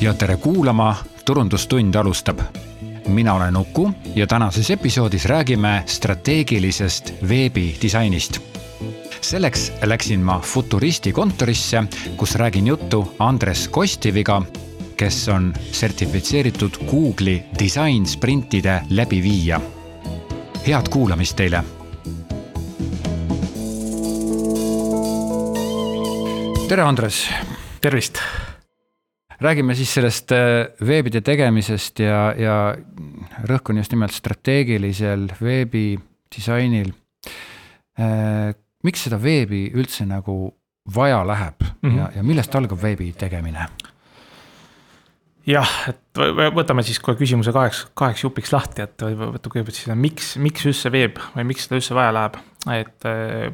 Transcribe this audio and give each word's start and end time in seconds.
ja 0.00 0.14
tere 0.14 0.36
kuulama, 0.36 0.96
Turundustund 1.24 1.94
alustab. 1.94 2.40
mina 3.08 3.34
olen 3.34 3.56
Uku 3.56 3.90
ja 4.14 4.26
tänases 4.26 4.70
episoodis 4.70 5.24
räägime 5.24 5.82
strateegilisest 5.86 7.12
veebidisainist. 7.28 8.38
selleks 9.20 9.72
läksin 9.82 10.20
ma 10.20 10.40
Futuristi 10.40 11.12
kontorisse, 11.12 11.84
kus 12.16 12.34
räägin 12.34 12.66
juttu 12.66 13.14
Andres 13.18 13.68
Kostiviga, 13.68 14.42
kes 14.96 15.28
on 15.28 15.54
sertifitseeritud 15.72 16.76
Google'i 16.90 17.42
disainsprintide 17.58 18.82
läbiviija. 18.90 19.60
head 20.66 20.88
kuulamist 20.90 21.36
teile 21.36 21.64
tere, 26.74 26.82
Andres. 26.82 27.28
Tervist. 27.84 28.18
räägime 29.40 29.74
siis 29.74 29.90
sellest 29.94 30.32
äh, 30.32 30.70
veebide 30.86 31.20
tegemisest 31.20 32.00
ja, 32.00 32.20
ja 32.38 32.54
rõhk 33.44 33.68
on 33.68 33.80
just 33.82 33.92
nimelt 33.92 34.14
strateegilisel 34.14 35.26
veebidisainil. 35.42 36.92
Äh, 38.00 38.54
miks 38.86 39.04
seda 39.04 39.18
veebi 39.20 39.66
üldse 39.74 40.06
nagu 40.08 40.54
vaja 40.94 41.20
läheb 41.26 41.60
mm 41.60 41.90
-hmm. 41.90 41.98
ja, 41.98 42.10
ja 42.16 42.22
millest 42.22 42.54
algab 42.54 42.82
veebi 42.82 43.12
tegemine? 43.12 43.66
jah, 45.46 45.68
et 45.88 46.22
võtame 46.56 46.82
siis 46.82 46.98
kohe 46.98 47.18
küsimuse 47.20 47.52
kaheks, 47.52 47.86
kaheks 47.94 48.24
jupiks 48.24 48.52
lahti, 48.52 48.82
et 48.82 49.02
võtta 49.02 49.50
kõigepealt 49.52 49.76
siis, 49.76 49.92
miks, 49.94 50.36
miks 50.36 50.64
üldse 50.64 50.92
veeb 50.92 51.20
või 51.36 51.44
miks 51.44 51.66
seda 51.66 51.76
üldse 51.76 51.94
vaja 51.94 52.12
läheb, 52.16 52.40
et 52.72 53.04
äh, 53.04 53.52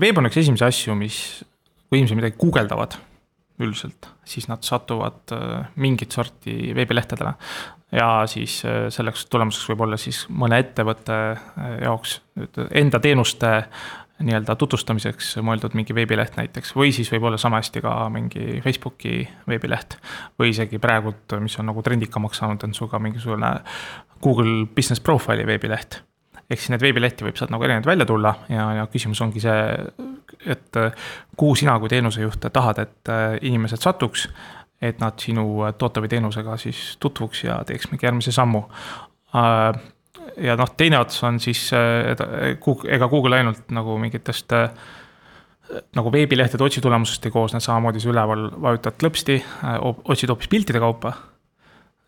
veeb 0.00 0.18
on 0.18 0.26
üks 0.30 0.40
esimesi 0.40 0.64
asju, 0.64 0.94
mis, 0.94 1.44
kui 1.88 2.00
inimesed 2.00 2.18
midagi 2.20 2.36
guugeldavad 2.40 2.98
üldiselt, 3.58 4.08
siis 4.28 4.46
nad 4.48 4.62
satuvad 4.62 5.34
äh, 5.34 5.68
mingit 5.76 6.14
sorti 6.14 6.74
veebilehtedele. 6.74 7.32
ja 7.92 8.26
siis 8.26 8.60
äh, 8.64 8.86
selleks 8.92 9.26
tulemuseks 9.26 9.70
võib 9.72 9.86
olla 9.86 9.96
siis 9.96 10.26
mõne 10.28 10.60
ettevõtte 10.62 11.16
äh, 11.32 11.72
jaoks 11.82 12.20
enda 12.70 13.00
teenuste 13.00 13.52
nii-öelda 14.18 14.56
tutvustamiseks 14.58 15.36
mõeldud 15.46 15.76
mingi 15.78 15.94
veebileht 15.94 16.36
näiteks 16.38 16.74
või 16.76 16.90
siis 16.94 17.10
võib 17.12 17.28
olla 17.30 17.38
sama 17.38 17.60
hästi 17.62 17.82
ka 17.82 17.94
mingi 18.10 18.60
Facebooki 18.62 19.22
veebileht. 19.48 19.98
või 20.38 20.50
isegi 20.54 20.78
praegult, 20.78 21.38
mis 21.40 21.58
on 21.58 21.70
nagu 21.70 21.82
trendikamaks 21.82 22.42
saanud, 22.42 22.66
on 22.66 22.74
sul 22.74 22.90
ka 22.90 22.98
mingisugune 22.98 23.54
Google 24.22 24.66
Business 24.74 25.00
Profile'i 25.00 25.46
veebileht 25.46 26.02
ehk 26.48 26.62
siis 26.62 26.72
neid 26.72 26.82
veebilehti 26.82 27.26
võib 27.26 27.36
sealt 27.38 27.52
nagu 27.52 27.64
erinevaid 27.64 27.86
välja 27.90 28.06
tulla 28.08 28.32
ja, 28.48 28.70
ja 28.80 28.86
küsimus 28.92 29.20
ongi 29.24 29.42
see, 29.44 29.58
et 30.46 30.76
kuhu 31.36 31.54
sina 31.54 31.78
kui 31.78 31.88
teenusejuht 31.88 32.48
tahad, 32.52 32.78
et 32.78 33.10
äh, 33.12 33.38
inimesed 33.42 33.82
satuks. 33.82 34.28
et 34.78 35.00
nad 35.02 35.18
sinu 35.18 35.66
toote 35.74 35.98
või 35.98 36.06
teenusega 36.06 36.52
siis 36.56 36.96
tutvuks 37.02 37.40
ja 37.42 37.56
teeks 37.66 37.88
mingi 37.90 38.06
järgmise 38.06 38.30
sammu. 38.32 38.60
Äh, 39.34 39.80
ja 40.38 40.54
noh, 40.56 40.70
teine 40.76 41.00
ots 41.02 41.22
on 41.26 41.40
siis, 41.42 41.72
äh, 41.74 42.14
ega 42.86 43.08
Google 43.08 43.36
ainult 43.36 43.70
nagu 43.74 43.98
mingitest 43.98 44.54
nagu 45.96 46.12
veebilehtede 46.12 46.64
otsitulemusest 46.64 47.26
ei 47.26 47.32
koosne, 47.34 47.60
samamoodi 47.60 48.00
sa 48.00 48.08
üleval 48.08 48.46
vajutad 48.62 48.94
klõpsti, 49.02 49.42
otsid 49.82 50.30
hoopis 50.30 50.48
piltide 50.48 50.80
kaupa. 50.80 51.12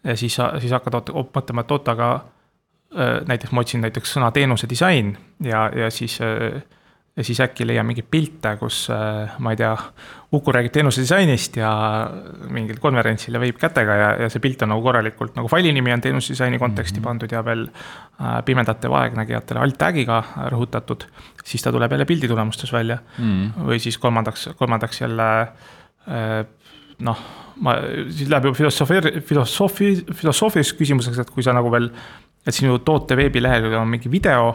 ja 0.04 0.16
siis, 0.16 0.38
siis 0.60 0.72
hakkad 0.72 1.10
mõtlema, 1.34 1.66
et 1.66 1.74
oot, 1.74 1.88
aga 1.88 2.12
Äh, 2.98 3.20
näiteks 3.26 3.52
ma 3.54 3.62
otsin 3.62 3.84
näiteks 3.84 4.16
sõna 4.16 4.32
teenuse 4.34 4.66
disain 4.66 5.12
ja, 5.46 5.68
ja 5.70 5.90
siis, 5.94 6.16
äh, 6.26 6.56
ja 7.16 7.24
siis 7.26 7.40
äkki 7.42 7.66
leian 7.66 7.86
mingeid 7.88 8.06
pilte, 8.10 8.54
kus 8.60 8.84
äh, 8.94 9.36
ma 9.42 9.54
ei 9.54 9.60
tea, 9.60 9.74
Uku 10.30 10.52
räägib 10.54 10.70
teenuse 10.70 11.02
disainist 11.02 11.56
ja 11.58 11.68
mingil 12.54 12.76
konverentsil 12.78 13.34
ja 13.34 13.40
veib 13.42 13.56
kätega 13.58 13.96
ja, 13.98 14.10
ja 14.22 14.28
see 14.30 14.38
pilt 14.44 14.60
on 14.62 14.70
nagu 14.70 14.84
korralikult 14.84 15.34
nagu 15.34 15.50
faili 15.50 15.72
nimi 15.74 15.90
on 15.90 16.04
teenuse 16.04 16.36
disaini 16.36 16.58
konteksti 16.62 17.00
mm 17.00 17.02
-hmm. 17.02 17.08
pandud 17.08 17.32
ja 17.34 17.42
veel 17.44 17.64
pimedate 18.46 18.90
vaegnägijatele 18.90 19.60
alt 19.60 19.78
tag'iga 19.78 20.22
rõhutatud. 20.54 21.08
siis 21.44 21.62
ta 21.62 21.72
tuleb 21.72 21.90
jälle 21.90 22.06
pildi 22.06 22.28
tulemustes 22.28 22.72
välja 22.72 22.98
mm. 23.18 23.24
-hmm. 23.24 23.66
või 23.66 23.78
siis 23.78 23.98
kolmandaks, 23.98 24.48
kolmandaks 24.56 25.00
jälle 25.00 25.48
noh, 26.98 27.18
ma, 27.56 27.76
siis 28.10 28.30
läheb 28.30 28.44
juba 28.44 28.56
filosoofi, 28.56 29.20
filosoofi, 29.20 30.04
filosoofiliseks 30.14 30.78
küsimuseks, 30.78 31.18
et 31.18 31.30
kui 31.30 31.42
sa 31.42 31.52
nagu 31.52 31.72
veel 31.72 31.90
et 32.46 32.56
sinu 32.56 32.78
toote 32.84 33.16
veebilehel 33.18 33.74
on 33.74 33.88
mingi 33.88 34.10
video, 34.12 34.52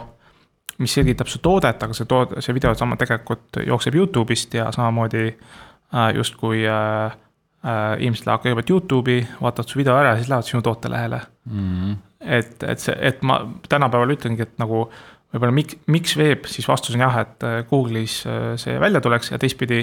mis 0.78 0.94
selgitab 0.96 1.30
su 1.30 1.40
toodet, 1.44 1.82
aga 1.82 1.96
see 1.96 2.08
toode, 2.08 2.42
see 2.44 2.54
video 2.56 2.74
sama 2.76 2.98
tegelikult 3.00 3.60
jookseb 3.66 3.96
Youtube'ist 3.96 4.56
ja 4.58 4.68
samamoodi 4.74 5.24
äh, 5.28 6.08
justkui 6.16 6.64
äh, 6.68 7.16
äh, 7.64 7.96
inimesed 8.02 8.28
lähevad 8.28 8.44
kõigepealt 8.44 8.72
Youtube'i, 8.74 9.26
vaatavad 9.40 9.72
su 9.72 9.80
video 9.80 9.96
ära 9.96 10.14
ja 10.14 10.20
siis 10.20 10.32
lähevad 10.32 10.50
sinu 10.50 10.62
tootelehele 10.66 11.20
mm. 11.50 11.68
-hmm. 11.68 11.96
et, 12.20 12.62
et 12.62 12.82
see, 12.82 12.96
et 13.00 13.22
ma 13.22 13.40
tänapäeval 13.68 14.16
ütlengi, 14.16 14.42
et 14.42 14.58
nagu 14.62 14.86
võib-olla 15.32 15.54
miks, 15.54 15.80
miks 15.86 16.16
veeb, 16.16 16.46
siis 16.50 16.68
vastus 16.68 16.94
on 16.96 17.06
jah, 17.06 17.20
et 17.24 17.48
äh, 17.48 17.62
Google'is 17.70 18.22
äh, 18.26 18.54
see 18.60 18.80
välja 18.80 19.00
tuleks 19.00 19.32
ja 19.32 19.38
teistpidi 19.38 19.82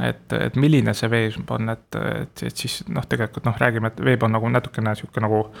et, 0.00 0.32
et 0.32 0.56
milline 0.56 0.94
see 0.94 1.10
veeb 1.10 1.50
on, 1.50 1.68
et, 1.72 2.00
et, 2.20 2.42
et 2.50 2.56
siis 2.56 2.82
noh, 2.88 3.06
tegelikult 3.08 3.46
noh, 3.46 3.58
räägime, 3.60 3.92
et 3.92 4.00
veeb 4.04 4.22
on 4.26 4.34
nagu 4.36 4.48
natukene 4.48 4.94
sihuke 4.98 5.22
nagu 5.24 5.46
äh, 5.46 5.60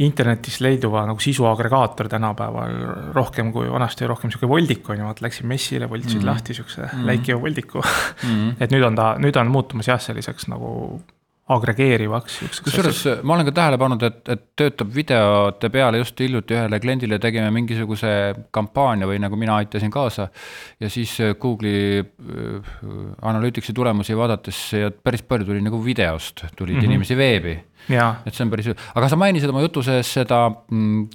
internetis 0.00 0.60
leiduva 0.64 1.04
nagu 1.08 1.20
sisu 1.20 1.46
agregaator 1.50 2.08
tänapäeval 2.08 2.76
rohkem 3.16 3.52
kui 3.52 3.68
vanasti 3.70 4.08
rohkem 4.08 4.32
sihuke 4.32 4.48
voldik 4.48 4.88
on 4.88 5.00
ju, 5.00 5.06
vaata 5.08 5.26
läksin 5.26 5.48
messile, 5.50 5.88
voltisid 5.90 6.18
mm 6.18 6.22
-hmm. 6.22 6.32
lahti 6.32 6.54
siukse 6.54 6.82
mm 6.82 6.88
-hmm. 6.88 7.06
läikiva 7.06 7.40
voldiku 7.40 7.78
mm. 7.84 8.28
-hmm. 8.28 8.54
et 8.60 8.72
nüüd 8.72 8.86
on 8.86 8.96
ta, 8.96 9.14
nüüd 9.18 9.40
on 9.40 9.50
muutumas 9.50 9.88
jah, 9.88 10.00
selliseks 10.00 10.48
nagu 10.48 11.00
agregeerivaks. 11.50 12.38
kusjuures 12.64 13.00
ma 13.26 13.34
olen 13.34 13.48
ka 13.48 13.52
tähele 13.52 13.78
pannud, 13.78 14.02
et, 14.06 14.20
et 14.28 14.42
töötab 14.56 14.92
videote 14.94 15.70
peale, 15.72 15.98
just 15.98 16.20
hiljuti 16.22 16.54
ühele 16.54 16.80
kliendile 16.82 17.18
tegime 17.18 17.50
mingisuguse 17.54 18.12
kampaania 18.54 19.08
või 19.10 19.18
nagu 19.22 19.36
mina 19.36 19.56
aitasin 19.56 19.90
kaasa. 19.90 20.28
ja 20.80 20.90
siis 20.90 21.16
Google'i 21.40 22.00
äh, 22.00 22.70
analüütiksi 23.22 23.72
tulemusi 23.72 24.16
vaadates 24.16 24.60
ja 24.72 24.90
päris 24.90 25.22
palju 25.22 25.48
tuli 25.50 25.64
nagu 25.64 25.84
videost, 25.84 26.44
tulid 26.56 26.74
mm 26.74 26.80
-hmm. 26.80 26.84
inimesi 26.84 27.16
veebi 27.16 27.58
et 27.88 28.34
see 28.34 28.44
on 28.44 28.52
päris, 28.52 28.70
aga 28.94 29.10
sa 29.10 29.18
mainisid 29.20 29.52
oma 29.52 29.64
jutu 29.64 29.84
sees 29.86 30.12
seda 30.18 30.46
mm, 30.50 31.08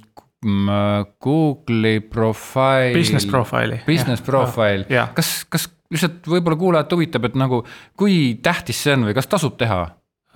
mm 0.46 1.06
Google'i 1.22 2.00
profile. 2.00 2.92
Business 2.94 3.26
profile'i. 3.30 3.80
Business 3.86 4.24
profile, 4.24 4.86
kas, 5.16 5.38
kas 5.50 5.68
lihtsalt 5.92 6.26
võib-olla 6.30 6.58
kuulajat 6.58 6.92
huvitab, 6.96 7.28
et 7.28 7.38
nagu 7.38 7.62
kui 7.98 8.36
tähtis 8.42 8.82
see 8.82 8.96
on 8.96 9.06
või 9.08 9.16
kas 9.16 9.30
tasub 9.30 9.56
teha? 9.60 9.80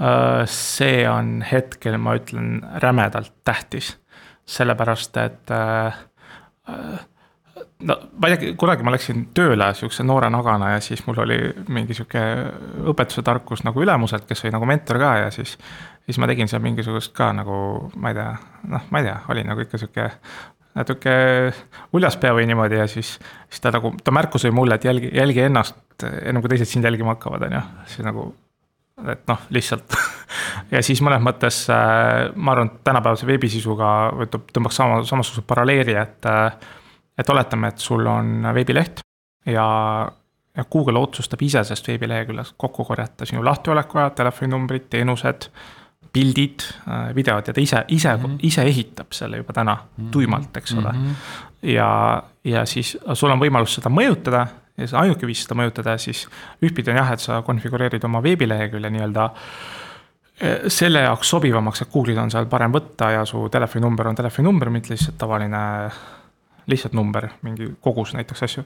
Äh, 0.01 0.45
see 0.49 1.05
on 1.11 1.41
hetkel, 1.45 1.99
ma 2.01 2.17
ütlen, 2.19 2.61
rämedalt 2.83 3.35
tähtis, 3.45 3.95
sellepärast 4.49 5.19
et 5.21 5.55
äh, 5.55 6.03
äh 6.71 7.07
no 7.87 7.97
ma 8.21 8.29
ei 8.29 8.37
tea, 8.37 8.55
kunagi 8.61 8.87
ma 8.87 8.95
läksin 8.95 9.27
tööle 9.37 9.71
sihukese 9.77 10.05
noore 10.07 10.31
nagana 10.33 10.75
ja 10.75 10.85
siis 10.85 11.03
mul 11.07 11.23
oli 11.25 11.39
mingi 11.73 11.97
sihuke 11.97 12.23
õpetuse 12.93 13.25
tarkus 13.27 13.65
nagu 13.67 13.83
ülemuselt, 13.83 14.27
kes 14.29 14.45
oli 14.45 14.55
nagu 14.55 14.69
mentor 14.69 15.01
ka 15.03 15.17
ja 15.25 15.35
siis. 15.35 15.57
siis 16.05 16.19
ma 16.19 16.27
tegin 16.31 16.49
seal 16.51 16.63
mingisugust 16.65 17.13
ka 17.17 17.33
nagu, 17.37 17.91
ma 17.97 18.11
ei 18.11 18.19
tea, 18.19 18.31
noh, 18.73 18.89
ma 18.91 19.03
ei 19.03 19.09
tea, 19.09 19.19
oli 19.35 19.45
nagu 19.47 19.63
ikka 19.67 19.79
sihuke 19.79 20.09
natuke 20.75 21.13
uljaspea 21.97 22.35
või 22.35 22.47
niimoodi 22.51 22.79
ja 22.79 22.87
siis, 22.91 23.17
siis 23.51 23.63
ta 23.63 23.73
nagu, 23.75 23.93
ta 24.05 24.15
märkus 24.15 24.47
oli 24.47 24.55
mulle, 24.55 24.79
et 24.79 24.87
jälgi, 24.87 25.11
jälgi 25.15 25.43
ennast 25.49 26.07
enne 26.07 26.43
kui 26.43 26.53
teised 26.53 26.71
sind 26.71 26.87
jälgima 26.87 27.17
hakkavad, 27.17 27.49
on 27.49 27.59
ju, 27.59 27.63
siis 27.95 28.07
nagu. 28.07 28.31
et 29.09 29.23
noh, 29.29 29.47
lihtsalt 29.51 29.97
ja 30.75 30.83
siis 30.85 31.01
mõnes 31.05 31.23
mõttes 31.25 31.63
äh, 31.73 32.31
ma 32.37 32.53
arvan, 32.55 32.71
et 32.71 32.83
tänapäevase 32.85 33.27
veebisisuga 33.27 33.89
tõmbaks 34.31 34.77
sama, 34.77 35.01
samasuguse 35.09 35.47
paralleeli, 35.49 35.97
et 35.97 36.29
äh, 36.29 36.53
et 37.21 37.33
oletame, 37.33 37.69
et 37.69 37.83
sul 37.83 38.07
on 38.07 38.49
veebileht 38.55 39.03
ja, 39.47 39.67
ja 40.57 40.65
Google 40.73 40.99
otsustab 40.99 41.43
ise 41.43 41.65
sellest 41.65 41.89
veebileheküljest 41.93 42.57
kokku 42.61 42.85
korjata 42.89 43.29
sinu 43.29 43.45
lahtiolekuajad, 43.45 44.17
telefoninumbrid, 44.21 44.89
teenused, 44.93 45.51
pildid, 46.13 46.65
äh, 46.89 47.11
videod 47.15 47.51
ja 47.51 47.55
ta 47.55 47.61
ise, 47.61 47.85
ise 47.89 48.17
mm, 48.17 48.25
-hmm. 48.25 48.39
ise 48.49 48.63
ehitab 48.63 49.13
selle 49.13 49.37
juba 49.37 49.53
täna 49.53 49.75
mm 49.75 50.05
-hmm. 50.05 50.11
tuimalt, 50.11 50.57
eks 50.57 50.75
ole 50.75 50.93
mm. 50.93 51.07
-hmm. 51.07 51.69
ja, 51.69 52.23
ja 52.45 52.67
siis 52.67 52.99
sul 53.15 53.31
on 53.31 53.41
võimalus 53.41 53.75
seda 53.75 53.91
mõjutada 53.91 54.47
ja 54.77 54.87
see 54.87 54.99
ainuke 54.99 55.27
viis 55.27 55.43
seda 55.45 55.55
mõjutada, 55.55 55.99
siis 55.99 56.29
ühtpidi 56.65 56.91
on 56.91 56.97
jah, 56.97 57.13
et 57.13 57.21
sa 57.21 57.43
konfigureerid 57.43 58.05
oma 58.05 58.23
veebilehekülje 58.23 58.91
nii-öelda 58.91 59.25
äh, 59.25 59.41
selle 60.69 61.01
jaoks 61.01 61.31
sobivamaks, 61.31 61.83
et 61.83 61.93
Google'il 61.93 62.19
on 62.19 62.31
seal 62.31 62.47
parem 62.47 62.73
võtta 62.73 63.11
ja 63.11 63.25
su 63.25 63.49
telefoninumber 63.53 64.09
on 64.09 64.17
telefoninumber, 64.17 64.71
mitte 64.71 64.95
lihtsalt 64.95 65.19
tavaline 65.19 65.91
lihtsalt 66.71 66.95
number, 66.97 67.29
mingi 67.43 67.73
kogus 67.81 68.15
näiteks 68.15 68.47
asju. 68.47 68.65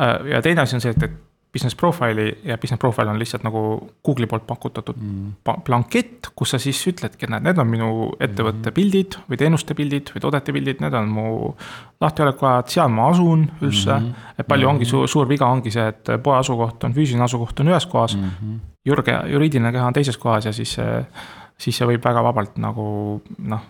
Äh, 0.00 0.32
ja 0.34 0.42
teine 0.42 0.64
asi 0.64 0.76
on 0.76 0.84
see, 0.84 0.94
et, 0.96 1.02
et 1.02 1.20
business 1.52 1.76
profile'i 1.76 2.38
ja 2.44 2.58
business 2.58 2.80
profile 2.80 3.10
on 3.10 3.18
lihtsalt 3.18 3.42
nagu 3.44 3.60
Google'i 4.04 4.26
poolt 4.26 4.46
pakutatud 4.46 4.96
mm. 4.96 5.32
blankett, 5.64 6.30
kus 6.36 6.54
sa 6.54 6.60
siis 6.62 6.80
ütledki, 6.88 7.26
et 7.26 7.32
näed, 7.34 7.44
need 7.44 7.60
on 7.60 7.68
minu 7.68 7.88
ettevõtte 8.16 8.70
mm. 8.70 8.76
pildid 8.78 9.18
või 9.28 9.40
teenuste 9.40 9.76
pildid 9.76 10.14
või 10.14 10.22
toodete 10.24 10.54
pildid, 10.56 10.80
need 10.84 10.96
on 10.96 11.10
mu 11.12 11.26
lahtiolekuajad, 12.00 12.72
seal 12.72 12.92
ma 12.94 13.10
asun 13.12 13.44
üldse 13.60 13.98
mm. 13.98 14.06
-hmm. 14.06 14.30
et 14.38 14.48
palju 14.48 14.66
mm 14.66 14.70
-hmm. 14.70 14.74
ongi 14.74 14.88
suur, 14.88 15.08
suur 15.08 15.28
viga 15.28 15.46
ongi 15.46 15.70
see, 15.70 15.86
et 15.92 16.14
poe 16.22 16.38
asukoht 16.38 16.84
on, 16.88 16.96
füüsiline 16.96 17.28
asukoht 17.28 17.60
on 17.60 17.68
ühes 17.74 17.86
kohas 17.86 18.16
mm. 18.16 18.30
-hmm. 18.30 18.58
Jurge, 18.84 19.20
juriidiline 19.26 19.72
keha 19.72 19.86
on 19.86 19.92
teises 19.92 20.16
kohas 20.18 20.44
ja 20.44 20.52
siis, 20.52 20.76
siis 21.58 21.76
see 21.76 21.86
võib 21.86 22.04
väga 22.04 22.22
vabalt 22.24 22.56
nagu 22.56 23.20
noh 23.38 23.68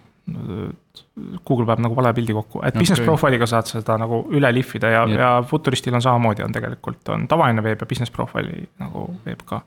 Google 1.45 1.67
paneb 1.69 1.85
nagu 1.87 1.97
vale 1.97 2.13
pildi 2.17 2.35
kokku, 2.37 2.63
et 2.63 2.73
okay. 2.73 2.81
business 2.81 3.05
profile'iga 3.05 3.47
saad 3.49 3.69
seda 3.69 3.99
nagu 4.01 4.23
üle 4.33 4.49
lihvida 4.53 4.91
ja, 4.93 5.03
ja 5.13 5.29
Futuristil 5.49 5.95
on 5.97 6.05
samamoodi, 6.05 6.45
on 6.45 6.53
tegelikult 6.53 7.13
on 7.13 7.27
tavaline 7.29 7.65
veeb 7.65 7.85
ja 7.85 7.89
business 7.89 8.13
profile'i 8.13 8.65
nagu 8.81 9.05
veeb 9.27 9.45
ka. 9.49 9.63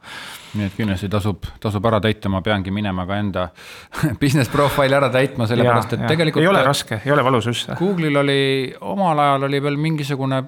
nii 0.55 0.69
et 0.69 0.75
kindlasti 0.77 1.09
tasub, 1.11 1.45
tasub 1.61 1.85
ära 1.85 2.01
täita, 2.01 2.31
ma 2.33 2.41
peangi 2.45 2.73
minema 2.73 3.05
ka 3.09 3.21
enda 3.21 3.47
business 4.23 4.49
profile'i 4.53 4.97
ära 4.97 5.11
täitma, 5.13 5.47
sellepärast 5.49 5.93
et 5.97 6.05
ja. 6.05 6.11
tegelikult. 6.13 6.43
ei 6.45 6.51
ole 6.51 6.65
raske, 6.65 7.01
ei 7.05 7.13
ole 7.13 7.25
valus 7.25 7.49
üldse. 7.53 7.77
Google'il 7.79 8.21
oli 8.21 8.39
omal 8.81 9.25
ajal 9.25 9.49
oli 9.49 9.63
veel 9.65 9.81
mingisugune 9.81 10.43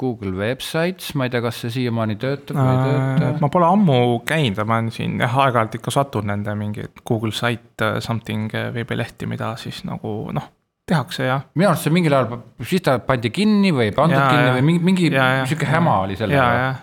Google 0.00 0.32
Websites, 0.34 1.12
ma 1.14 1.28
ei 1.28 1.30
tea, 1.30 1.42
kas 1.44 1.60
see 1.62 1.70
siiamaani 1.76 2.16
töötab 2.18 2.58
või 2.58 2.72
ei 2.72 2.88
tööta? 2.88 3.30
ma 3.42 3.50
pole 3.52 3.68
ammu 3.70 3.98
käinud, 4.26 4.58
ma 4.66 4.80
olen 4.80 4.90
siin 4.94 5.20
jah, 5.22 5.36
aeg-ajalt 5.44 5.78
ikka 5.78 5.94
satun 5.94 6.26
nende 6.32 6.56
mingeid 6.58 7.04
Google 7.06 7.34
Site 7.34 7.86
uh, 7.86 8.00
something 8.02 8.50
uh, 8.50 8.72
veebilehti, 8.74 9.28
mida 9.30 9.52
siis 9.60 9.84
nagu 9.86 10.16
noh, 10.34 10.48
tehakse 10.88 11.28
ja. 11.28 11.38
minu 11.54 11.70
arust 11.70 11.86
see 11.86 11.94
mingil 11.94 12.16
ajal, 12.16 12.42
siis 12.66 12.82
ta 12.84 12.98
pandi 13.06 13.30
kinni 13.34 13.70
või 13.74 13.92
ei 13.92 13.94
pandud 13.94 14.18
ja, 14.18 14.26
kinni 14.32 14.50
ja, 14.50 14.56
või 14.56 14.66
mingi, 14.72 14.84
mingi 14.90 15.12
sihuke 15.14 15.70
häma 15.70 16.00
oli 16.08 16.18
sellega 16.18 16.74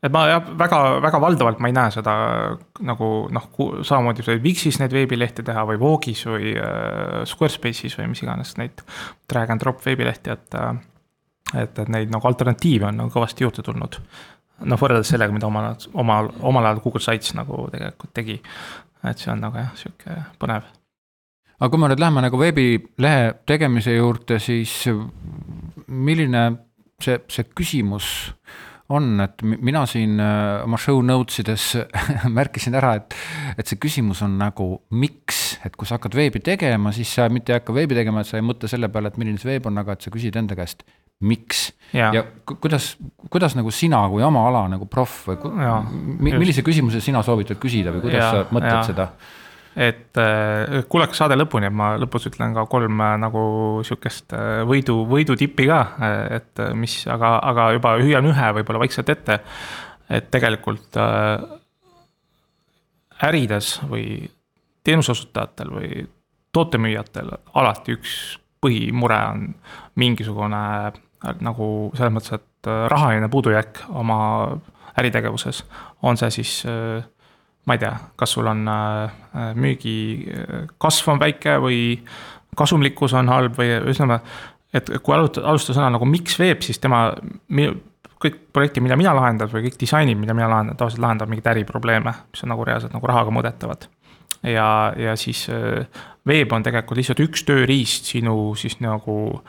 et 0.00 0.12
ma 0.12 0.24
jah, 0.30 0.44
väga, 0.60 0.78
väga 1.04 1.20
valdavalt 1.20 1.58
ma 1.60 1.68
ei 1.68 1.74
näe 1.76 1.92
seda 1.92 2.12
nagu 2.88 3.08
noh, 3.32 3.48
samamoodi 3.84 4.24
sai 4.24 4.40
Wixis 4.44 4.80
neid 4.80 4.94
veebilehti 4.96 5.44
teha 5.46 5.64
või 5.68 5.80
Vogue'is 5.80 6.22
või 6.28 6.54
äh, 6.56 7.20
Squarespace'is 7.28 7.98
või 8.00 8.12
mis 8.14 8.24
iganes 8.24 8.54
neid 8.60 8.80
drag 9.30 9.52
and 9.52 9.64
drop 9.64 9.82
veebilehti, 9.84 10.32
et 10.32 10.56
äh, 10.56 10.72
et, 11.54 11.78
et 11.78 11.88
neid 11.88 12.12
nagu 12.12 12.28
alternatiive 12.28 12.88
on 12.90 13.02
nagu 13.02 13.14
kõvasti 13.14 13.46
juurde 13.46 13.64
tulnud. 13.66 14.00
noh, 14.60 14.76
võrreldes 14.76 15.08
sellega, 15.08 15.32
mida 15.32 15.48
omal, 15.48 15.72
omal, 15.94 16.28
omal 16.44 16.68
ajal 16.68 16.82
Google 16.84 17.00
Sites 17.00 17.34
nagu 17.34 17.64
tegelikult 17.72 18.12
tegi. 18.14 18.40
et 19.04 19.18
see 19.18 19.32
on 19.32 19.40
nagu 19.40 19.56
jah, 19.56 19.70
sihuke 19.74 20.16
põnev. 20.40 20.66
aga 21.58 21.70
kui 21.70 21.80
me 21.80 21.92
nüüd 21.92 22.02
läheme 22.02 22.24
nagu 22.26 22.40
veebilehe 22.40 23.30
tegemise 23.46 23.96
juurde, 23.96 24.38
siis 24.38 24.82
milline 25.86 26.44
see, 27.02 27.20
see 27.28 27.48
küsimus 27.56 28.10
on, 28.90 29.20
et 29.22 29.42
mina 29.42 29.84
siin 29.88 30.18
äh, 30.20 30.64
oma 30.64 30.78
show 30.80 31.00
notes 31.06 31.40
ides 31.42 31.66
märkisin 32.38 32.74
ära, 32.78 32.96
et, 32.98 33.14
et 33.58 33.70
see 33.70 33.78
küsimus 33.80 34.22
on 34.26 34.34
nagu 34.40 34.66
miks, 34.90 35.60
et 35.66 35.76
kui 35.78 35.88
sa 35.88 35.98
hakkad 35.98 36.16
veebi 36.18 36.42
tegema, 36.44 36.92
siis 36.94 37.12
sa 37.14 37.28
mitte 37.32 37.54
ei 37.54 37.60
hakka 37.60 37.74
veebi 37.76 37.98
tegema, 37.98 38.22
et 38.22 38.30
sa 38.30 38.40
ei 38.40 38.46
mõtle 38.46 38.70
selle 38.70 38.90
peale, 38.92 39.12
et 39.12 39.20
milline 39.20 39.40
see 39.40 39.52
veeb 39.52 39.68
on, 39.70 39.78
aga 39.82 39.94
et 39.94 40.06
sa 40.06 40.12
küsid 40.14 40.38
enda 40.40 40.58
käest, 40.58 40.82
miks 41.20 41.66
ja, 41.92 42.10
ja 42.14 42.22
kuidas, 42.44 42.94
kuidas 43.30 43.56
nagu 43.58 43.72
sina 43.74 44.00
kui 44.08 44.22
oma 44.24 44.46
ala 44.48 44.64
nagu 44.72 44.86
proff 44.90 45.26
või 45.28 45.40
ku, 45.42 45.50
ja, 45.60 45.76
millise 45.90 46.64
küsimuse 46.66 47.02
sina 47.04 47.22
soovitad 47.26 47.60
küsida 47.60 47.92
või 47.94 48.06
kuidas 48.06 48.24
ja, 48.24 48.30
sa 48.32 48.54
mõtled 48.54 48.72
ja. 48.72 48.82
seda? 48.88 49.08
et 49.76 50.18
äh, 50.18 50.80
kuulake 50.90 51.14
saade 51.14 51.36
lõpuni, 51.38 51.68
et 51.68 51.76
ma 51.76 51.92
lõpus 52.00 52.26
ütlen 52.30 52.54
ka 52.56 52.64
kolm 52.70 53.02
äh, 53.04 53.14
nagu 53.22 53.42
sihukest 53.86 54.34
äh, 54.34 54.62
võidu, 54.68 54.96
võidutippi 55.10 55.68
ka, 55.70 55.80
et 56.40 56.64
mis, 56.78 56.96
aga, 57.10 57.36
aga 57.52 57.70
juba 57.76 57.94
hüüan 58.00 58.26
ühe 58.32 58.50
võib-olla 58.58 58.82
vaikselt 58.82 59.12
ette. 59.14 59.40
et 60.10 60.26
tegelikult 60.30 60.98
ärides 63.22 63.76
või 63.86 64.26
teenuseosutajatel 64.84 65.70
või 65.70 66.02
tootemüüjatel 66.50 67.30
alati 67.54 67.94
üks 67.94 68.16
põhimure 68.60 69.20
on 69.30 69.44
mingisugune 70.00 70.62
nagu 71.44 71.68
selles 71.96 72.12
mõttes, 72.14 72.36
et 72.38 72.68
äh, 72.68 72.84
rahaline 72.92 73.28
puudujääk 73.32 73.84
oma 74.00 74.20
äritegevuses, 74.98 75.64
on 76.06 76.18
see 76.20 76.30
siis 76.40 76.54
äh, 76.68 77.02
ma 77.68 77.76
ei 77.76 77.82
tea, 77.82 77.92
kas 78.18 78.36
sul 78.36 78.48
on 78.50 78.64
äh, 78.68 79.52
müügi 79.54 79.98
kasv 80.80 81.12
on 81.14 81.20
väike 81.20 81.58
või 81.62 81.82
kasumlikkus 82.56 83.14
on 83.18 83.30
halb 83.30 83.58
või 83.60 83.76
ühesõnaga, 83.76 84.20
et 84.74 84.90
kui 85.04 85.14
alustada, 85.14 85.46
alustada 85.50 85.78
sõna 85.78 85.92
nagu 85.94 86.08
miks 86.08 86.38
veeb, 86.40 86.64
siis 86.66 86.80
tema, 86.82 87.10
kõik 88.20 88.40
projektid, 88.52 88.82
mida 88.84 88.98
mina 88.98 89.14
lahendan 89.16 89.50
või 89.52 89.68
kõik 89.68 89.78
disainid, 89.80 90.18
mida 90.18 90.34
mina 90.36 90.48
lahendan, 90.50 90.78
tavaliselt 90.78 91.04
lahendavad 91.04 91.30
mingeid 91.32 91.52
äriprobleeme, 91.52 92.14
mis 92.32 92.44
on 92.44 92.52
nagu 92.52 92.66
reaalselt 92.66 92.94
nagu 92.96 93.10
rahaga 93.10 93.32
mõõdetavad. 93.34 93.86
ja, 94.42 94.92
ja 94.96 95.16
siis 95.20 95.46
veeb 96.26 96.52
on 96.52 96.62
tegelikult 96.64 96.98
lihtsalt 96.98 97.22
üks 97.22 97.44
tööriist 97.46 98.10
sinu 98.10 98.54
siis 98.58 98.78
nagu 98.80 99.40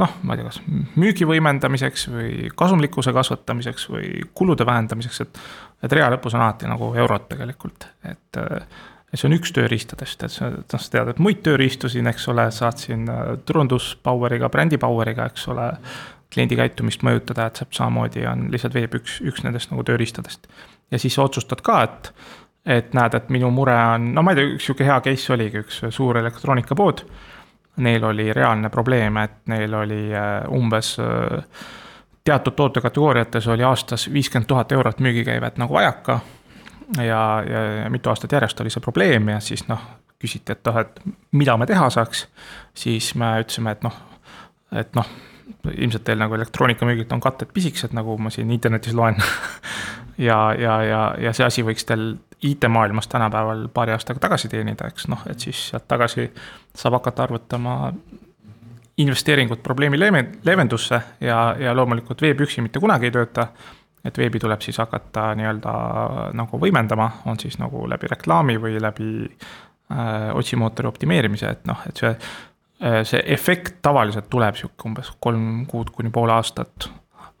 noh, 0.00 0.16
ma 0.22 0.34
ei 0.34 0.40
tea, 0.40 0.48
kas 0.48 0.60
müügi 1.00 1.26
võimendamiseks 1.28 2.08
või 2.12 2.48
kasumlikkuse 2.56 3.12
kasvatamiseks 3.14 3.86
või 3.92 4.08
kulude 4.34 4.66
vähendamiseks, 4.66 5.20
et. 5.24 5.38
et 5.84 5.92
rea 5.92 6.08
lõpus 6.14 6.34
on 6.34 6.42
alati 6.44 6.68
nagu 6.70 6.90
eurod 6.96 7.28
tegelikult, 7.30 7.86
et, 8.08 8.40
et 8.40 9.20
see 9.20 9.28
on 9.28 9.36
üks 9.36 9.54
tööriistadest, 9.54 10.26
et 10.26 10.34
sa, 10.34 10.50
noh, 10.54 10.80
sa 10.80 10.90
tead, 10.90 11.12
et 11.12 11.22
muid 11.22 11.42
tööriistu 11.46 11.90
siin, 11.92 12.08
eks 12.10 12.28
ole, 12.32 12.48
saad 12.54 12.80
siin 12.82 13.06
äh, 13.10 13.34
turundus 13.46 13.94
power'iga, 14.02 14.50
brändi 14.52 14.80
power'iga, 14.80 15.30
eks 15.32 15.48
ole. 15.54 15.70
kliendi 16.34 16.56
käitumist 16.58 17.04
mõjutada, 17.06 17.44
et 17.46 17.60
sealt 17.60 17.76
samamoodi 17.76 18.24
on 18.26 18.48
lihtsalt 18.50 18.74
veeb 18.74 18.96
üks, 18.98 19.20
üks 19.22 19.44
nendest 19.44 19.70
nagu 19.70 19.84
tööriistadest. 19.86 20.48
ja 20.90 20.98
siis 20.98 21.18
otsustad 21.22 21.62
ka, 21.62 21.82
et, 21.84 22.10
et 22.66 22.94
näed, 22.94 23.14
et 23.14 23.28
minu 23.30 23.52
mure 23.54 23.76
on, 23.94 24.08
no 24.16 24.24
ma 24.26 24.32
ei 24.34 24.40
tea, 24.40 24.48
üks 24.56 24.66
sihuke 24.66 24.88
hea 24.88 24.98
case 25.04 25.32
oligi 25.32 25.62
üks 25.62 25.78
suur 25.94 26.18
elektroonikapood 26.18 27.04
neil 27.76 28.04
oli 28.04 28.32
reaalne 28.32 28.70
probleem, 28.70 29.16
et 29.16 29.40
neil 29.50 29.74
oli 29.74 30.02
äh, 30.14 30.44
umbes 30.50 30.96
äh, 31.00 31.44
teatud 32.24 32.52
tootekategooriates 32.56 33.48
oli 33.48 33.64
aastas 33.64 34.12
viiskümmend 34.12 34.46
tuhat 34.48 34.72
eurot 34.72 35.00
müügikäivet 35.00 35.58
nagu 35.58 35.74
vajaka. 35.74 36.20
ja, 36.96 37.42
ja, 37.50 37.64
ja 37.82 37.90
mitu 37.90 38.08
aastat 38.08 38.32
järjest 38.32 38.60
oli 38.60 38.70
see 38.70 38.80
probleem 38.80 39.28
ja 39.28 39.40
siis 39.40 39.68
noh, 39.68 39.80
küsiti, 40.20 40.52
et 40.52 40.64
noh, 40.64 40.78
et 40.80 41.00
mida 41.32 41.56
me 41.56 41.66
teha 41.66 41.90
saaks. 41.90 42.26
siis 42.74 43.14
me 43.14 43.34
ütlesime, 43.40 43.72
et 43.72 43.82
noh, 43.82 43.96
et 44.72 44.94
noh, 44.96 45.08
ilmselt 45.76 46.04
teil 46.04 46.18
nagu 46.18 46.34
elektroonikamüügilt 46.34 47.12
on 47.12 47.20
katted 47.20 47.52
pisikesed, 47.54 47.92
nagu 47.96 48.16
ma 48.18 48.30
siin 48.30 48.50
internetis 48.50 48.94
loen 48.94 49.16
ja, 50.28 50.54
ja, 50.58 50.82
ja, 50.82 51.02
ja 51.18 51.32
see 51.32 51.46
asi 51.46 51.64
võiks 51.66 51.84
teil 51.88 52.14
IT-maailmas 52.44 53.08
tänapäeval 53.08 53.68
paari 53.74 53.92
aastaga 53.92 54.20
tagasi 54.20 54.48
teenida, 54.52 54.88
eks 54.90 55.08
noh, 55.08 55.22
et 55.30 55.40
siis 55.40 55.68
sealt 55.70 55.86
tagasi 55.88 56.26
saab 56.76 56.98
hakata 56.98 57.24
arvutama 57.24 57.76
investeeringut 58.98 59.62
probleemi 59.62 59.98
leeve-, 59.98 60.28
leevendusse 60.44 61.00
ja, 61.20 61.38
ja 61.58 61.74
loomulikult 61.76 62.22
veeb 62.22 62.44
üksi 62.46 62.62
mitte 62.62 62.82
kunagi 62.82 63.10
ei 63.10 63.14
tööta. 63.14 63.48
et 64.04 64.18
veebi 64.20 64.36
tuleb 64.38 64.60
siis 64.60 64.76
hakata 64.78 65.30
nii-öelda 65.34 65.70
nagu 66.36 66.58
võimendama, 66.60 67.06
on 67.24 67.38
siis 67.40 67.56
nagu 67.56 67.86
läbi 67.88 68.10
reklaami 68.10 68.58
või 68.60 68.76
läbi 68.80 69.06
äh, 69.24 70.28
otsimootori 70.36 70.88
optimeerimise, 70.88 71.48
et 71.48 71.64
noh, 71.66 71.80
et 71.88 71.96
see 71.96 72.10
äh,, 72.12 73.00
see 73.08 73.22
efekt 73.32 73.80
tavaliselt 73.82 74.28
tuleb 74.30 74.60
sihuke 74.60 74.90
umbes 74.90 75.08
kolm 75.20 75.64
kuud 75.70 75.94
kuni 75.96 76.12
pool 76.12 76.30
aastat. 76.36 76.90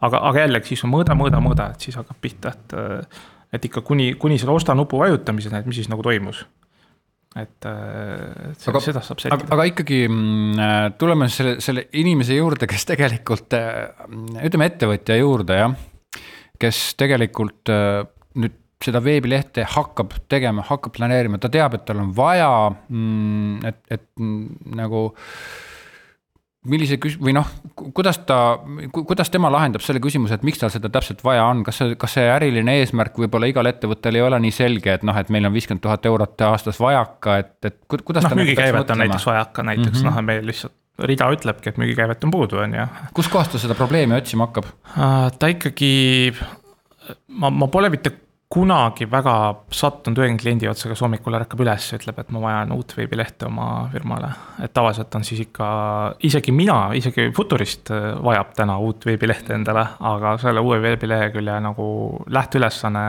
aga, 0.00 0.22
aga 0.30 0.46
jällegi 0.46 0.72
siis 0.72 0.84
on 0.88 0.94
mõõda, 0.96 1.14
mõõda, 1.14 1.42
mõõda, 1.44 1.68
et 1.74 1.84
siis 1.84 2.00
hakkab 2.00 2.16
pihta, 2.20 2.54
et 2.56 2.76
äh, 2.80 3.22
et 3.54 3.64
ikka 3.68 3.84
kuni, 3.86 4.12
kuni 4.20 4.38
selle 4.40 4.54
osta 4.54 4.74
nupu 4.76 5.00
vajutamiseni, 5.00 5.60
et 5.60 5.70
mis 5.70 5.78
siis 5.78 5.90
nagu 5.92 6.04
toimus. 6.04 6.44
et, 7.34 7.66
äh, 7.66 8.52
et 8.52 8.66
aga, 8.70 8.80
seda 8.82 9.00
saab 9.02 9.18
selgitada. 9.18 9.50
aga 9.56 9.64
ikkagi 9.66 10.04
mm, 10.06 10.60
äh, 10.62 10.82
tuleme 10.98 11.26
selle, 11.34 11.56
selle 11.64 11.88
inimese 11.98 12.36
juurde, 12.38 12.68
kes 12.70 12.86
tegelikult, 12.86 13.56
äh, 13.58 13.90
ütleme 14.46 14.68
ettevõtja 14.70 15.18
juurde 15.18 15.58
jah, 15.58 15.74
kes 16.62 16.82
tegelikult 17.00 17.72
nüüd 18.38 18.60
seda 18.84 19.00
veebilehte 19.02 19.64
hakkab 19.74 20.14
tegema, 20.30 20.62
hakkab 20.68 20.94
planeerima, 20.94 21.40
ta 21.42 21.50
teab, 21.50 21.74
et 21.74 21.86
tal 21.88 22.02
on 22.04 22.12
vaja, 22.14 22.50
mm, 22.70 23.66
et, 23.70 23.80
et 23.96 24.06
mm, 24.20 24.74
nagu 24.78 25.08
millise 26.70 26.96
küs- 27.00 27.16
või 27.20 27.34
noh, 27.36 27.48
kuidas 27.76 28.18
ta, 28.28 28.38
kuidas 28.94 29.30
tema 29.32 29.50
lahendab 29.52 29.84
selle 29.84 30.00
küsimuse, 30.04 30.38
et 30.38 30.46
miks 30.46 30.62
tal 30.62 30.72
seda 30.72 30.88
täpselt 30.92 31.20
vaja 31.24 31.44
on, 31.50 31.60
kas 31.66 31.80
see, 31.82 31.96
kas 32.00 32.16
see 32.16 32.24
äriline 32.30 32.78
eesmärk 32.80 33.18
võib-olla 33.20 33.50
igal 33.50 33.68
ettevõttel 33.68 34.16
ei 34.18 34.24
ole 34.24 34.40
nii 34.46 34.54
selge, 34.54 34.96
et 34.96 35.04
noh, 35.06 35.16
et 35.20 35.32
meil 35.34 35.48
on 35.48 35.54
viiskümmend 35.54 35.84
tuhat 35.84 36.08
eurot 36.08 36.46
aastas 36.48 36.80
vajaka, 36.80 37.36
et, 37.42 37.54
et 37.68 37.78
kuidas 37.92 38.24
noh, 38.28 38.38
müügikäivet 38.40 38.94
on 38.94 39.04
näiteks 39.04 39.28
vajaka, 39.28 39.66
näiteks 39.70 40.00
mm 40.00 40.08
-hmm. 40.08 40.16
noh, 40.16 40.26
meil 40.32 40.48
lihtsalt 40.48 40.76
rida 41.04 41.28
ütlebki, 41.34 41.68
et 41.68 41.78
müügikäivet 41.80 42.24
on 42.24 42.30
puudu, 42.30 42.60
on 42.62 42.74
ju. 42.74 42.86
kuskohast 43.14 43.52
ta 43.52 43.58
seda 43.58 43.74
probleemi 43.74 44.14
otsima 44.16 44.46
hakkab? 44.46 44.68
ta 45.38 45.50
ikkagi, 45.50 46.34
ma, 47.28 47.50
ma 47.50 47.68
pole 47.68 47.90
mitte 47.90 48.12
kunagi 48.54 49.06
väga 49.10 49.34
sattunud 49.74 50.20
ühe 50.22 50.36
kliendi 50.38 50.68
otsa, 50.70 50.86
kes 50.90 51.02
hommikul 51.02 51.34
ärkab 51.40 51.62
üles 51.64 51.88
ja 51.90 51.98
ütleb, 51.98 52.20
et 52.22 52.30
ma 52.34 52.42
vajan 52.44 52.74
uut 52.76 52.94
veebilehte 52.96 53.48
oma 53.48 53.88
firmale. 53.92 54.30
et 54.62 54.74
tavaliselt 54.74 55.14
on 55.18 55.26
siis 55.26 55.42
ikka, 55.48 55.66
isegi 56.28 56.54
mina, 56.54 56.78
isegi 56.94 57.30
Futurist 57.34 57.90
äh, 57.94 58.12
vajab 58.22 58.54
täna 58.54 58.78
uut 58.78 59.06
veebilehte 59.06 59.56
endale, 59.58 59.86
aga 60.12 60.36
selle 60.42 60.62
uue 60.62 60.80
veebilehekülje 60.84 61.58
nagu 61.66 61.88
lähteülesanne 62.30 63.04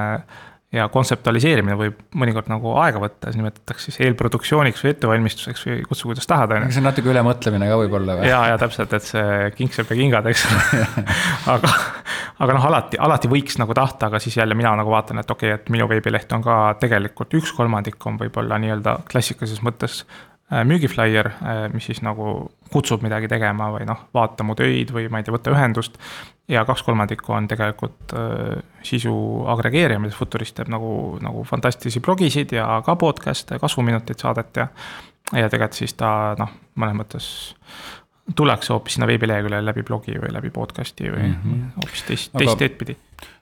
ja 0.76 0.88
kontseptualiseerimine 0.92 1.76
võib 1.80 2.00
mõnikord 2.18 2.50
nagu 2.52 2.74
aega 2.82 3.00
võtta, 3.00 3.30
siis 3.30 3.40
nimetatakse 3.40 3.92
siis 3.92 4.02
eelproduktsiooniks 4.08 4.82
või 4.84 4.92
ettevalmistuseks 4.92 5.66
või 5.68 5.78
kutsu 5.88 6.10
kuidas 6.10 6.28
tahad, 6.30 6.56
on 6.56 6.66
ju. 6.66 6.74
see 6.76 6.82
on 6.82 6.90
natuke 6.90 7.12
ülemõtlemine 7.12 7.70
ka 7.70 7.78
võib-olla 7.80 8.18
või? 8.20 8.30
ja, 8.32 8.42
ja 8.52 8.58
täpselt, 8.60 8.96
et 8.98 9.06
see 9.08 9.52
kingsep 9.60 9.94
ja 9.94 10.00
kingad, 10.00 10.28
eks 10.32 10.46
ole 10.50 10.88
aga, 11.56 11.72
aga 12.40 12.54
noh, 12.58 12.68
alati, 12.70 13.00
alati 13.00 13.32
võiks 13.32 13.60
nagu 13.62 13.74
tahta, 13.74 14.10
aga 14.10 14.20
siis 14.20 14.38
jälle 14.38 14.56
mina 14.56 14.76
nagu 14.76 14.92
vaatan, 14.92 15.22
et 15.22 15.32
okei 15.32 15.54
okay,, 15.54 15.62
et 15.62 15.74
minu 15.74 15.88
veebileht 15.92 16.32
on 16.36 16.44
ka 16.46 16.76
tegelikult 16.80 17.34
üks 17.40 17.54
kolmandik 17.56 18.00
on 18.06 18.20
võib-olla 18.22 18.60
nii-öelda 18.62 19.00
klassikalises 19.12 19.64
mõttes 19.66 20.04
Äh, 20.54 20.62
müügiflyer, 20.66 21.26
äh, 21.26 21.74
mis 21.74 21.88
siis 21.90 22.04
nagu 22.06 22.52
kutsub 22.70 23.02
midagi 23.02 23.26
tegema 23.26 23.72
või 23.74 23.88
noh, 23.90 24.04
vaata 24.14 24.46
mu 24.46 24.54
töid 24.54 24.92
või 24.94 25.08
ma 25.10 25.18
ei 25.18 25.26
tea, 25.26 25.34
võta 25.34 25.50
ühendust. 25.50 25.98
ja 26.48 26.62
kaks 26.66 26.84
kolmandikku 26.86 27.34
on 27.34 27.48
tegelikult 27.50 28.14
äh, 28.14 28.60
sisu 28.86 29.16
agregeerimine, 29.50 30.14
Futurist 30.14 30.54
teeb 30.60 30.70
nagu, 30.70 31.18
nagu 31.18 31.42
fantastilisi 31.50 32.00
blogisid 32.00 32.54
ja 32.54 32.68
ka 32.86 32.94
podcast'e, 32.96 33.58
kasvuminutid 33.58 34.22
saadet 34.22 34.62
ja. 34.62 34.68
ja 35.34 35.50
tegelikult 35.50 35.82
siis 35.82 35.98
ta 35.98 36.36
noh, 36.38 36.54
mõnes 36.78 37.00
mõttes 37.00 37.32
tullakse 38.36 38.74
hoopis 38.74 38.96
sinna 38.96 39.08
veebileheküljele 39.08 39.66
läbi 39.66 39.84
blogi 39.86 40.16
või 40.18 40.32
läbi 40.34 40.50
podcast'i 40.50 41.12
või 41.12 41.28
mm 41.28 41.36
-hmm. 41.44 41.66
hoopis 41.76 42.04
teist, 42.08 42.32
teist 42.34 42.58
teed 42.58 42.78
pidi. 42.80 42.96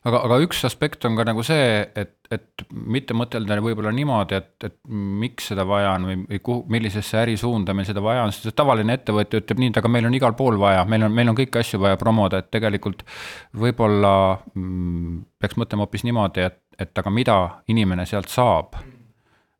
aga, 0.04 0.20
aga 0.28 0.40
üks 0.44 0.66
aspekt 0.68 1.06
on 1.06 1.16
ka 1.16 1.24
nagu 1.24 1.44
see, 1.44 1.88
et, 1.96 2.18
et 2.32 2.66
mitte 2.70 3.16
mõtelda 3.16 3.62
võib-olla 3.64 3.94
niimoodi, 3.96 4.36
et, 4.36 4.52
et 4.64 4.76
miks 5.24 5.48
seda 5.54 5.64
vaja 5.68 5.94
on 5.96 6.08
või, 6.10 6.18
või 6.30 6.40
kuhu, 6.44 6.66
millisesse 6.68 7.18
ärisuunda 7.22 7.74
meil 7.74 7.88
seda 7.88 8.04
vaja 8.04 8.24
on, 8.24 8.36
sest 8.36 8.56
tavaline 8.56 8.94
ettevõtja 9.00 9.40
ütleb 9.40 9.60
nii, 9.60 9.72
et 9.72 9.78
aga 9.78 9.88
meil 9.88 10.06
on 10.06 10.20
igal 10.20 10.34
pool 10.34 10.60
vaja, 10.60 10.84
meil 10.86 11.08
on, 11.08 11.12
meil 11.12 11.32
on 11.32 11.40
kõiki 11.40 11.64
asju 11.64 11.80
vaja 11.80 11.98
promoda, 11.98 12.44
et 12.44 12.52
tegelikult 12.52 13.06
võib-olla 13.56 14.40
mm, 14.54 15.22
peaks 15.40 15.56
mõtlema 15.56 15.88
hoopis 15.88 16.04
niimoodi, 16.04 16.50
et, 16.52 16.60
et 16.80 16.98
aga 16.98 17.10
mida 17.10 17.40
inimene 17.68 18.06
sealt 18.06 18.28
saab 18.28 18.76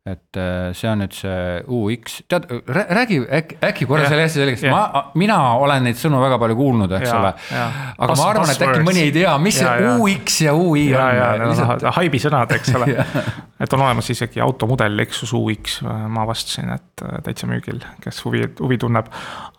et 0.04 0.36
äh, 0.36 0.74
see 0.76 0.88
on 0.90 1.00
nüüd 1.00 1.14
see 1.16 1.60
UX, 1.72 2.18
tead, 2.28 2.44
räägi 2.68 3.22
äkki, 3.24 3.56
äkki 3.64 3.86
korra 3.88 4.04
selle 4.04 4.26
hästi 4.26 4.42
selgeks, 4.42 4.64
ma, 4.68 5.06
mina 5.16 5.38
olen 5.56 5.86
neid 5.88 5.96
sõnu 5.96 6.18
väga 6.20 6.36
palju 6.42 6.56
kuulnud, 6.58 6.92
eks 6.98 7.08
ja, 7.08 7.20
ole. 7.22 7.30
aga 7.56 8.10
Pas, 8.10 8.20
ma 8.20 8.26
arvan, 8.34 8.52
et 8.52 8.64
äkki 8.66 8.82
mõni 8.84 9.06
ei 9.06 9.14
tea, 9.16 9.32
mis 9.40 9.62
ja, 9.62 9.70
see 9.70 9.86
ja. 9.86 9.94
UX 9.96 10.36
ja 10.44 10.52
UI 10.58 10.82
ja, 10.90 11.06
on. 11.38 11.46
Lihtsalt... 11.48 11.86
haibi 11.96 12.20
sõnad, 12.20 12.52
eks 12.58 12.74
ole 12.76 12.90
et 13.64 13.78
on 13.78 13.86
olemas 13.86 14.12
isegi 14.12 14.44
automudel 14.44 15.00
Lexus 15.00 15.32
UX, 15.38 15.78
ma 15.88 16.26
avastasin, 16.26 16.74
et 16.76 17.06
äh, 17.06 17.16
täitsa 17.24 17.48
müügil, 17.48 17.80
kes 18.04 18.20
huvi, 18.26 18.44
huvi 18.60 18.78
tunneb. 18.84 19.08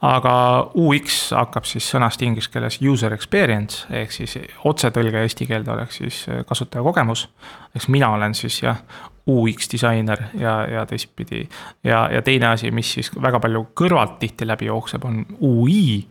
aga 0.05 0.35
UX 0.77 1.31
hakkab 1.33 1.65
siis 1.65 1.89
sõnast 1.89 2.21
inglise 2.21 2.53
keeles 2.53 2.77
user 2.85 3.17
experience 3.17 3.89
ehk 3.89 4.13
siis 4.13 4.37
otsetõlge 4.61 5.25
eesti 5.25 5.49
keelde 5.49 5.73
oleks 5.73 5.97
siis 6.03 6.21
äh, 6.29 6.45
kasutajakogemus. 6.45 7.27
eks 7.73 7.89
mina 7.89 8.13
olen 8.13 8.37
siis 8.37 8.61
jah 8.61 8.85
UX 9.29 9.69
disainer 9.71 10.21
ja, 10.39 10.55
ja 10.69 10.85
teistpidi. 10.85 11.47
ja, 11.83 12.09
ja 12.13 12.21
teine 12.21 12.47
asi, 12.53 12.71
mis 12.71 12.93
siis 12.97 13.11
väga 13.21 13.39
palju 13.41 13.65
kõrvalt 13.73 14.19
tihti 14.21 14.47
läbi 14.47 14.69
jookseb, 14.69 15.05
on 15.05 15.23
UI. 15.41 16.05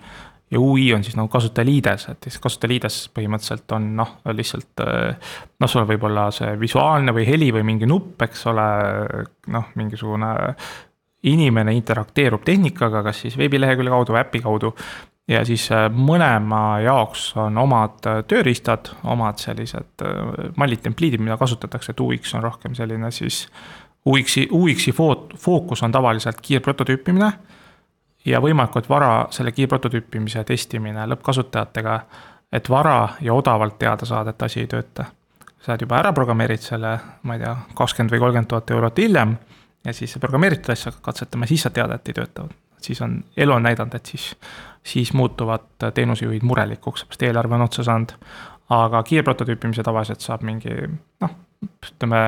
ja 0.51 0.61
UI 0.61 0.89
on 0.95 1.05
siis 1.05 1.17
nagu 1.17 1.29
kasutajaliides, 1.31 2.09
et 2.11 2.27
siis 2.29 2.41
kasutajaliides 2.43 2.99
põhimõtteliselt 3.15 3.77
on 3.77 3.93
noh, 3.97 4.17
lihtsalt. 4.33 4.83
noh, 5.61 5.71
sul 5.71 5.87
võib 5.87 6.09
olla 6.11 6.31
see 6.35 6.57
visuaalne 6.61 7.15
või 7.15 7.29
heli 7.29 7.53
või 7.55 7.63
mingi 7.71 7.87
nupp, 7.87 8.23
eks 8.27 8.47
ole, 8.51 8.69
noh, 9.55 9.71
mingisugune 9.79 10.35
inimene 11.25 11.73
interakteerub 11.73 12.43
tehnikaga, 12.45 13.03
kas 13.07 13.23
siis 13.25 13.39
veebilehekülje 13.41 13.93
kaudu 13.95 14.13
või 14.13 14.21
äpi 14.21 14.43
kaudu 14.45 14.75
ja 15.29 15.45
siis 15.45 15.69
äh, 15.73 15.87
mõlema 15.93 16.81
jaoks 16.85 17.31
on 17.41 17.59
omad 17.59 18.07
äh, 18.09 18.21
tööriistad, 18.29 18.93
omad 19.09 19.41
sellised 19.43 20.05
äh, 20.05 20.51
mallid, 20.61 20.83
templiidid, 20.85 21.23
mida 21.23 21.39
kasutatakse, 21.41 21.95
et 21.95 22.05
UX 22.05 22.35
on 22.37 22.45
rohkem 22.45 22.77
selline 22.77 23.11
siis. 23.15 23.47
UX-i, 24.05 24.43
UX-i 24.53 24.93
fookus 25.41 25.83
on 25.83 25.93
tavaliselt 25.93 26.41
kiirprototüüpimine. 26.45 27.33
ja 28.25 28.41
võimalikult 28.41 28.89
vara 28.89 29.27
selle 29.31 29.53
kiirprototüüpimise 29.53 30.45
testimine 30.45 31.07
lõppkasutajatega. 31.09 32.01
et 32.53 32.69
vara 32.71 33.09
ja 33.21 33.35
odavalt 33.35 33.79
teada 33.79 34.07
saada, 34.07 34.31
et 34.31 34.43
asi 34.43 34.61
ei 34.61 34.67
tööta. 34.67 35.05
sa 35.61 35.73
oled 35.73 35.81
juba 35.81 35.99
ära 35.99 36.13
programmeerid 36.13 36.61
selle, 36.61 36.99
ma 37.23 37.35
ei 37.35 37.41
tea, 37.41 37.57
kakskümmend 37.75 38.13
või 38.13 38.19
kolmkümmend 38.19 38.49
tuhat 38.49 38.71
eurot 38.71 38.99
hiljem. 38.99 39.37
ja 39.85 39.93
siis 39.93 40.13
sa 40.13 40.19
programmeeritud 40.19 40.71
asja 40.71 40.93
hakkad 40.93 41.05
katsetama, 41.05 41.47
siis 41.47 41.63
sa 41.63 41.71
tead, 41.71 41.91
et 41.91 42.09
ei 42.09 42.15
tööta. 42.15 42.45
siis 42.81 43.01
on, 43.01 43.25
elu 43.37 43.53
on 43.53 43.63
näidanud, 43.63 43.95
et 43.95 44.07
siis 44.07 44.37
siis 44.85 45.13
muutuvad 45.17 45.89
teenusejuhid 45.95 46.43
murelikuks, 46.45 47.07
sest 47.09 47.23
eelarve 47.23 47.55
on 47.55 47.65
otsa 47.69 47.85
saanud. 47.85 48.13
aga 48.75 49.03
kiirprototüüpimise 49.03 49.83
tavaliselt 49.85 50.21
saab 50.25 50.43
mingi 50.43 50.73
noh, 51.21 51.33
ütleme 51.65 52.21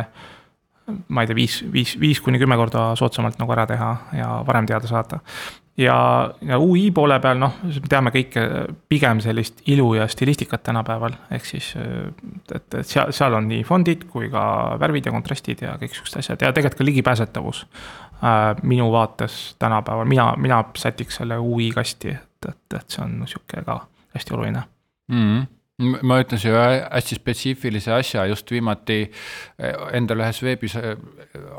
ma 1.08 1.22
ei 1.22 1.26
tea, 1.28 1.36
viis, 1.36 1.60
viis, 1.72 1.94
viis 2.00 2.20
kuni 2.22 2.38
kümme 2.38 2.56
korda 2.58 2.88
soodsamalt 2.98 3.40
nagu 3.40 3.54
ära 3.54 3.66
teha 3.68 3.92
ja 4.16 4.28
varem 4.46 4.66
teada 4.68 4.86
saada. 4.86 5.20
ja, 5.76 5.96
ja 6.46 6.58
ui 6.62 6.90
poole 6.94 7.18
peal, 7.20 7.40
noh, 7.40 7.58
teame 7.88 8.12
kõike 8.14 8.44
pigem 8.88 9.20
sellist 9.20 9.60
ilu 9.68 9.90
ja 9.98 10.06
stilistikat 10.08 10.62
tänapäeval, 10.68 11.16
ehk 11.30 11.44
siis. 11.44 11.72
et, 11.76 12.74
et 12.74 12.86
seal, 12.86 13.12
seal 13.12 13.34
on 13.36 13.48
nii 13.50 13.64
fondid 13.66 14.06
kui 14.12 14.30
ka 14.32 14.76
värvid 14.80 15.10
ja 15.10 15.14
kontrastid 15.14 15.66
ja 15.66 15.76
kõik 15.80 15.96
siuksed 15.96 16.22
asjad 16.22 16.46
ja 16.46 16.52
tegelikult 16.52 16.84
ka 16.84 16.90
ligipääsetavus 16.90 17.66
äh,. 18.22 18.54
minu 18.62 18.90
vaates 18.92 19.56
tänapäeval, 19.58 20.06
mina, 20.06 20.32
mina 20.36 20.64
sätiks 20.78 21.22
selle 21.22 21.38
ui 21.38 21.70
kasti, 21.74 22.16
et, 22.36 22.50
et, 22.52 22.78
et 22.80 22.96
see 22.96 23.04
on 23.04 23.18
sihuke 23.26 23.64
ka 23.66 23.80
hästi 24.14 24.36
oluline 24.36 24.62
mm. 25.08 25.20
-hmm 25.20 25.46
ma 25.76 26.20
ütlen 26.22 26.40
siia 26.40 26.62
hästi 26.88 27.18
spetsiifilise 27.18 27.92
asja, 27.92 28.24
just 28.30 28.48
viimati 28.52 29.02
eh, 29.04 29.74
endal 29.98 30.22
ühes 30.24 30.40
veebis 30.44 30.78
eh, 30.80 30.94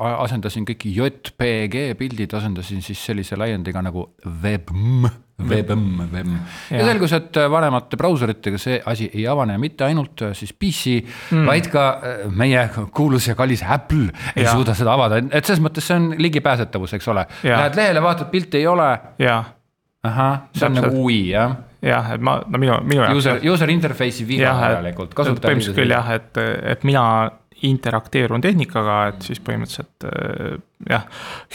asendasin 0.07 0.65
kõik 0.65 0.87
JPG 0.89 1.91
pildid, 1.99 2.33
asendasin 2.33 2.81
siis 2.85 3.03
sellise 3.05 3.37
laiendiga 3.37 3.83
nagu 3.85 4.09
Webm. 4.25 5.05
Webm, 5.37 5.99
Webm 6.09 6.31
ja. 6.73 6.81
selgus, 6.81 7.11
et 7.13 7.37
vanemate 7.53 7.93
brauseritega 8.01 8.57
see 8.57 8.79
asi 8.89 9.05
ei 9.13 9.27
avane 9.29 9.59
mitte 9.61 9.85
ainult 9.85 10.23
siis 10.33 10.49
PC 10.57 10.95
mm., 11.03 11.43
vaid 11.45 11.69
ka 11.69 11.83
eh, 12.01 12.23
meie 12.33 12.63
kuulus 12.89 13.29
ja 13.29 13.35
kallis 13.37 13.61
Apple 13.61 14.07
ei 14.33 14.47
ja. 14.47 14.55
suuda 14.55 14.73
seda 14.73 14.95
avada, 14.97 15.21
et 15.29 15.45
selles 15.45 15.61
mõttes 15.61 15.85
see 15.85 15.99
on 15.99 16.09
ligipääsetavus, 16.17 16.97
eks 16.97 17.13
ole. 17.13 17.27
Lähed 17.45 17.77
lehele, 17.77 18.01
vaatad, 18.01 18.33
pilti 18.33 18.63
ei 18.63 18.65
ole. 18.71 18.89
Ahah, 20.09 20.45
see 20.55 20.69
on 20.69 20.79
nagu 20.79 20.93
UI 21.05 21.23
jah 21.31 21.57
jah, 21.87 22.13
et 22.15 22.23
ma, 22.23 22.39
no 22.47 22.61
minu, 22.61 22.77
minu 22.87 23.03
jaoks. 23.03 23.19
User, 23.21 23.41
user 23.53 23.73
interface'i 23.73 24.25
viga 24.27 24.53
järelikult. 24.53 25.13
põhimõtteliselt 25.17 25.77
küll 25.77 25.93
jah, 25.93 26.15
et, 26.17 26.39
et 26.73 26.87
mina 26.87 27.03
interakteerun 27.65 28.41
tehnikaga, 28.41 28.97
et 29.11 29.23
siis 29.25 29.39
põhimõtteliselt 29.41 30.05
äh, 30.05 30.57
jah. 30.89 31.05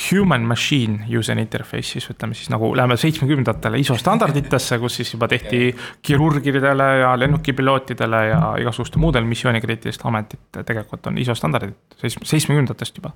Human 0.09 0.47
machine 0.49 1.07
user 1.19 1.39
interface 1.39 1.95
siis 1.95 2.09
ütleme 2.11 2.35
siis 2.35 2.51
nagu 2.51 2.73
läheme 2.77 2.97
seitsmekümnendatele 2.99 3.79
ISO 3.83 3.97
standarditesse, 4.01 4.81
kus 4.83 4.99
siis 4.99 5.13
juba 5.15 5.29
tehti 5.31 5.71
kirurgidele 6.03 6.89
ja 7.05 7.13
lennukipilootidele 7.23 8.23
ja 8.33 8.41
igasuguste 8.63 9.03
muudel 9.03 9.29
missioonikriitiliste 9.31 10.09
ametid 10.11 10.63
tegelikult 10.67 11.07
on 11.11 11.23
ISO 11.23 11.39
standardid 11.39 12.01
seitsmekümnendatest 12.03 12.99
juba 12.99 13.15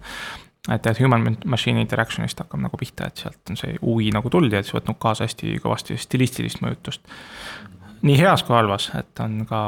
et, 0.72 0.86
et 0.86 1.00
human 1.00 1.36
machine 1.44 1.80
interaction'ist 1.82 2.40
hakkab 2.42 2.62
nagu 2.62 2.78
pihta, 2.80 3.08
et 3.10 3.24
sealt 3.24 3.52
on 3.52 3.58
see 3.60 3.76
UI 3.82 4.10
nagu 4.14 4.30
tulnud 4.32 4.52
ja 4.52 4.62
siis 4.64 4.74
võtnud 4.76 4.98
kaasa 5.02 5.26
hästi 5.26 5.58
kõvasti 5.62 5.98
stilistilist 6.00 6.62
mõjutust. 6.64 7.02
nii 8.06 8.18
heas 8.20 8.44
kui 8.46 8.56
halvas, 8.56 8.90
et 8.98 9.24
on 9.24 9.44
ka 9.48 9.66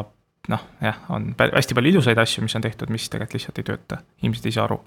noh, 0.48 0.64
jah, 0.82 1.02
on 1.14 1.32
hästi 1.38 1.76
palju 1.76 1.92
ilusaid 1.92 2.18
asju, 2.18 2.42
mis 2.44 2.56
on 2.56 2.64
tehtud, 2.64 2.90
mis 2.94 3.08
tegelikult 3.10 3.38
lihtsalt 3.38 3.60
ei 3.60 3.68
tööta, 3.70 4.00
inimesed 4.22 4.48
ei 4.48 4.56
saa 4.56 4.64
aru. 4.68 4.80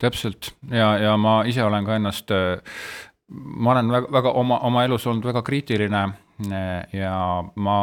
täpselt 0.00 0.54
ja, 0.70 0.98
ja 0.98 1.16
ma 1.16 1.42
ise 1.48 1.62
olen 1.64 1.84
ka 1.86 1.96
ennast, 1.96 2.30
ma 3.30 3.72
olen 3.72 3.92
väga, 3.92 4.12
väga 4.12 4.32
oma, 4.36 4.58
oma 4.58 4.84
elus 4.84 5.06
olnud 5.06 5.24
väga 5.24 5.42
kriitiline 5.42 6.08
ja 6.42 7.16
ma 7.62 7.78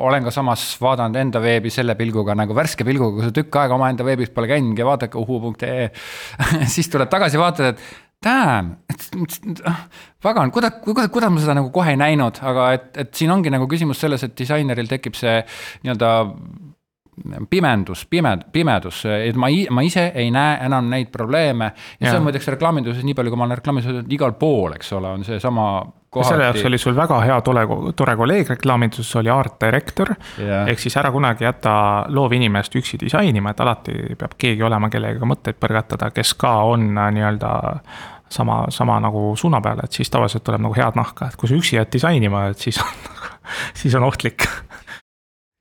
olen 0.00 0.24
ka 0.24 0.32
samas 0.32 0.70
vaadanud 0.80 1.18
enda 1.20 1.40
veebi 1.44 1.70
selle 1.72 1.98
pilguga 1.98 2.36
nagu 2.38 2.56
värske 2.56 2.86
pilguga, 2.88 3.18
kui 3.18 3.26
sa 3.28 3.34
tükk 3.34 3.58
aega 3.60 3.76
omaenda 3.76 4.06
veebis 4.08 4.32
pole 4.32 4.48
käinud 4.48 4.78
ja 4.78 4.86
vaadake 4.88 5.20
uhu.ee 5.20 5.90
siis 6.74 6.88
tuled 6.88 7.10
tagasi, 7.12 7.40
vaatad, 7.40 7.74
et 7.74 8.24
damn, 8.24 8.72
pagan, 10.22 10.50
kuidas, 10.50 10.80
kuidas, 10.84 11.10
kuidas 11.12 11.30
ma 11.30 11.42
seda 11.44 11.58
nagu 11.60 11.68
kohe 11.74 11.92
ei 11.92 12.00
näinud, 12.00 12.40
aga 12.40 12.72
et, 12.78 12.88
et 13.04 13.12
siin 13.14 13.30
ongi 13.30 13.52
nagu 13.52 13.68
küsimus 13.70 14.00
selles, 14.00 14.24
et 14.24 14.34
disaineril 14.38 14.88
tekib 14.90 15.18
see 15.18 15.36
nii-öelda 15.84 16.14
pimendus, 17.50 18.04
pime-, 18.10 18.38
pimedus, 18.54 19.04
et 19.10 19.38
ma, 19.38 19.50
ma 19.74 19.84
ise 19.86 20.08
ei 20.14 20.32
näe 20.34 20.58
enam 20.66 20.88
neid 20.90 21.12
probleeme. 21.14 21.72
ja 22.00 22.10
see 22.10 22.18
on 22.18 22.26
muideks 22.26 22.48
reklaaminduses, 22.54 23.04
nii 23.04 23.16
palju 23.18 23.34
kui 23.34 23.40
ma 23.40 23.48
olen 23.48 23.60
reklaaminduses 23.60 24.12
igal 24.14 24.34
pool, 24.38 24.76
eks 24.78 24.92
ole, 24.98 25.14
on 25.18 25.26
seesama 25.26 25.68
kohati. 26.10 26.28
selle 26.28 26.44
jaoks 26.48 26.64
oli 26.68 26.78
sul 26.78 26.96
väga 26.96 27.20
hea 27.24 27.40
tore, 27.46 27.64
tore 27.96 28.16
kolleeg 28.16 28.52
reklaaminduses, 28.54 29.10
oli 29.20 29.32
art 29.32 29.58
director 29.60 30.12
yeah.. 30.38 30.68
ehk 30.68 30.82
siis 30.82 30.96
ära 31.00 31.12
kunagi 31.14 31.44
jäta 31.44 31.72
loovinimest 32.08 32.76
üksi 32.80 33.00
disainima, 33.00 33.52
et 33.52 33.64
alati 33.64 33.96
peab 34.18 34.38
keegi 34.38 34.64
olema, 34.66 34.90
kellega 34.92 35.28
mõtteid 35.28 35.60
põrgatada, 35.60 36.12
kes 36.14 36.34
ka 36.40 36.54
on 36.72 36.90
äh, 36.94 37.10
nii-öelda 37.18 37.52
sama, 38.32 38.62
sama 38.74 38.98
nagu 39.00 39.32
suuna 39.36 39.60
peal, 39.64 39.84
et 39.84 39.96
siis 39.96 40.10
tavaliselt 40.12 40.44
tuleb 40.44 40.64
nagu 40.64 40.76
head 40.76 40.98
nahka, 40.98 41.30
et 41.30 41.40
kui 41.40 41.50
sa 41.50 41.58
üksi 41.58 41.78
jääd 41.78 41.92
disainima, 41.92 42.48
et 42.52 42.68
siis 42.68 42.80
on 42.84 42.96
siis 43.80 43.94
on 43.96 44.08
ohtlik 44.08 44.48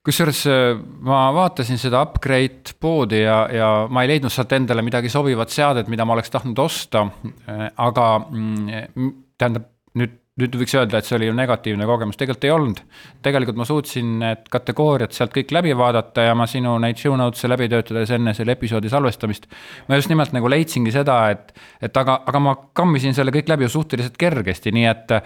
kusjuures 0.08 0.46
äh, 0.48 0.78
ma 1.04 1.28
vaatasin 1.36 1.80
seda 1.82 2.02
upgrade 2.06 2.78
poodi 2.80 3.22
ja, 3.26 3.42
ja 3.52 3.72
ma 3.92 4.04
ei 4.04 4.14
leidnud 4.14 4.32
sealt 4.32 4.54
endale 4.56 4.84
midagi 4.86 5.12
sobivat 5.12 5.52
seadet, 5.52 5.90
mida 5.92 6.06
ma 6.08 6.16
oleks 6.16 6.32
tahtnud 6.32 6.60
osta. 6.64 7.04
Äh, 7.48 7.68
aga 7.84 8.08
mm, 8.24 9.10
tähendab 9.38 9.68
nüüd, 10.00 10.16
nüüd 10.38 10.56
võiks 10.60 10.76
öelda, 10.78 11.00
et 11.00 11.08
see 11.08 11.18
oli 11.18 11.30
ju 11.30 11.36
negatiivne 11.38 11.86
kogemus, 11.90 12.18
tegelikult 12.20 12.46
ei 12.46 12.54
olnud. 12.54 12.82
tegelikult 13.26 13.58
ma 13.58 13.66
suutsin 13.66 14.18
need 14.22 14.44
kategooriad 14.54 15.16
sealt 15.16 15.34
kõik 15.36 15.54
läbi 15.56 15.74
vaadata 15.78 16.28
ja 16.28 16.36
ma 16.38 16.46
sinu 16.50 16.76
neid 16.82 17.00
show 17.02 17.16
notes'e 17.18 17.50
läbi 17.50 17.70
töötades 17.72 18.12
enne 18.14 18.34
selle 18.38 18.54
episoodi 18.58 18.90
salvestamist. 18.94 19.48
ma 19.88 19.98
just 19.98 20.12
nimelt 20.14 20.36
nagu 20.38 20.50
leidsingi 20.50 20.94
seda, 20.94 21.20
et, 21.34 21.54
et 21.82 21.98
aga, 21.98 22.22
aga 22.30 22.44
ma 22.44 22.56
kammisin 22.78 23.18
selle 23.18 23.34
kõik 23.36 23.50
läbi 23.50 23.66
ju 23.66 23.74
suhteliselt 23.80 24.18
kergesti, 24.18 24.72
nii 24.72 24.86
et. 24.92 25.18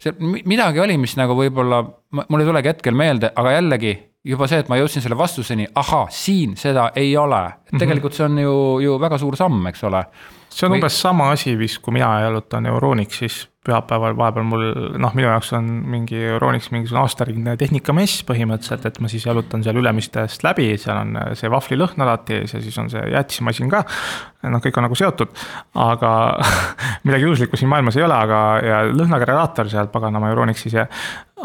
see 0.00 0.14
midagi 0.20 0.80
oli, 0.80 0.96
mis 0.98 1.16
nagu 1.18 1.34
võib-olla, 1.36 1.82
mul 2.22 2.40
ei 2.40 2.52
tulegi 2.52 2.72
hetkel 2.72 2.94
meelde, 2.94 3.32
aga 3.36 3.58
jällegi 3.58 3.96
juba 4.24 4.46
see, 4.50 4.60
et 4.60 4.68
ma 4.68 4.76
jõudsin 4.78 5.02
selle 5.04 5.16
vastuseni, 5.18 5.66
ahaa, 5.80 6.06
siin 6.12 6.56
seda 6.60 6.90
ei 6.96 7.16
ole. 7.16 7.40
Mhm. 7.72 7.80
tegelikult 7.80 8.16
see 8.16 8.26
on 8.26 8.38
ju, 8.38 8.54
ju 8.84 8.98
väga 9.00 9.18
suur 9.18 9.36
samm, 9.36 9.66
eks 9.72 9.84
ole. 9.88 10.04
See 10.50 10.66
on 10.66 10.74
Või... 10.74 10.80
umbes 10.80 11.00
sama 11.00 11.30
asi 11.34 11.56
vist, 11.58 11.80
kui 11.84 11.94
mina 11.96 12.12
jalutan 12.24 12.68
Euronixis 12.70 13.44
pühapäeval 13.66 14.14
vahepeal 14.16 14.46
mul 14.48 14.62
noh, 15.00 15.12
minu 15.16 15.28
jaoks 15.28 15.50
on 15.58 15.66
mingi 15.92 16.16
Euronix 16.30 16.70
mingisugune 16.72 17.02
aastaringne 17.02 17.56
tehnikamess 17.60 18.22
põhimõtteliselt, 18.28 18.86
et 18.88 19.00
ma 19.04 19.10
siis 19.12 19.26
jalutan 19.28 19.64
seal 19.64 19.76
Ülemistest 19.76 20.46
läbi, 20.46 20.70
seal 20.80 20.96
on 21.02 21.18
see 21.36 21.50
vahvlilõhn 21.52 22.04
alati 22.06 22.38
ees 22.38 22.54
ja 22.56 22.62
siis 22.64 22.78
on 22.80 22.88
see 22.92 23.02
jäätismasin 23.12 23.68
ka. 23.72 23.82
noh, 24.48 24.64
kõik 24.64 24.80
on 24.80 24.88
nagu 24.88 24.96
seotud, 24.96 25.36
aga 25.76 26.12
midagi 27.06 27.28
juhuslikku 27.28 27.60
siin 27.60 27.68
maailmas 27.72 28.00
ei 28.00 28.06
ole, 28.06 28.16
aga 28.16 28.42
ja 28.64 28.82
lõhnageneraator 28.88 29.68
seal 29.72 29.92
paganama 29.92 30.32
Euronixis 30.32 30.78
ja. 30.80 30.86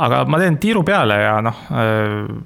aga 0.08 0.24
ma 0.24 0.40
teen 0.40 0.56
tiiru 0.64 0.86
peale 0.88 1.20
ja 1.20 1.42
noh, 1.44 1.66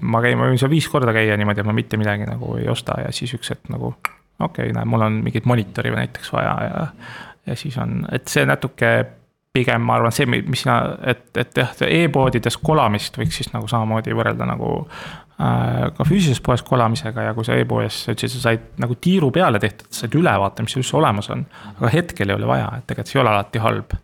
ma 0.02 0.24
käin, 0.26 0.42
ma 0.42 0.50
võin 0.50 0.58
seal 0.58 0.74
viis 0.74 0.90
korda 0.90 1.14
käia 1.14 1.38
niimoodi, 1.38 1.62
et 1.62 1.70
ma 1.70 1.78
mitte 1.78 2.02
midagi 2.02 2.26
nagu 2.26 2.58
ei 2.58 2.66
osta 2.74 3.04
ja 3.06 3.14
siis 3.14 3.38
üks 3.38 3.54
hetk 3.54 3.70
nagu 3.70 3.94
okei 4.40 4.70
okay,, 4.70 4.76
näe, 4.76 4.86
mul 4.90 5.06
on 5.08 5.22
mingit 5.24 5.46
monitori 5.50 5.92
näiteks 5.96 6.34
vaja 6.34 6.58
ja 6.64 6.88
ja 7.50 7.56
siis 7.56 7.78
on, 7.82 8.04
et 8.12 8.28
see 8.30 8.46
natuke 8.46 8.92
pigem 9.54 9.82
ma 9.82 9.98
arvan, 9.98 10.14
see, 10.14 10.28
mis 10.30 10.64
sina, 10.64 10.78
et, 11.10 11.26
et 11.40 11.58
jah, 11.58 11.72
e-poodides 11.88 12.60
kolamist 12.62 13.18
võiks 13.18 13.40
siis 13.42 13.50
nagu 13.54 13.68
samamoodi 13.70 14.14
võrrelda 14.16 14.46
nagu 14.46 14.74
äh, 14.84 15.88
ka 15.96 16.06
füüsilises 16.06 16.44
poes 16.46 16.64
kolamisega 16.66 17.30
ja 17.30 17.36
kui 17.38 17.48
sa 17.48 17.58
e-poes, 17.58 18.04
sa 18.06 18.14
ütlesid, 18.14 18.36
sa 18.38 18.52
said 18.52 18.68
nagu 18.82 18.98
tiiru 19.02 19.32
peale 19.36 19.62
tehtud, 19.62 19.90
said 19.96 20.16
ülevaate, 20.20 20.66
mis 20.68 20.78
üldse 20.78 21.00
olemas 21.00 21.32
on. 21.34 21.46
aga 21.76 21.94
hetkel 21.96 22.30
ei 22.30 22.38
ole 22.38 22.50
vaja, 22.50 22.70
et 22.78 22.88
tegelikult 22.92 23.14
see 23.14 23.20
ei 23.20 23.24
ole 23.24 23.34
alati 23.34 23.64
halb 23.66 23.98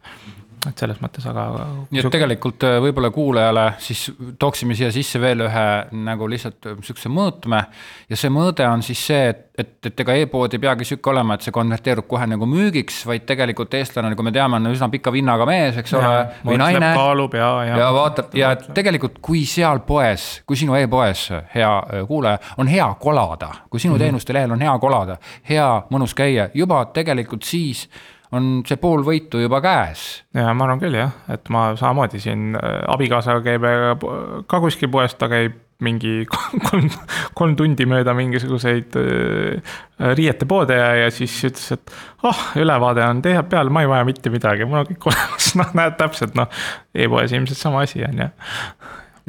et 0.69 0.81
selles 0.81 0.99
mõttes, 1.03 1.25
aga. 1.29 1.45
nii 1.93 2.01
et 2.01 2.11
tegelikult 2.13 2.63
äh, 2.67 2.77
võib-olla 2.83 3.11
kuulajale 3.13 3.65
siis 3.83 4.07
tooksime 4.39 4.75
siia 4.77 4.91
sisse 4.93 5.19
veel 5.21 5.45
ühe 5.45 5.65
nagu 6.05 6.29
lihtsalt 6.31 6.69
äh, 6.71 6.77
sihukese 6.85 7.11
mõõtme. 7.13 7.61
ja 8.09 8.19
see 8.19 8.31
mõõde 8.33 8.67
on 8.69 8.83
siis 8.85 9.01
see, 9.07 9.27
et, 9.33 9.43
et, 9.61 9.73
et 9.89 10.03
ega 10.05 10.15
e-pood 10.21 10.55
ei 10.55 10.63
peagi 10.63 10.87
sihuke 10.87 11.11
olema, 11.11 11.35
et 11.35 11.45
see 11.45 11.55
konverteerub 11.55 12.07
kohe 12.09 12.27
nagu 12.29 12.47
müügiks, 12.49 13.03
vaid 13.09 13.27
tegelikult 13.29 13.77
eestlane, 13.77 14.13
nagu 14.13 14.25
me 14.25 14.33
teame, 14.35 14.59
on 14.59 14.71
üsna 14.71 14.89
pika 14.93 15.13
vinnaga 15.13 15.47
mees, 15.49 15.79
eks 15.81 15.95
ole. 15.99 16.15
või 16.47 16.59
naine. 16.61 16.93
kaalub 16.97 17.37
ja, 17.37 17.51
ja. 17.69 17.77
ja 17.83 17.91
vaatab 17.95 18.35
ja 18.37 18.55
tegelikult, 18.65 19.21
kui 19.25 19.45
seal 19.49 19.83
poes, 19.87 20.27
kui 20.47 20.59
sinu 20.59 20.77
e-poes, 20.79 21.27
hea 21.53 21.71
äh, 21.83 22.03
kuulaja, 22.09 22.41
on 22.57 22.71
hea 22.71 22.89
kolada, 22.99 23.51
kui 23.69 23.79
sinu 23.79 23.93
mm 23.93 23.99
-hmm. 23.99 24.07
teenuste 24.07 24.33
lehel 24.33 24.57
on 24.57 24.61
hea 24.61 24.77
kolada, 24.79 25.17
hea 25.49 25.69
mõnus 25.91 26.15
käia, 26.17 26.49
juba 26.53 26.85
tegelikult 26.93 27.43
siis 27.43 27.87
on 28.35 28.47
see 28.67 28.79
pool 28.81 29.03
võitu 29.05 29.41
juba 29.43 29.61
käes. 29.63 30.05
ja 30.35 30.53
ma 30.53 30.67
arvan 30.67 30.81
küll 30.81 30.97
jah, 30.97 31.13
et 31.31 31.51
ma 31.53 31.69
samamoodi 31.79 32.21
siin 32.23 32.55
äh, 32.59 32.81
abikaasaga 32.93 33.43
käib 33.45 34.03
ka 34.49 34.61
kuskil 34.63 34.91
poes, 34.93 35.15
ta 35.19 35.29
käib 35.31 35.61
mingi 35.83 36.23
kolm, 36.69 36.87
kolm 37.35 37.55
tundi 37.59 37.87
mööda 37.89 38.15
mingisuguseid 38.15 38.95
äh, 38.99 39.75
riietepoode 40.15 40.77
ja, 40.77 40.91
ja 41.03 41.09
siis 41.13 41.35
ütles, 41.49 41.67
et 41.75 41.95
ah 42.23 42.31
oh,, 42.31 42.43
ülevaade 42.61 43.03
on 43.05 43.21
teha 43.25 43.43
peal, 43.49 43.71
ma 43.73 43.83
ei 43.83 43.91
vaja 43.91 44.07
mitte 44.07 44.31
midagi, 44.33 44.67
mul 44.67 44.83
on 44.83 44.89
kõik 44.91 45.09
olemas, 45.11 45.51
noh, 45.59 45.73
näed 45.77 45.97
täpselt, 45.99 46.37
noh 46.39 46.47
e. 46.93 47.05
e-poes 47.05 47.35
ilmselt 47.35 47.59
sama 47.59 47.83
asi 47.85 48.05
on 48.07 48.23
ju. 48.23 48.29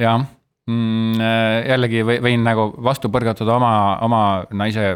jah 0.04 0.20
mm,, 0.22 1.18
äh, 1.18 1.56
jällegi 1.72 2.04
võin 2.06 2.46
nagu 2.46 2.70
vastu 2.84 3.10
põrgatada 3.12 3.58
oma, 3.58 3.72
oma 4.06 4.22
naise 4.54 4.92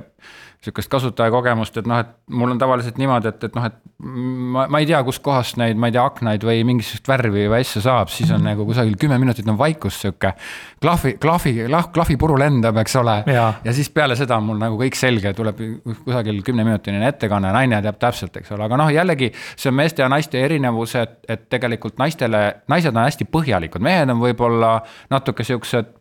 sihukest 0.61 0.90
kasutajakogemust, 0.93 1.79
et 1.81 1.87
noh, 1.88 2.02
et 2.02 2.11
mul 2.37 2.50
on 2.52 2.58
tavaliselt 2.61 2.99
niimoodi, 3.00 3.30
et, 3.30 3.45
et 3.49 3.54
noh, 3.56 3.65
et 3.65 3.76
ma, 4.04 4.67
ma 4.69 4.80
ei 4.82 4.89
tea, 4.89 4.99
kustkohast 5.06 5.56
neid, 5.61 5.78
ma 5.80 5.89
ei 5.89 5.95
tea, 5.95 6.02
aknaid 6.04 6.45
või 6.45 6.61
mingisugust 6.69 7.08
värvi 7.08 7.47
või 7.49 7.63
asja 7.63 7.80
saab, 7.87 8.11
siis 8.13 8.28
on 8.37 8.45
nagu 8.45 8.67
kusagil 8.69 8.99
kümme 9.00 9.17
minutit 9.23 9.49
on 9.49 9.56
vaikus 9.58 10.02
sihuke. 10.02 10.34
klahvi, 10.82 11.15
klahvi, 11.23 11.54
klahvipuru 11.95 12.37
lendab, 12.41 12.76
eks 12.82 12.97
ole. 13.00 13.17
ja 13.65 13.75
siis 13.76 13.89
peale 13.95 14.19
seda 14.21 14.37
on 14.37 14.50
mul 14.50 14.61
nagu 14.61 14.76
kõik 14.82 14.99
selge, 15.00 15.32
tuleb 15.37 15.63
kusagil 16.04 16.43
kümneminutine 16.45 17.08
ettekanne, 17.08 17.54
naine 17.56 17.80
teab 17.87 17.97
täpselt, 18.02 18.37
eks 18.43 18.52
ole, 18.52 18.69
aga 18.69 18.80
noh, 18.82 18.93
jällegi 18.93 19.30
see 19.54 19.73
on 19.73 19.78
meeste 19.80 20.04
ja 20.04 20.11
naiste 20.13 20.45
erinevus, 20.45 20.95
et, 21.00 21.17
et 21.25 21.49
tegelikult 21.49 21.97
naistele, 22.02 22.43
naised 22.69 22.93
on 22.93 23.06
hästi 23.06 23.28
põhjalikud, 23.32 23.80
mehed 23.80 24.13
on 24.13 24.21
võib-olla 24.21 24.76
natuke 25.08 25.47
siuksed 25.49 25.97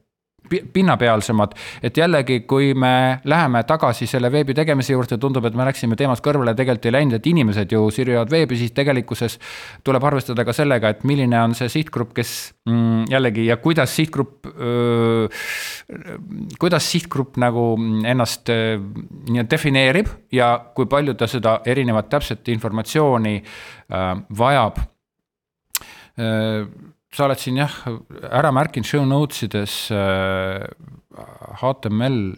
pinnapealsemad. 0.50 1.54
et 1.84 1.98
jällegi, 1.98 2.40
kui 2.40 2.74
me 2.74 3.20
läheme 3.24 3.64
tagasi 3.64 4.08
selle 4.08 4.32
veebi 4.32 4.54
tegemise 4.54 4.94
juurde, 4.94 5.18
tundub, 5.18 5.46
et 5.46 5.56
me 5.56 5.66
läksime 5.68 5.96
teemast 5.96 6.24
kõrvale, 6.26 6.56
tegelikult 6.56 6.86
ei 6.90 6.96
läinud, 6.98 7.18
et 7.18 7.28
inimesed 7.28 7.72
ju 7.72 7.90
sirvivad 7.94 8.32
veebi, 8.32 8.58
siis 8.58 8.74
tegelikkuses 8.76 9.40
tuleb 9.84 10.04
arvestada 10.04 10.46
ka 10.46 10.54
sellega, 10.56 10.94
et 10.94 11.04
milline 11.08 11.40
on 11.42 11.56
see 11.58 11.70
sihtgrupp, 11.72 12.14
kes 12.18 12.36
mm, 12.70 13.10
jällegi 13.12 13.46
ja 13.50 13.58
kuidas 13.58 13.96
sihtgrupp, 13.96 14.50
kuidas 16.60 16.92
sihtgrupp 16.92 17.40
nagu 17.42 17.66
ennast 18.06 18.50
nii 18.50 19.48
defineerib 19.50 20.10
ja 20.36 20.54
kui 20.76 20.90
palju 20.90 21.16
ta 21.18 21.28
seda 21.30 21.60
erinevat 21.66 22.10
täpset 22.10 22.48
informatsiooni 22.54 23.36
öö, 23.40 24.16
vajab 24.38 24.80
sa 27.14 27.26
oled 27.26 27.42
siin 27.42 27.58
jah, 27.62 27.74
ära 28.30 28.52
märkinud 28.54 28.88
show 28.88 29.06
notes 29.08 29.44
ides 29.48 29.76
äh, 29.92 30.66
HTML 31.62 32.38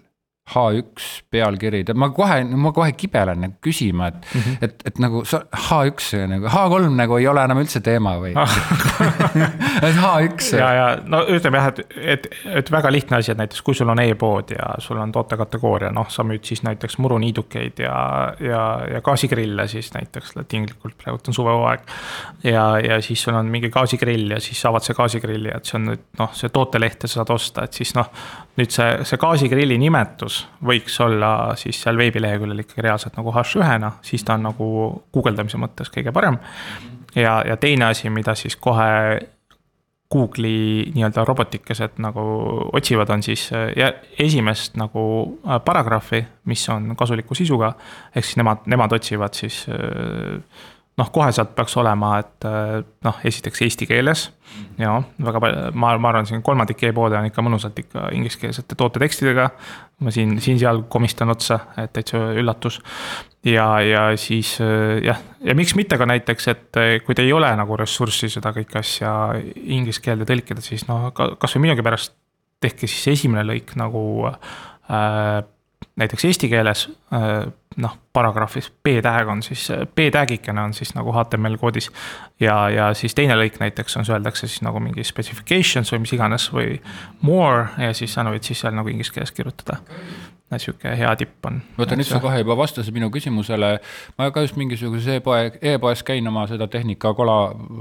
H1 0.52 1.24
pealkiri, 1.32 1.84
ma 1.96 2.10
kohe, 2.12 2.42
ma 2.44 2.72
kohe 2.76 2.92
kibelen 2.98 3.40
nagu 3.46 3.54
küsima, 3.64 4.08
et 4.12 4.16
mm, 4.20 4.42
-hmm. 4.42 4.58
et, 4.62 4.84
et 4.86 5.00
nagu 5.00 5.24
sa 5.26 5.42
H1 5.56 6.28
nagu, 6.28 6.48
H3 6.48 6.90
nagu 6.98 7.18
ei 7.18 7.28
ole 7.28 7.44
enam 7.44 7.62
üldse 7.62 7.80
teema 7.82 8.18
või 8.20 8.34
et 9.88 9.96
H1. 9.96 10.58
ja, 10.58 10.72
ja 10.74 10.88
no 11.06 11.24
ütleme 11.28 11.62
jah, 11.62 11.72
et, 11.72 11.80
et, 11.96 12.28
et 12.62 12.72
väga 12.72 12.92
lihtne 12.92 13.18
asi, 13.18 13.32
et 13.32 13.40
näiteks 13.40 13.62
kui 13.62 13.78
sul 13.78 13.90
on 13.90 14.04
e-pood 14.04 14.52
ja 14.58 14.74
sul 14.84 15.00
on 15.00 15.12
tootekategooria, 15.12 15.94
noh, 15.96 16.10
sa 16.10 16.26
müüd 16.28 16.44
siis 16.48 16.64
näiteks 16.68 16.98
muruniidukeid 16.98 17.80
ja, 17.86 17.96
ja, 18.40 18.64
ja 18.92 19.02
gaasigrille 19.02 19.68
siis 19.72 19.94
näiteks 19.94 20.36
tinglikult, 20.48 20.98
praegu 20.98 21.22
on 21.28 21.34
suvehooaeg. 21.34 21.88
ja, 22.44 22.68
ja 22.80 23.02
siis 23.02 23.24
sul 23.24 23.36
on 23.40 23.46
mingi 23.46 23.70
gaasigrill 23.70 24.36
ja 24.36 24.40
siis 24.40 24.62
sa 24.62 24.70
avad 24.70 24.84
see 24.84 24.98
gaasigrilli, 24.98 25.56
et 25.56 25.66
see 25.66 25.80
on 25.80 25.92
nüüd 25.94 26.08
noh, 26.20 26.36
see 26.36 26.50
tooteleht 26.50 27.04
ja 27.04 27.12
sa 27.12 27.22
saad 27.22 27.36
osta, 27.40 27.64
et 27.64 27.74
siis 27.74 27.96
noh 27.96 28.12
nüüd 28.60 28.74
see, 28.74 28.90
see 29.08 29.20
gaasigrilli 29.22 29.78
nimetus 29.80 30.41
võiks 30.66 30.96
olla 31.04 31.56
siis 31.60 31.82
seal 31.84 32.00
veebileheküljel 32.00 32.64
ikkagi 32.64 32.86
reaalselt 32.86 33.18
nagu 33.20 33.34
H1-na, 33.36 33.92
siis 34.06 34.24
ta 34.28 34.38
on 34.40 34.50
nagu 34.50 34.72
guugeldamise 35.14 35.60
mõttes 35.62 35.92
kõige 35.94 36.14
parem. 36.16 36.40
ja, 37.16 37.42
ja 37.48 37.58
teine 37.58 37.92
asi, 37.92 38.10
mida 38.10 38.36
siis 38.36 38.56
kohe 38.56 39.20
Google'i 40.12 40.92
nii-öelda 40.92 41.24
robotikesed 41.26 42.02
nagu 42.04 42.24
otsivad, 42.76 43.10
on 43.14 43.24
siis 43.24 43.46
ja 43.76 43.94
esimest 44.20 44.76
nagu 44.80 45.04
äh, 45.48 45.62
paragrahvi, 45.66 46.26
mis 46.52 46.68
on 46.70 46.96
kasuliku 47.00 47.36
sisuga. 47.36 47.74
ehk 48.16 48.26
siis 48.26 48.38
nemad, 48.38 48.66
nemad 48.66 48.92
otsivad 48.92 49.34
siis 49.34 49.66
äh, 49.70 50.42
noh, 51.00 51.10
kohe 51.14 51.32
sealt 51.34 51.54
peaks 51.56 51.76
olema, 51.80 52.16
et 52.22 52.48
äh, 52.48 52.78
noh, 53.06 53.20
esiteks 53.28 53.64
eesti 53.66 53.88
keeles. 53.90 54.30
ja 54.82 54.98
väga 55.24 55.40
palju, 55.40 55.72
ma, 55.80 55.94
ma 56.02 56.10
arvan, 56.12 56.28
siin 56.28 56.42
kolmandik 56.44 56.84
e-poode 56.84 57.16
on 57.16 57.30
ikka 57.30 57.44
mõnusalt 57.46 57.78
ikka 57.80 58.10
ingliskeelsete 58.18 58.76
tootetekstidega. 58.80 59.50
ma 60.02 60.12
siin, 60.12 60.40
siin-seal 60.42 60.84
komistan 60.92 61.32
otsa, 61.32 61.60
et 61.78 61.94
täitsa 61.94 62.24
üllatus. 62.42 62.82
ja, 63.46 63.68
ja 63.86 64.04
siis 64.18 64.58
äh, 64.62 65.00
jah, 65.06 65.22
ja 65.44 65.56
miks 65.56 65.76
mitte 65.80 65.98
ka 65.98 66.10
näiteks, 66.10 66.48
et 66.52 66.82
äh, 66.82 66.98
kui 67.06 67.16
teil 67.16 67.32
ei 67.32 67.38
ole 67.38 67.54
nagu 67.56 67.78
ressurssi 67.80 68.30
seda 68.30 68.54
kõike 68.56 68.82
asja 68.84 69.14
inglise 69.56 70.04
keelde 70.04 70.28
tõlkida, 70.30 70.62
siis 70.62 70.88
noh, 70.90 71.12
kasvõi 71.16 71.68
millegi 71.68 71.86
pärast 71.86 72.18
tehke 72.62 72.90
siis 72.90 73.16
esimene 73.16 73.46
lõik 73.48 73.74
nagu 73.80 74.04
äh, 74.28 75.42
näiteks 75.98 76.28
eesti 76.30 76.50
keeles 76.52 76.88
äh, 77.14 77.48
noh 77.78 77.94
paragrahvis 78.14 78.72
B-täheg 78.84 79.30
on 79.32 79.44
siis, 79.46 79.70
B-tag'ikene 79.96 80.62
on 80.62 80.74
siis 80.76 80.92
nagu 80.96 81.14
HTML 81.16 81.56
koodis. 81.62 81.92
ja, 82.40 82.70
ja 82.70 82.94
siis 82.94 83.16
teine 83.16 83.38
lõik 83.40 83.62
näiteks 83.62 83.98
on, 83.98 84.08
öeldakse 84.10 84.48
siis 84.48 84.62
nagu 84.66 84.80
mingi 84.84 85.04
specifications 85.08 85.94
või 85.94 86.04
mis 86.04 86.14
iganes 86.18 86.50
või 86.54 86.82
more 87.22 87.70
ja 87.78 87.94
siis 87.94 88.14
sa 88.14 88.28
võid 88.28 88.44
siis 88.44 88.60
seal 88.60 88.76
nagu 88.76 88.92
inglise 88.92 89.16
keeles 89.16 89.32
kirjutada 89.32 89.80
sihuke 90.60 90.92
hea 90.98 91.12
tipp 91.16 91.46
on. 91.46 91.62
vaata 91.78 91.96
nüüd 91.96 92.08
sa 92.08 92.20
kohe 92.24 92.42
juba 92.42 92.56
vastasid 92.60 92.94
minu 92.94 93.10
küsimusele. 93.14 93.70
ma 94.18 94.30
ka 94.32 94.44
just 94.44 94.58
mingisuguses 94.60 95.08
e-poe, 95.16 95.52
e-poes 95.62 96.04
käin 96.04 96.28
oma 96.28 96.46
seda 96.48 96.68
tehnikakola 96.68 97.38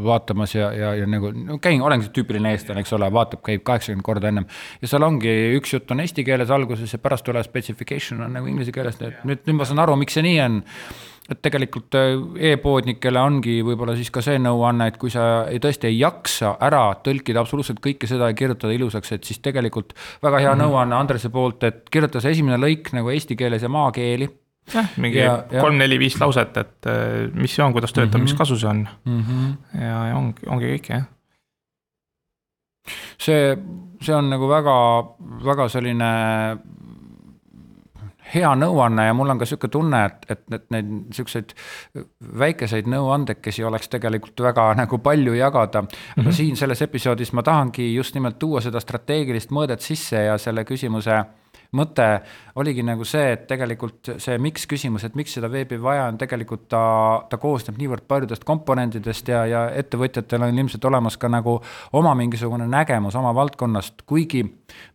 vaatamas 0.07 0.55
ja, 0.55 0.71
ja, 0.73 0.93
ja 0.95 1.07
nagu 1.11 1.33
no 1.35 1.59
käin, 1.59 1.83
olengi 1.83 2.07
see 2.07 2.15
tüüpiline 2.21 2.53
eestlane, 2.55 2.85
eks 2.85 2.93
ole, 2.97 3.11
vaatab, 3.13 3.43
käib 3.47 3.65
kaheksakümmend 3.67 4.07
korda 4.07 4.31
ennem. 4.31 4.47
ja 4.83 4.91
seal 4.93 5.07
ongi, 5.07 5.33
üks 5.59 5.75
jutt 5.75 5.91
on 5.91 6.05
eesti 6.05 6.25
keeles 6.27 6.51
alguses 6.55 6.95
ja 6.95 7.03
pärast 7.03 7.27
tuleb 7.27 7.47
specification 7.47 8.23
on 8.27 8.39
nagu 8.39 8.51
inglise 8.51 8.75
keeles, 8.75 9.01
et 9.01 9.25
nüüd, 9.27 9.43
nüüd 9.49 9.59
ma 9.59 9.67
saan 9.67 9.80
aru, 9.83 9.97
miks 10.01 10.19
see 10.19 10.27
nii 10.27 10.41
on 10.47 10.61
et 11.31 11.39
tegelikult 11.45 11.95
äh, 11.99 12.17
e-poodnikele 12.51 13.21
ongi 13.23 13.61
võib-olla 13.67 13.95
siis 13.99 14.11
ka 14.11 14.23
see 14.25 14.41
nõuanne, 14.43 14.89
et 14.91 14.99
kui 15.01 15.13
sa 15.15 15.45
ei, 15.51 15.61
tõesti 15.63 15.91
ei 15.91 16.01
jaksa 16.01 16.57
ära 16.67 16.83
tõlkida 17.05 17.43
absoluutselt 17.43 17.79
kõike 17.85 18.09
seda 18.11 18.31
ja 18.33 18.37
kirjutada 18.39 18.75
ilusaks, 18.75 19.15
et 19.15 19.29
siis 19.29 19.39
tegelikult 19.45 19.95
väga 20.25 20.41
hea 20.41 20.51
mm 20.51 20.59
-hmm. 20.59 20.67
nõuanne 20.67 20.99
Andrese 20.99 21.31
poolt, 21.31 21.63
et 21.69 21.85
kirjuta 21.91 22.21
see 22.21 22.35
esimene 22.35 22.59
lõik 22.59 22.91
nagu 22.97 23.15
eesti 23.15 23.37
keeles 23.37 23.63
ja 23.63 23.69
maakeeli. 23.69 24.29
jah, 24.75 24.91
mingi 24.97 25.23
kolm-neli-viis 25.61 26.19
lauset, 26.21 26.57
et 26.57 26.87
äh, 26.87 27.31
mis 27.35 27.55
see 27.55 27.65
on, 27.65 27.73
kuidas 27.73 27.93
töötab 27.93 28.21
mm, 28.21 28.27
-hmm. 28.27 28.31
mis 28.31 28.35
kasu 28.35 28.59
see 28.59 28.69
on 28.69 28.89
mm. 29.05 29.23
-hmm. 29.23 29.81
ja, 29.83 30.07
ja 30.09 30.17
ongi, 30.17 30.47
ongi 30.47 30.75
kõik, 30.75 30.91
jah 30.91 31.09
see, 33.19 33.57
see 34.01 34.15
on 34.15 34.31
nagu 34.31 34.49
väga, 34.49 34.77
väga 35.45 35.69
selline 35.69 36.11
hea 38.35 38.51
nõuanne 38.57 39.07
ja 39.07 39.15
mul 39.17 39.33
on 39.33 39.41
ka 39.41 39.47
niisugune 39.47 39.73
tunne, 39.73 40.05
et, 40.07 40.27
et, 40.31 40.45
et 40.55 40.67
neid 40.75 40.91
niisuguseid 40.91 41.55
väikeseid 42.39 42.89
nõuandekesi 42.91 43.65
oleks 43.67 43.91
tegelikult 43.93 44.41
väga 44.45 44.69
nagu 44.79 44.99
palju 44.99 45.35
jagada. 45.35 45.79
aga 45.79 45.89
mm 46.17 46.25
-hmm. 46.25 46.33
siin 46.33 46.57
selles 46.57 46.83
episoodis 46.83 47.33
ma 47.33 47.43
tahangi 47.43 47.95
just 47.95 48.15
nimelt 48.15 48.39
tuua 48.39 48.61
seda 48.61 48.81
strateegilist 48.81 49.51
mõõdet 49.51 49.81
sisse 49.81 50.25
ja 50.25 50.39
selle 50.39 50.65
küsimuse 50.65 51.25
mõte 51.77 52.07
oligi 52.59 52.83
nagu 52.87 53.05
see, 53.07 53.35
et 53.35 53.47
tegelikult 53.51 54.13
see 54.23 54.39
miks 54.43 54.67
küsimus, 54.71 55.05
et 55.07 55.17
miks 55.19 55.37
seda 55.37 55.51
veebi 55.53 55.79
vaja 55.83 56.09
on, 56.11 56.19
tegelikult 56.21 56.67
ta, 56.73 56.83
ta 57.31 57.39
koosneb 57.41 57.79
niivõrd 57.81 58.07
paljudest 58.11 58.45
komponentidest 58.49 59.31
ja, 59.31 59.45
ja 59.47 59.63
ettevõtjatel 59.79 60.49
on 60.49 60.59
ilmselt 60.59 60.85
olemas 60.91 61.19
ka 61.21 61.31
nagu 61.31 61.59
oma 61.99 62.15
mingisugune 62.19 62.67
nägemus 62.71 63.19
oma 63.19 63.35
valdkonnast, 63.37 64.03
kuigi 64.07 64.43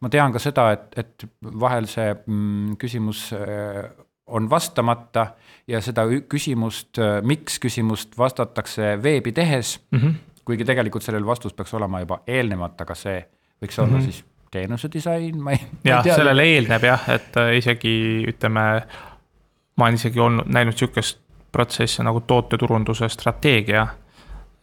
ma 0.03 0.11
tean 0.11 0.35
ka 0.35 0.41
seda, 0.43 0.69
et, 0.75 0.91
et 0.99 1.27
vahel 1.65 1.87
see 1.91 2.11
mm, 2.11 2.75
küsimus 2.81 3.29
äh, 3.37 3.85
on 4.27 4.49
vastamata 4.49 5.27
ja 5.67 5.81
seda 5.85 6.07
küsimust, 6.29 6.99
äh, 6.99 7.19
miks 7.23 7.59
küsimust 7.63 8.17
vastatakse 8.17 8.97
veebi 9.03 9.31
tehes 9.31 9.79
mm, 9.91 9.99
-hmm. 9.99 10.21
kuigi 10.45 10.65
tegelikult 10.65 11.03
sellel 11.03 11.25
vastus 11.25 11.53
peaks 11.53 11.73
olema 11.73 12.03
juba 12.03 12.21
eelnevalt, 12.27 12.81
aga 12.81 12.95
see 12.95 13.19
võiks 13.63 13.79
olla 13.79 13.97
mm 13.97 13.99
-hmm. 13.99 14.11
siis 14.11 14.25
teenuse 14.55 14.89
disain, 14.93 15.35
ma 15.41 15.55
ei. 15.55 15.61
jah, 15.85 16.05
sellele 16.07 16.47
eelneb 16.55 16.87
jah, 16.87 17.09
et 17.15 17.37
äh, 17.41 17.53
isegi 17.59 17.97
ütleme, 18.31 18.65
ma 19.75 19.87
olen 19.87 19.99
isegi 19.99 20.21
olnud, 20.23 20.49
näinud 20.55 20.77
sihukest 20.79 21.21
protsessi 21.55 22.03
nagu 22.03 22.23
tooteturunduse 22.27 23.09
strateegia. 23.09 23.87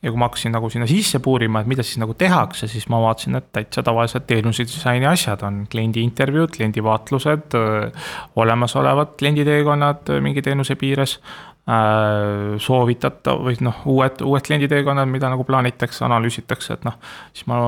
ja 0.02 0.11
kui 0.11 0.18
ma 0.18 0.26
hakkasin 0.26 0.50
nagu 0.50 0.66
sinna 0.70 0.87
sisse 0.90 1.20
puurima, 1.22 1.61
et 1.62 1.68
mida 1.70 1.85
siis 1.87 2.00
nagu 2.02 2.16
tehakse, 2.18 2.66
siis 2.66 2.88
ma 2.90 2.98
vaatasin, 3.05 3.38
et 3.38 3.52
täitsa 3.55 3.85
tavalised 3.87 4.24
teenuse 4.26 4.64
disaini 4.66 5.07
asjad 5.07 5.44
on 5.46 5.61
kliendi 5.70 6.02
intervjuud, 6.02 6.50
kliendi 6.57 6.83
vaatlused, 6.83 7.55
äh, 7.55 8.11
olemasolevad 8.37 9.14
klienditeekonnad 9.20 10.11
äh, 10.11 10.20
mingi 10.24 10.42
teenuse 10.42 10.74
piires 10.81 11.20
soovitatav 11.62 13.44
või 13.46 13.55
noh, 13.62 13.77
uued, 13.87 14.18
uued 14.27 14.42
klienditeekonnad, 14.48 15.07
mida 15.07 15.29
nagu 15.31 15.44
plaanitakse, 15.46 16.03
analüüsitakse, 16.09 16.75
et 16.75 16.87
noh. 16.88 16.96
siis 17.31 17.46
ma, 17.46 17.61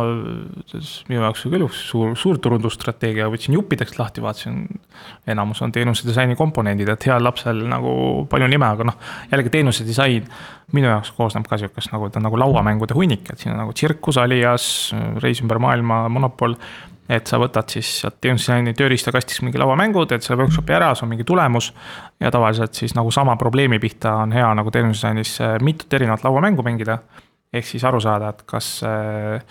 minu 1.06 1.20
jaoks 1.20 1.44
oli 1.46 1.52
küll 1.54 1.66
üks 1.68 1.82
suur, 1.92 2.16
suur 2.18 2.40
turundusstrateegia, 2.42 3.28
võtsin 3.30 3.54
juppideks 3.54 3.94
lahti, 4.00 4.24
vaatasin. 4.24 4.64
enamus 5.30 5.62
on 5.62 5.72
teenuse 5.72 6.08
disaini 6.08 6.34
komponendid, 6.34 6.90
et 6.90 7.06
heal 7.06 7.22
lapsel 7.22 7.62
nagu 7.70 7.92
palju 8.30 8.48
nime, 8.50 8.66
aga 8.66 8.88
noh, 8.90 8.98
jällegi 9.30 9.54
teenuse 9.54 9.86
disain. 9.86 10.26
minu 10.74 10.88
jaoks 10.88 11.12
koosneb 11.14 11.46
ka 11.46 11.60
sihukest 11.60 11.92
nagu, 11.92 12.08
ta 12.10 12.18
on 12.18 12.26
nagu 12.26 12.38
lauamängude 12.40 12.96
hunnik, 12.98 13.30
et 13.30 13.38
siin 13.38 13.52
on 13.52 13.60
nagu 13.62 13.72
tsirkus, 13.76 14.18
Alias, 14.18 14.66
Reis 15.22 15.42
ümber 15.44 15.60
maailma, 15.62 16.08
Monopol 16.08 16.58
et 17.08 17.26
sa 17.26 17.38
võtad 17.40 17.68
siis 17.68 17.88
sealt 18.00 18.16
teenusdisaini 18.24 18.74
tööriistakastist 18.76 19.42
mingi 19.44 19.60
lauamängu, 19.60 20.06
teed 20.08 20.24
selle 20.24 20.40
workshopi 20.40 20.72
ära, 20.76 20.94
sul 20.94 21.06
on 21.06 21.14
mingi 21.14 21.26
tulemus. 21.28 21.72
ja 22.20 22.30
tavaliselt 22.30 22.74
siis 22.74 22.94
nagu 22.94 23.10
sama 23.10 23.36
probleemi 23.36 23.78
pihta 23.78 24.14
on 24.22 24.32
hea 24.32 24.54
nagu 24.54 24.70
teenusdisainis 24.70 25.38
mitut 25.62 25.92
erinevat 25.92 26.24
lauamängu 26.24 26.62
mängida. 26.62 26.98
ehk 27.52 27.66
siis 27.66 27.84
aru 27.84 28.00
saada, 28.00 28.28
et 28.28 28.42
kas 28.46 28.80
äh, 28.82 29.42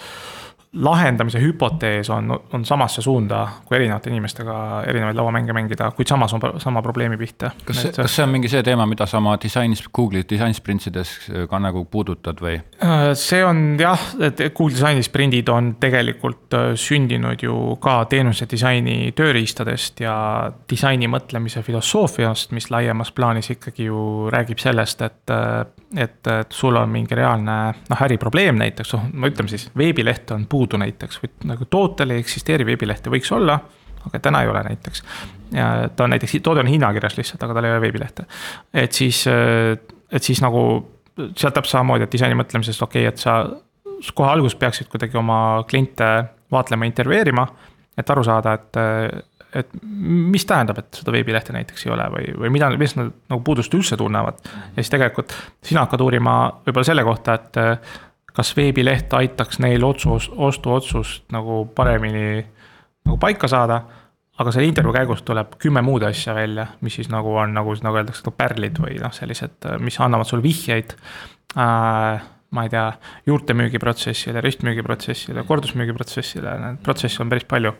lahendamise 0.74 1.40
hüpotees 1.40 2.10
on, 2.10 2.40
on 2.54 2.66
samasse 2.66 3.02
suunda, 3.02 3.44
kui 3.66 3.78
erinevate 3.78 4.10
inimestega 4.10 4.56
erinevaid 4.90 5.18
lauamänge 5.18 5.54
mängida, 5.54 5.92
kuid 5.94 6.10
samas 6.10 6.34
on 6.34 6.42
sama 6.58 6.82
probleemi 6.82 7.18
pihta. 7.18 7.52
kas 7.66 7.82
see, 7.82 7.92
kas 7.94 8.16
see 8.16 8.24
on 8.26 8.32
mingi 8.34 8.50
see 8.50 8.64
teema, 8.66 8.88
mida 8.90 9.06
sa 9.10 9.20
oma 9.20 9.36
disainis, 9.42 9.84
Google'i 9.94 10.26
disain 10.30 10.56
sprintsides 10.58 11.12
ka 11.50 11.60
nagu 11.62 11.86
puudutad 11.86 12.42
või? 12.42 12.56
Äh, 12.82 13.12
see 13.20 13.44
on 13.46 13.78
jah, 13.80 14.02
et 14.20 14.42
Google 14.58 14.74
disaini 14.74 15.06
sprindid 15.06 15.52
on 15.54 15.76
tegelikult 15.82 16.58
äh, 16.58 16.66
sündinud 16.80 17.46
ju 17.46 17.78
ka 17.84 18.00
teenuse 18.10 18.50
disaini 18.50 19.14
tööriistadest 19.16 20.02
ja 20.02 20.16
disaini 20.70 21.10
mõtlemise 21.12 21.62
filosoofiast, 21.66 22.54
mis 22.58 22.72
laiemas 22.74 23.14
plaanis 23.14 23.52
ikkagi 23.54 23.92
ju 23.92 24.32
räägib 24.34 24.62
sellest, 24.64 25.06
et, 25.06 25.22
äh, 25.30 25.62
et, 26.08 26.18
et 26.40 26.58
sul 26.58 26.82
on 26.82 26.90
mingi 26.90 27.14
reaalne 27.18 27.62
noh, 27.78 28.04
äriprobleem 28.10 28.58
näiteks, 28.58 28.98
noh, 28.98 29.08
no 29.14 29.30
ütleme 29.30 29.54
siis 29.54 29.70
veebileht 29.78 30.34
on 30.34 30.50
puudu 30.50 30.63
puudu 30.64 30.80
näiteks 30.82 31.22
nagu 31.50 31.68
tootel 31.70 32.16
ei 32.16 32.24
eksisteeri 32.24 32.66
veebilehte, 32.72 33.12
võiks 33.14 33.32
olla 33.36 33.60
aga 34.08 34.20
täna 34.20 34.42
ei 34.42 34.48
ole 34.48 34.64
näiteks. 34.64 35.04
ja 35.52 35.90
ta 35.96 36.04
on 36.04 36.10
näiteks, 36.10 36.38
toode 36.44 36.60
on 36.60 36.68
hinnakirjas 36.68 37.18
lihtsalt, 37.18 37.44
aga 37.44 37.54
tal 37.54 37.68
ei 37.68 37.72
ole 37.72 37.82
veebilehte. 37.82 38.26
et 38.74 38.92
siis, 38.92 39.26
et 40.12 40.24
siis 40.24 40.42
nagu 40.42 40.64
sealt 41.18 41.54
täpselt 41.54 41.78
samamoodi, 41.78 42.08
et 42.08 42.12
disaini 42.12 42.38
mõtlemisest 42.40 42.84
okei 42.84 43.08
okay,, 43.08 43.14
et 43.14 43.22
sa 43.22 44.14
kohe 44.14 44.30
alguses 44.30 44.58
peaksid 44.60 44.90
kuidagi 44.92 45.18
oma 45.18 45.64
kliente 45.70 46.10
vaatlema, 46.52 46.86
intervjueerima. 46.90 47.48
et 47.98 48.10
aru 48.10 48.24
saada, 48.26 48.54
et, 48.54 48.80
et 49.54 49.76
mis 49.84 50.46
tähendab, 50.50 50.80
et 50.82 51.02
seda 51.02 51.14
veebilehte 51.14 51.54
näiteks 51.54 51.86
ei 51.86 51.92
ole 51.94 52.08
või, 52.16 52.32
või 52.46 52.50
mida, 52.58 52.72
mis 52.78 52.96
nad 52.98 53.12
nagu 53.30 53.44
puudust 53.46 53.74
üldse 53.74 53.98
tunnevad. 53.98 54.42
ja 54.44 54.82
siis 54.82 54.90
tegelikult 54.90 55.36
sina 55.64 55.86
hakkad 55.86 56.02
uurima 56.02 56.38
võib-olla 56.66 56.90
selle 56.92 57.06
kohta, 57.08 57.38
et 57.40 57.62
kas 58.34 58.54
veebileht 58.58 59.14
aitaks 59.14 59.60
neil 59.62 59.84
otsus, 59.86 60.30
ostuotsust 60.34 61.30
nagu 61.34 61.64
paremini 61.76 62.44
nagu 63.06 63.18
paika 63.20 63.48
saada. 63.48 63.82
aga 64.34 64.50
selle 64.50 64.66
intervjuu 64.66 64.96
käigus 64.96 65.20
tuleb 65.22 65.52
kümme 65.62 65.84
muud 65.86 66.02
asja 66.08 66.34
välja, 66.34 66.64
mis 66.82 66.96
siis 66.98 67.10
nagu 67.14 67.36
on 67.38 67.52
nagu, 67.54 67.76
nagu 67.86 68.00
öeldakse, 68.00 68.24
nagu 68.26 68.34
pärlid 68.34 68.80
või 68.82 68.96
noh, 68.98 69.12
sellised, 69.14 69.68
mis 69.78 70.00
annavad 70.02 70.26
sulle 70.26 70.44
vihjeid 70.44 70.96
äh,. 71.58 72.24
ma 72.54 72.64
ei 72.66 72.70
tea, 72.70 72.86
juurtemüügiprotsessile, 73.26 74.42
ristmüügiprotsessile, 74.46 75.42
kordusmüügiprotsessile, 75.50 76.52
neid 76.62 76.82
protsesse 76.86 77.22
on 77.24 77.30
päris 77.30 77.46
palju. 77.50 77.76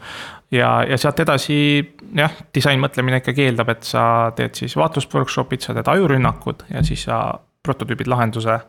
ja, 0.54 0.70
ja 0.90 0.98
sealt 0.98 1.20
edasi 1.26 1.58
jah, 2.22 2.38
disainmõtlemine 2.54 3.22
ikkagi 3.22 3.48
eeldab, 3.50 3.74
et 3.74 3.90
sa 3.90 4.06
teed 4.38 4.58
siis 4.62 4.78
vaatlusworkshop'id, 4.78 5.66
sa 5.66 5.74
teed 5.78 5.90
ajurünnakud 5.90 6.66
ja 6.74 6.86
siis 6.86 7.06
sa 7.10 7.24
prototüübid 7.66 8.10
lahenduse 8.10 8.60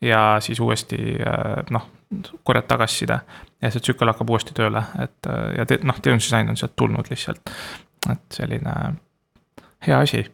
ja 0.00 0.36
siis 0.40 0.60
uuesti 0.60 0.98
äh, 1.20 1.64
noh, 1.70 1.88
korjad 2.44 2.68
tagasiside. 2.68 3.20
ja 3.62 3.70
see 3.70 3.80
tsükkel 3.80 4.08
hakkab 4.08 4.30
uuesti 4.30 4.54
tööle, 4.56 4.82
et 5.02 5.28
äh, 5.28 5.54
ja 5.58 5.66
te, 5.66 5.78
noh, 5.82 6.00
teenusdisain 6.02 6.48
on 6.48 6.56
sealt 6.56 6.76
tulnud 6.76 7.10
lihtsalt, 7.10 7.52
et 8.10 8.40
selline 8.40 8.74
hea 9.86 9.98
asi 10.00 10.24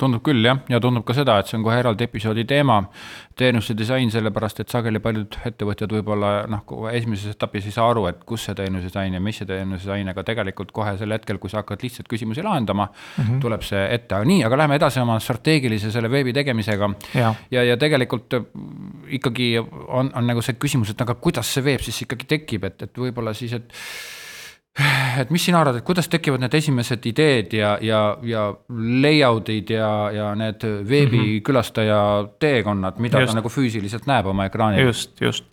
tundub 0.00 0.22
küll 0.26 0.44
jah, 0.44 0.58
ja 0.70 0.80
tundub 0.82 1.04
ka 1.06 1.14
seda, 1.16 1.38
et 1.40 1.50
see 1.50 1.58
on 1.58 1.64
kohe 1.66 1.76
eraldi 1.80 2.06
episoodi 2.06 2.44
teema, 2.48 2.78
teenuste 3.36 3.76
disain, 3.76 4.10
sellepärast 4.12 4.60
et 4.62 4.72
sageli 4.72 5.00
paljud 5.02 5.38
ettevõtjad 5.48 5.92
võib-olla 5.96 6.32
noh, 6.50 6.64
esimeses 6.92 7.36
etapis 7.36 7.68
ei 7.68 7.74
saa 7.74 7.88
aru, 7.92 8.06
et 8.10 8.22
kus 8.28 8.46
see 8.48 8.56
teenuse 8.58 8.90
disain 8.90 9.16
ja 9.16 9.20
mis 9.22 9.40
see 9.40 9.48
teenuse 9.48 9.84
disain, 9.86 10.08
aga 10.12 10.24
tegelikult 10.26 10.72
kohe 10.76 10.96
sel 11.00 11.14
hetkel, 11.16 11.40
kui 11.42 11.52
sa 11.52 11.62
hakkad 11.62 11.84
lihtsalt 11.84 12.10
küsimusi 12.10 12.44
lahendama 12.46 12.88
mm, 12.88 13.22
-hmm. 13.22 13.40
tuleb 13.44 13.64
see 13.66 13.84
ette, 13.94 14.14
aga 14.14 14.28
nii, 14.28 14.44
aga 14.48 14.60
läheme 14.62 14.80
edasi 14.80 15.00
oma 15.00 15.18
strateegilise 15.20 15.92
selle 15.92 16.10
veebi 16.10 16.32
tegemisega. 16.36 16.90
ja, 17.14 17.34
ja, 17.50 17.64
ja 17.64 17.76
tegelikult 17.76 18.36
ikkagi 19.08 19.54
on, 19.60 20.12
on 20.14 20.26
nagu 20.26 20.42
see 20.42 20.56
küsimus, 20.60 20.90
et 20.90 21.00
aga 21.00 21.14
kuidas 21.14 21.54
see 21.54 21.64
veeb 21.64 21.80
siis 21.80 22.02
ikkagi 22.02 22.26
tekib, 22.36 22.64
et, 22.64 22.82
et 22.82 22.98
võib-olla 22.98 23.34
siis, 23.34 23.52
et 23.52 23.72
et 25.20 25.30
mis 25.32 25.44
sina 25.48 25.60
arvad, 25.62 25.78
et 25.78 25.86
kuidas 25.86 26.08
tekivad 26.12 26.42
need 26.42 26.54
esimesed 26.58 27.06
ideed 27.08 27.54
ja, 27.56 27.76
ja, 27.80 28.00
ja 28.26 28.46
layout'id 29.04 29.72
ja, 29.72 29.90
ja 30.12 30.30
need 30.38 30.64
veebikülastaja 30.88 32.00
mhm. 32.22 32.32
teekonnad, 32.42 33.00
mida 33.02 33.22
just. 33.22 33.32
ta 33.32 33.40
nagu 33.40 33.52
füüsiliselt 33.52 34.08
näeb 34.10 34.28
oma 34.32 34.48
ekraanil? 34.50 34.84
just, 34.90 35.14
just. 35.20 35.48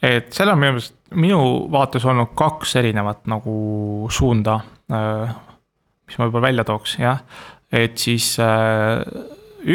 et 0.00 0.32
seal 0.32 0.52
on 0.52 0.60
minu 0.62 0.76
meelest, 0.76 0.96
minu 1.14 1.40
vaates 1.72 2.06
olnud 2.08 2.32
kaks 2.38 2.76
erinevat 2.80 3.26
nagu 3.30 3.56
suunda, 4.12 4.60
äh, 4.92 5.36
mis 6.08 6.18
ma 6.18 6.28
võib-olla 6.28 6.48
välja 6.48 6.66
tooks, 6.68 6.96
jah. 7.02 7.20
et 7.72 8.00
siis 8.00 8.32
äh, 8.40 9.02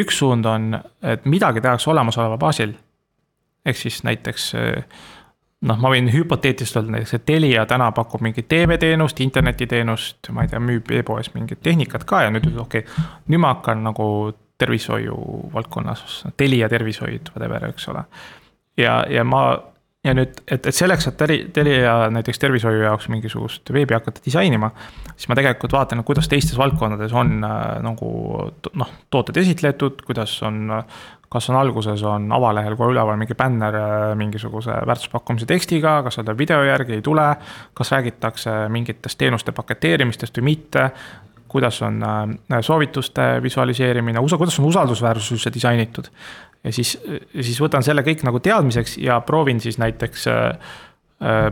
üks 0.02 0.18
suund 0.22 0.46
on, 0.48 0.72
et 1.06 1.28
midagi 1.28 1.62
tehakse 1.62 1.90
olemasoleva 1.92 2.38
baasil. 2.40 2.74
ehk 3.66 3.78
siis 3.78 4.02
näiteks 4.02 4.54
äh, 4.58 5.02
noh, 5.68 5.78
ma 5.78 5.90
võin 5.92 6.10
hüpoteetiliselt 6.12 6.80
öelda 6.80 6.96
näiteks, 6.96 7.14
et 7.18 7.24
Telia 7.28 7.64
täna 7.70 7.90
pakub 7.94 8.22
mingit 8.24 8.48
TV-teenust, 8.50 9.20
internetiteenust, 9.24 10.30
ma 10.34 10.44
ei 10.44 10.52
tea, 10.52 10.60
müüb 10.62 10.90
e-poes 10.98 11.32
mingit 11.36 11.62
tehnikat 11.62 12.06
ka 12.08 12.24
ja 12.26 12.32
nüüd 12.34 12.48
okei 12.52 12.84
okay,, 12.84 13.04
nüüd 13.30 13.42
ma 13.42 13.54
hakkan 13.54 13.84
nagu 13.86 14.06
tervishoiu 14.62 15.16
valdkonnas, 15.54 16.22
Telia 16.36 16.68
tervishoid, 16.70 17.32
whatever, 17.34 17.68
eks 17.70 17.88
ole. 17.88 18.04
ja, 18.76 19.02
ja 19.10 19.24
ma 19.24 19.44
ja 20.02 20.14
nüüd, 20.16 20.40
et, 20.50 20.66
et 20.66 20.74
selleks, 20.74 21.06
et 21.08 21.16
teri-, 21.18 21.40
Telia 21.54 21.94
näiteks 22.12 22.40
tervishoiu 22.42 22.82
jaoks 22.82 23.08
mingisugust 23.12 23.72
veebi 23.74 23.94
hakata 23.94 24.22
disainima. 24.24 24.72
siis 25.14 25.28
ma 25.30 25.38
tegelikult 25.38 25.72
vaatan, 25.72 26.04
kuidas 26.04 26.28
teistes 26.28 26.58
valdkondades 26.58 27.14
on 27.14 27.38
äh, 27.46 27.62
nagu 27.84 28.12
noh, 28.74 28.92
tooted 29.10 29.42
esitletud, 29.44 30.02
kuidas 30.06 30.40
on. 30.42 30.82
kas 31.32 31.46
on 31.48 31.56
alguses 31.56 32.02
on 32.04 32.26
avalehel 32.32 32.74
kohe 32.76 32.92
üleval 32.92 33.16
mingi 33.16 33.34
bänner 33.34 33.74
äh, 33.78 34.16
mingisuguse 34.20 34.74
väärtuspakkumise 34.86 35.46
tekstiga, 35.48 36.02
kas 36.04 36.18
see 36.18 36.26
tuleb 36.26 36.38
video 36.38 36.62
järgi, 36.66 36.98
ei 36.98 37.02
tule. 37.02 37.28
kas 37.74 37.92
räägitakse 37.94 38.56
mingitest 38.68 39.18
teenuste 39.18 39.52
paketeerimistest 39.52 40.36
või 40.38 40.50
mitte 40.50 40.90
kuidas 41.52 41.82
on 41.82 42.02
äh, 42.02 42.60
soovituste 42.60 43.42
visualiseerimine, 43.42 44.20
kuidas 44.36 44.58
on 44.58 44.68
usaldusväärsus 44.72 45.32
üldse 45.36 45.54
disainitud 45.54 46.10
ja 46.64 46.72
siis, 46.72 46.94
siis 47.40 47.60
võtan 47.60 47.84
selle 47.84 48.04
kõik 48.06 48.24
nagu 48.26 48.40
teadmiseks 48.42 48.96
ja 49.02 49.20
proovin 49.26 49.60
siis 49.60 49.78
näiteks 49.82 50.26
äh, 50.30 50.74
äh, 51.22 51.46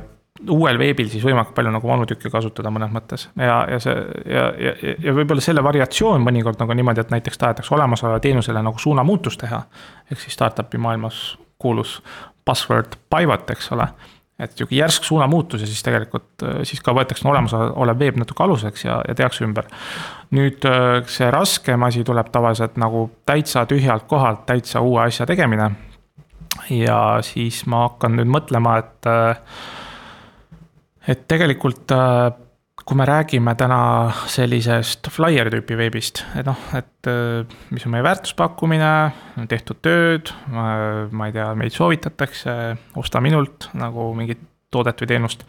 uuel 0.48 0.78
veebil 0.80 1.10
siis 1.12 1.24
võimalikult 1.24 1.56
palju 1.56 1.72
nagu 1.74 1.88
vanu 1.88 2.06
tükke 2.08 2.30
kasutada 2.32 2.72
mõnes 2.72 2.92
mõttes 2.94 3.26
ja, 3.36 3.58
ja 3.68 3.80
see 3.82 3.96
ja, 4.30 4.46
ja, 4.56 4.74
ja 5.04 5.14
võib-olla 5.16 5.42
selle 5.44 5.64
variatsioon 5.64 6.22
mõnikord 6.24 6.60
nagu 6.62 6.76
niimoodi, 6.76 7.04
et 7.04 7.12
näiteks 7.12 7.40
tahetakse 7.40 7.74
olemasoleva 7.76 8.22
teenusele 8.22 8.62
nagu 8.64 8.78
suunamuutus 8.78 9.38
teha. 9.40 9.62
ehk 10.10 10.22
siis 10.22 10.38
startup'i 10.38 10.78
maailmas 10.78 11.38
kuulus 11.60 11.98
buzzword 12.46 12.96
pivot, 13.12 13.50
eks 13.52 13.72
ole 13.76 13.90
et 14.40 14.56
sihuke 14.56 14.76
järsk 14.76 15.04
suunamuutus 15.04 15.60
ja 15.60 15.68
siis 15.68 15.82
tegelikult 15.84 16.44
äh, 16.44 16.60
siis 16.68 16.80
ka 16.84 16.94
võetakse 16.96 17.28
olemasolev 17.28 17.98
veeb 18.00 18.20
natuke 18.20 18.44
aluseks 18.44 18.84
ja, 18.86 19.00
ja 19.08 19.14
tehakse 19.16 19.44
ümber. 19.46 19.68
nüüd 20.36 20.64
äh, 20.68 21.02
see 21.10 21.30
raskem 21.30 21.82
asi 21.86 22.04
tuleb 22.06 22.30
tavaliselt 22.32 22.78
nagu 22.80 23.08
täitsa 23.28 23.66
tühjalt 23.70 24.06
kohalt 24.10 24.46
täitsa 24.48 24.80
uue 24.80 25.02
asja 25.04 25.26
tegemine. 25.26 25.70
ja 26.70 27.00
siis 27.26 27.64
ma 27.66 27.86
hakkan 27.88 28.16
nüüd 28.18 28.30
mõtlema, 28.32 28.78
et, 28.80 29.10
äh, 29.10 29.36
et 31.08 31.26
tegelikult 31.28 31.92
kui 32.84 32.96
me 32.96 33.04
räägime 33.06 33.54
täna 33.58 33.80
sellisest 34.30 35.10
flyer 35.12 35.50
tüüpi 35.52 35.76
veebist, 35.78 36.22
et 36.38 36.46
noh, 36.48 36.58
et 36.76 37.10
äh, 37.10 37.58
mis 37.70 37.84
on 37.86 37.94
meie 37.94 38.04
väärtuspakkumine, 38.06 38.92
tehtud 39.50 39.82
tööd, 39.84 40.32
ma 40.50 41.28
ei 41.28 41.34
tea, 41.36 41.50
meid 41.58 41.76
soovitatakse, 41.76 42.56
osta 43.00 43.22
minult 43.24 43.70
nagu 43.78 44.10
mingit 44.18 44.42
toodet 44.70 45.02
või 45.02 45.10
teenust. 45.12 45.44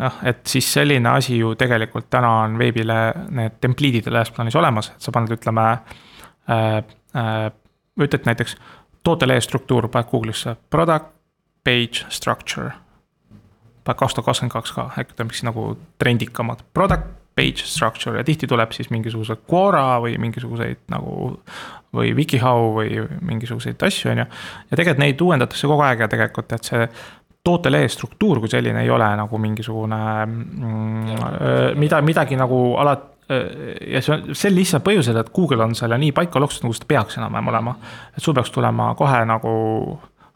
noh, 0.00 0.20
et 0.24 0.44
siis 0.46 0.68
selline 0.72 1.08
asi 1.10 1.38
ju 1.38 1.54
tegelikult 1.58 2.06
täna 2.10 2.30
on 2.44 2.58
veebile 2.58 3.00
need 3.34 3.58
templiidid 3.60 4.06
laias 4.12 4.30
plaanis 4.30 4.56
olemas, 4.56 4.92
et 4.94 5.02
sa 5.02 5.12
paned, 5.14 5.36
ütleme 5.38 5.66
äh,. 5.70 6.84
Äh, 7.10 7.50
ütled 7.98 8.22
näiteks 8.22 8.54
tootelehe 9.02 9.40
struktuur, 9.42 9.88
paned 9.90 10.06
Google'isse 10.12 10.54
product 10.70 11.10
page 11.64 12.06
structure 12.08 12.70
kaks 13.98 14.16
tuhat 14.16 14.30
kakskümmend 14.30 14.52
kaks 14.52 14.74
ka, 14.76 14.90
äkki 15.00 15.16
ta 15.16 15.26
mis 15.28 15.42
nagu 15.46 15.72
trendikamad, 15.98 16.62
product 16.74 17.08
page 17.40 17.64
structure 17.64 18.18
ja 18.18 18.24
tihti 18.24 18.46
tuleb 18.46 18.72
siis 18.76 18.90
mingisugused 18.90 19.44
Quora 19.50 20.00
või 20.02 20.18
mingisuguseid 20.20 20.86
nagu. 20.92 21.38
või 21.90 22.12
WikiHow 22.14 22.68
või 22.76 23.00
mingisuguseid 23.26 23.80
asju, 23.82 24.12
on 24.12 24.20
ju, 24.22 24.24
ja 24.70 24.76
tegelikult 24.78 25.00
neid 25.02 25.22
uuendatakse 25.24 25.66
kogu 25.66 25.82
aeg 25.82 26.04
ja 26.04 26.06
tegelikult, 26.08 26.52
et 26.54 26.68
see 26.68 26.84
tootelehe 27.42 27.88
struktuur 27.90 28.38
kui 28.38 28.52
selline 28.52 28.84
ei 28.84 28.90
ole 28.94 29.08
nagu 29.18 29.40
mingisugune 29.42 29.98
mm, 30.26 31.74
mida, 31.80 31.98
midagi 32.06 32.38
nagu 32.38 32.60
alati 32.78 33.08
ja 33.90 34.02
see 34.02 34.14
on 34.14 34.38
sel 34.38 34.54
lihtsal 34.54 34.84
põhjusel, 34.86 35.18
et 35.18 35.34
Google 35.34 35.66
on 35.66 35.74
selle 35.78 35.98
nii 35.98 36.12
paika 36.14 36.42
loksunud, 36.42 36.68
nagu 36.68 36.78
seda 36.78 36.88
peaks 36.94 37.18
enam-vähem 37.18 37.50
olema. 37.50 37.74
et 38.14 38.22
sul 38.22 38.34
peaks 38.38 38.54
tulema 38.54 38.92
kohe 38.98 39.24
nagu 39.26 39.52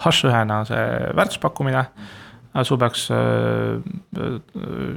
hash 0.03 0.27
ühena 0.27 0.61
see 0.67 0.85
väärtuspakkumine 1.15 1.83
mm 1.83 2.24
sul 2.63 2.79
peaks 2.79 3.09
äh, 3.11 3.81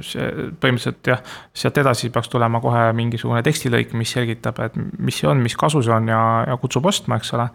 see 0.06 0.28
põhimõtteliselt 0.62 1.10
jah, 1.10 1.22
sealt 1.54 1.80
edasi 1.82 2.12
peaks 2.14 2.30
tulema 2.30 2.60
kohe 2.62 2.84
mingisugune 2.94 3.42
tekstilõik, 3.46 3.96
mis 3.98 4.12
selgitab, 4.14 4.60
et 4.62 4.78
mis 4.78 5.18
see 5.18 5.28
on, 5.30 5.42
mis 5.42 5.56
kasu 5.58 5.82
see 5.82 5.94
on 5.94 6.08
ja, 6.12 6.22
ja 6.46 6.56
kutsub 6.62 6.86
ostma, 6.86 7.18
eks 7.18 7.34
ole. 7.34 7.48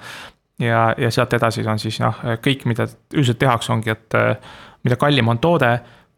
ja, 0.60 0.86
ja 0.98 1.12
sealt 1.12 1.34
edasi 1.40 1.64
on 1.68 1.80
siis 1.80 2.02
noh, 2.04 2.20
kõik, 2.44 2.68
mida 2.70 2.90
üldiselt 3.14 3.40
tehakse, 3.40 3.72
ongi, 3.74 3.96
et 3.96 4.20
mida 4.84 5.00
kallim 5.00 5.32
on 5.32 5.40
toode, 5.40 5.72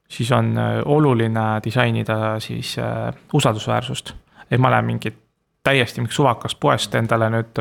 siis 0.09 0.31
on 0.31 0.57
äh, 0.57 0.79
oluline 0.85 1.45
disainida 1.63 2.39
siis 2.39 2.77
äh, 2.79 3.13
usaldusväärsust. 3.33 4.13
et 4.51 4.59
ma 4.61 4.71
lähen 4.71 4.85
mingit 4.85 5.17
täiesti 5.63 6.01
mingit 6.01 6.13
suvakast 6.13 6.59
poest 6.59 6.95
endale 6.95 7.29
nüüd 7.33 7.57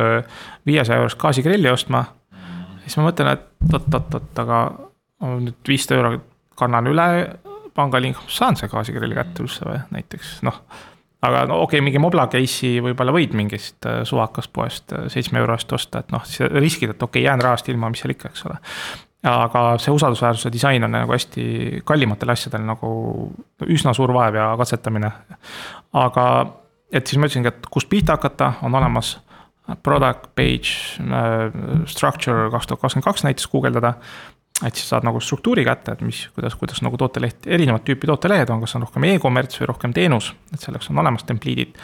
viiesaja 0.66 0.98
eurost 0.98 1.18
gaasigrilli 1.18 1.70
ostma. 1.70 2.04
siis 2.82 2.96
ma 2.96 3.06
mõtlen, 3.08 3.32
et 3.32 3.72
oot-oot-oot, 3.72 4.38
aga 4.38 4.83
nüüd 5.22 5.68
viissada 5.68 6.00
euro 6.00 6.18
kannan 6.58 6.88
üle 6.90 7.06
pangalink, 7.74 8.18
saan 8.30 8.58
see 8.58 8.70
gaasigrilli 8.70 9.16
kätte 9.18 9.44
üldse 9.44 9.66
või 9.66 9.80
näiteks 9.94 10.36
noh. 10.46 10.60
aga 11.24 11.44
no 11.50 11.60
okei 11.64 11.80
okay,, 11.80 11.84
mingi 11.86 12.02
Mobla 12.02 12.26
case'i 12.30 12.78
võib-olla 12.84 13.14
võid 13.14 13.34
mingist 13.36 13.88
äh, 13.90 14.02
suvakast 14.06 14.52
poest 14.54 14.94
äh, 14.94 15.08
seitsme 15.12 15.42
euro 15.42 15.56
eest 15.58 15.72
osta, 15.74 16.04
et 16.04 16.14
noh, 16.14 16.22
siis 16.28 16.46
riskid, 16.52 16.94
et 16.94 17.02
okei 17.02 17.22
okay,, 17.22 17.26
jään 17.28 17.42
rahast 17.42 17.68
ilma, 17.72 17.90
mis 17.90 18.04
seal 18.04 18.14
ikka, 18.14 18.30
eks 18.30 18.46
ole. 18.46 18.60
aga 19.30 19.64
see 19.80 19.94
usaldusväärsuse 19.94 20.52
disain 20.52 20.84
on 20.84 20.94
nagu 20.94 21.12
hästi 21.12 21.80
kallimatel 21.88 22.34
asjadel 22.34 22.66
nagu 22.68 22.88
üsna 23.66 23.94
suur 23.96 24.12
vaev 24.14 24.38
ja 24.38 24.50
katsetamine. 24.60 25.10
aga, 26.04 26.26
et 26.92 27.06
siis 27.06 27.18
ma 27.18 27.30
ütlesingi, 27.30 27.50
et 27.50 27.70
kust 27.72 27.90
pihta 27.90 28.18
hakata, 28.18 28.54
on 28.62 28.74
olemas 28.74 29.16
product 29.82 30.28
page 30.36 31.00
äh, 31.00 31.50
structure 31.88 32.50
kaks 32.52 32.68
tuhat 32.68 32.80
kakskümmend 32.82 33.08
kaks 33.08 33.24
näiteks 33.24 33.48
guugeldada 33.48 33.94
et 34.62 34.76
siis 34.76 34.86
saad 34.88 35.06
nagu 35.06 35.20
struktuuri 35.20 35.64
kätte, 35.66 35.96
et 35.96 36.02
mis, 36.06 36.20
kuidas, 36.34 36.54
kuidas 36.58 36.82
nagu 36.86 36.98
tooteleht, 37.00 37.48
erinevat 37.50 37.84
tüüpi 37.86 38.06
tootelehed 38.06 38.52
on, 38.54 38.62
kas 38.62 38.76
on 38.78 38.84
rohkem 38.86 39.08
e-kommerts 39.08 39.58
või 39.60 39.70
rohkem 39.72 39.94
teenus, 39.96 40.30
et 40.54 40.62
selleks 40.62 40.92
on 40.92 41.00
olemas 41.02 41.26
templiidid. 41.26 41.74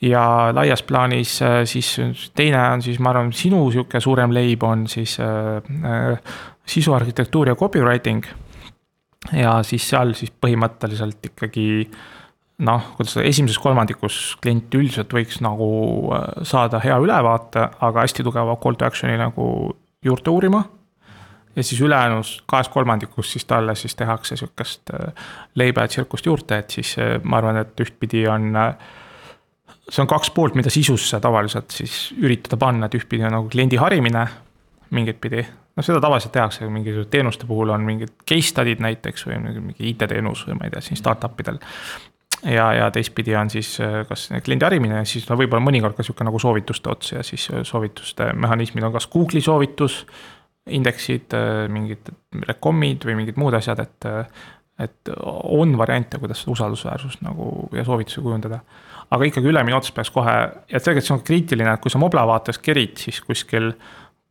ja 0.00 0.52
laias 0.54 0.82
plaanis 0.86 1.40
äh, 1.42 1.64
siis 1.66 1.96
teine 2.34 2.60
on 2.72 2.82
siis, 2.82 3.00
ma 3.02 3.10
arvan, 3.10 3.32
sinu 3.32 3.64
sihuke 3.74 4.00
suurem 4.00 4.32
leib 4.32 4.62
on 4.62 4.86
siis 4.88 5.18
äh, 5.20 5.58
äh, 5.84 6.36
sisuarhitektuur 6.66 7.48
ja 7.48 7.56
copywriting. 7.56 8.24
ja 9.32 9.62
siis 9.62 9.88
seal 9.88 10.14
siis 10.14 10.30
põhimõtteliselt 10.30 11.26
ikkagi 11.32 11.90
noh, 12.58 12.88
kuidas 12.96 13.16
esimeses 13.22 13.58
kolmandikus 13.62 14.38
klient 14.42 14.74
üldiselt 14.74 15.12
võiks 15.12 15.42
nagu 15.44 15.68
äh, 16.14 16.24
saada 16.42 16.80
hea 16.82 16.96
ülevaate, 16.98 17.68
aga 17.80 18.06
hästi 18.06 18.24
tugeva 18.24 18.56
call 18.56 18.78
to 18.78 18.88
action'i 18.88 19.18
nagu 19.20 19.76
juurde 20.04 20.30
uurima 20.30 20.64
ja 21.58 21.64
siis 21.64 21.80
ülejäänus 21.80 22.42
kahes 22.46 22.68
kolmandikus 22.68 23.32
siis 23.32 23.44
talle 23.44 23.74
siis 23.74 23.96
tehakse 23.96 24.36
sihukest 24.36 24.90
äh, 24.94 25.12
leiba 25.54 25.80
ja 25.80 25.88
tsirkust 25.88 26.26
juurde, 26.26 26.58
et 26.58 26.70
siis 26.70 26.94
äh, 26.98 27.18
ma 27.22 27.40
arvan, 27.42 27.56
et 27.56 27.80
ühtpidi 27.80 28.26
on. 28.30 28.52
Äh, 28.56 28.74
see 29.90 30.02
on 30.04 30.08
kaks 30.08 30.30
poolt, 30.36 30.54
mida 30.54 30.70
sisusse 30.70 31.20
tavaliselt 31.20 31.72
siis 31.74 32.12
üritada 32.20 32.58
panna, 32.60 32.86
et 32.86 32.94
ühtpidi 32.94 33.24
on 33.24 33.34
nagu 33.34 33.48
kliendi 33.50 33.80
harimine 33.80 34.26
mingit 34.94 35.18
pidi. 35.20 35.42
noh, 35.76 35.84
seda 35.84 36.00
tavaliselt 36.00 36.32
tehakse, 36.32 36.68
mingisuguse 36.68 37.10
teenuste 37.10 37.46
puhul 37.46 37.70
on 37.74 37.84
mingid 37.86 38.14
case 38.28 38.52
study'd 38.52 38.82
näiteks 38.84 39.26
või 39.26 39.40
mingi 39.42 39.90
IT-teenus 39.90 40.44
või 40.46 40.58
ma 40.58 40.68
ei 40.68 40.74
tea, 40.74 40.82
siin 40.84 40.98
startup 40.98 41.40
idel 41.40 41.60
ja, 42.44 42.72
ja 42.74 42.88
teistpidi 42.90 43.36
on 43.36 43.50
siis 43.50 43.76
kas 44.08 44.28
kliendi 44.44 44.66
harimine, 44.66 45.04
siis 45.08 45.28
no 45.30 45.36
võib-olla 45.38 45.62
mõnikord 45.64 45.96
ka 45.96 46.06
sihuke 46.06 46.26
nagu 46.26 46.40
soovituste 46.42 46.90
ots 46.90 47.12
ja 47.14 47.22
siis 47.26 47.46
soovituste 47.62 48.32
mehhanismid 48.34 48.84
on 48.88 48.96
kas 48.96 49.08
Google'i 49.12 49.44
soovitus 49.44 50.02
indeksid, 50.74 51.34
äh, 51.36 51.66
mingid 51.72 52.12
recom'id 52.48 53.06
või 53.08 53.18
mingid 53.22 53.40
muud 53.40 53.56
asjad, 53.58 53.82
et. 53.84 54.12
et 54.78 55.10
on 55.10 55.72
variante, 55.74 56.20
kuidas 56.22 56.38
seda 56.38 56.52
usaldusväärsust 56.52 57.24
nagu 57.26 57.66
ja 57.74 57.82
soovitusi 57.84 58.20
kujundada. 58.22 58.60
aga 59.10 59.24
ikkagi 59.24 59.48
ülemine 59.50 59.74
ots 59.74 59.90
peaks 59.90 60.10
kohe, 60.14 60.34
ja 60.70 60.80
tegelikult 60.80 61.06
see 61.06 61.14
on 61.16 61.24
kriitiline, 61.26 61.72
et 61.72 61.80
kui 61.82 61.90
sa 61.90 61.98
Mobla 61.98 62.22
vaates 62.28 62.60
kerid, 62.62 62.94
siis 63.00 63.18
kuskil 63.24 63.72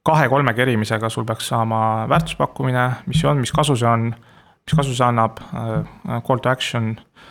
kahe-kolme 0.08 0.54
kerimisega 0.54 1.10
sul 1.10 1.26
peaks 1.28 1.50
saama 1.52 2.08
väärtuspakkumine, 2.08 2.86
mis 3.08 3.20
see 3.20 3.28
on, 3.28 3.42
mis 3.44 3.52
kasu 3.52 3.76
see 3.76 3.90
on, 3.90 4.14
mis 4.14 4.78
kasu 4.80 4.96
see 4.96 5.08
annab, 5.10 5.42
äh, 5.52 6.22
call 6.24 6.40
to 6.40 6.50
action 6.50 6.94
äh, 6.96 7.28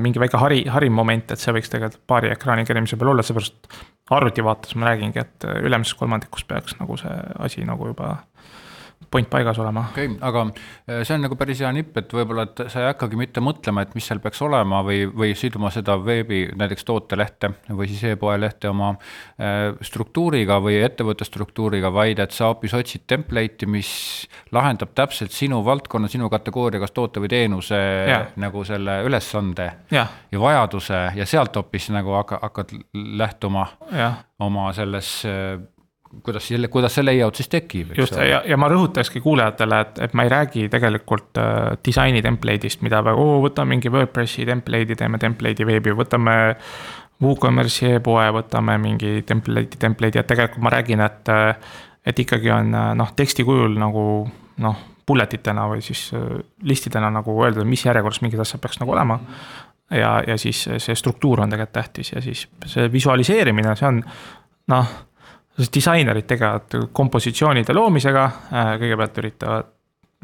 mingi 0.00 0.20
väike 0.20 0.40
hari, 0.40 0.62
harim 0.72 0.94
moment, 0.96 1.32
et 1.34 1.40
see 1.40 1.52
võiks 1.52 1.68
tegelikult 1.72 2.04
paari 2.08 2.30
ekraani 2.32 2.64
kerimise 2.64 2.96
peal 3.00 3.12
olla, 3.12 3.24
seepärast 3.26 3.68
arvuti 4.14 4.44
vaates 4.44 4.76
ma 4.78 4.90
räägingi, 4.90 5.20
et 5.20 5.46
ülemises 5.64 5.96
kolmandikus 5.98 6.46
peaks 6.48 6.78
nagu 6.80 6.96
see 7.00 7.12
asi 7.44 7.64
nagu 7.68 7.90
juba 7.90 8.14
point 9.14 9.30
paigas 9.30 9.58
olema. 9.58 9.86
okei 9.90 10.06
okay,, 10.06 10.18
aga 10.26 10.42
äh, 10.88 11.02
see 11.06 11.14
on 11.14 11.24
nagu 11.26 11.36
päris 11.38 11.60
hea 11.62 11.70
nipp, 11.74 11.96
et 12.00 12.12
võib-olla, 12.14 12.46
et 12.48 12.64
sa 12.72 12.82
ei 12.82 12.88
hakkagi 12.88 13.18
mitte 13.18 13.42
mõtlema, 13.44 13.84
et 13.84 13.94
mis 13.94 14.06
seal 14.08 14.20
peaks 14.22 14.42
olema 14.42 14.80
või, 14.86 15.04
või 15.06 15.34
siduma 15.38 15.70
seda 15.74 15.96
veebi, 16.02 16.40
näiteks 16.58 16.86
tootelehte 16.88 17.52
või 17.70 17.88
siis 17.90 18.02
e-poe 18.10 18.36
lehte 18.40 18.70
oma 18.72 18.92
äh, 18.94 19.70
struktuuriga 19.86 20.58
või 20.64 20.80
ettevõtte 20.82 21.26
struktuuriga, 21.28 21.92
vaid 21.94 22.22
et 22.24 22.34
sa 22.34 22.50
hoopis 22.50 22.74
otsid 22.74 23.06
template'i, 23.10 23.68
mis 23.70 23.90
lahendab 24.54 24.94
täpselt 24.98 25.34
sinu 25.34 25.62
valdkonna, 25.66 26.10
sinu 26.10 26.30
kategooria, 26.32 26.82
kas 26.82 26.94
toote 26.96 27.22
või 27.22 27.30
teenuse 27.32 27.78
ja. 28.10 28.22
nagu 28.40 28.64
selle 28.66 29.00
ülesande 29.06 29.70
ja. 29.94 30.08
ja 30.32 30.42
vajaduse 30.42 31.04
ja 31.20 31.28
sealt 31.28 31.54
hoopis 31.60 31.90
nagu 31.94 32.16
hakkad, 32.18 32.42
hakkad 32.48 32.74
lähtuma 33.22 33.68
ja. 33.94 34.10
oma 34.42 34.72
selles 34.74 35.20
äh, 35.28 35.60
kuidas 36.22 36.48
selle, 36.48 36.68
kuidas 36.72 36.94
see 36.94 37.04
layout 37.04 37.38
siis 37.38 37.48
tekib, 37.52 37.94
just, 37.98 38.16
ja, 38.16 38.42
ja 38.46 38.58
ma 38.60 38.68
rõhutakski 38.70 39.22
kuulajatele, 39.24 39.80
et, 39.86 40.02
et 40.06 40.14
ma 40.14 40.26
ei 40.26 40.32
räägi 40.32 40.68
tegelikult 40.72 41.40
äh, 41.40 41.78
disaini 41.84 42.22
template'ist, 42.24 42.84
mida 42.86 43.02
väga, 43.04 43.20
oo, 43.20 43.40
võtame 43.44 43.74
mingi 43.74 43.92
WordPressi 43.92 44.46
template'i, 44.48 44.98
teeme 45.00 45.20
template'i 45.22 45.66
veebi, 45.68 45.94
võtame 45.96 46.36
WooCommerce'i 47.22 47.98
e-poe, 47.98 48.26
võtame 48.34 48.78
mingi 48.82 49.20
template'i, 49.26 49.80
template'i, 49.80 50.22
et 50.22 50.30
tegelikult 50.30 50.64
ma 50.64 50.72
räägin, 50.74 51.04
et, 51.04 51.30
äh, 51.32 51.76
et 52.06 52.24
ikkagi 52.24 52.50
on 52.54 52.74
äh, 52.74 52.90
noh, 52.98 53.14
teksti 53.16 53.46
kujul 53.46 53.78
nagu 53.80 54.04
noh, 54.64 54.82
bullet 55.06 55.36
itena 55.36 55.68
või 55.70 55.82
siis 55.84 56.06
äh, 56.16 56.40
listidena 56.62 57.10
nagu 57.12 57.36
öelda, 57.44 57.64
mis 57.68 57.84
järjekorras 57.86 58.22
mingid 58.24 58.42
asjad 58.44 58.62
peaks 58.62 58.80
nagu 58.82 58.96
olema. 58.96 59.20
ja, 59.90 60.22
ja 60.26 60.38
siis 60.40 60.64
see 60.78 60.94
struktuur 60.96 61.44
on 61.44 61.50
tegelikult 61.50 61.74
tähtis 61.76 62.12
ja 62.12 62.22
siis 62.24 62.46
see 62.66 62.92
visualiseerimine, 62.92 63.76
see 63.76 63.88
on 63.88 64.00
noh 64.72 64.94
disainerid 65.74 66.26
tegelevad 66.26 66.90
kompositsioonide 66.92 67.74
loomisega, 67.76 68.24
äh, 68.24 68.74
kõigepealt 68.82 69.22
üritavad 69.22 69.70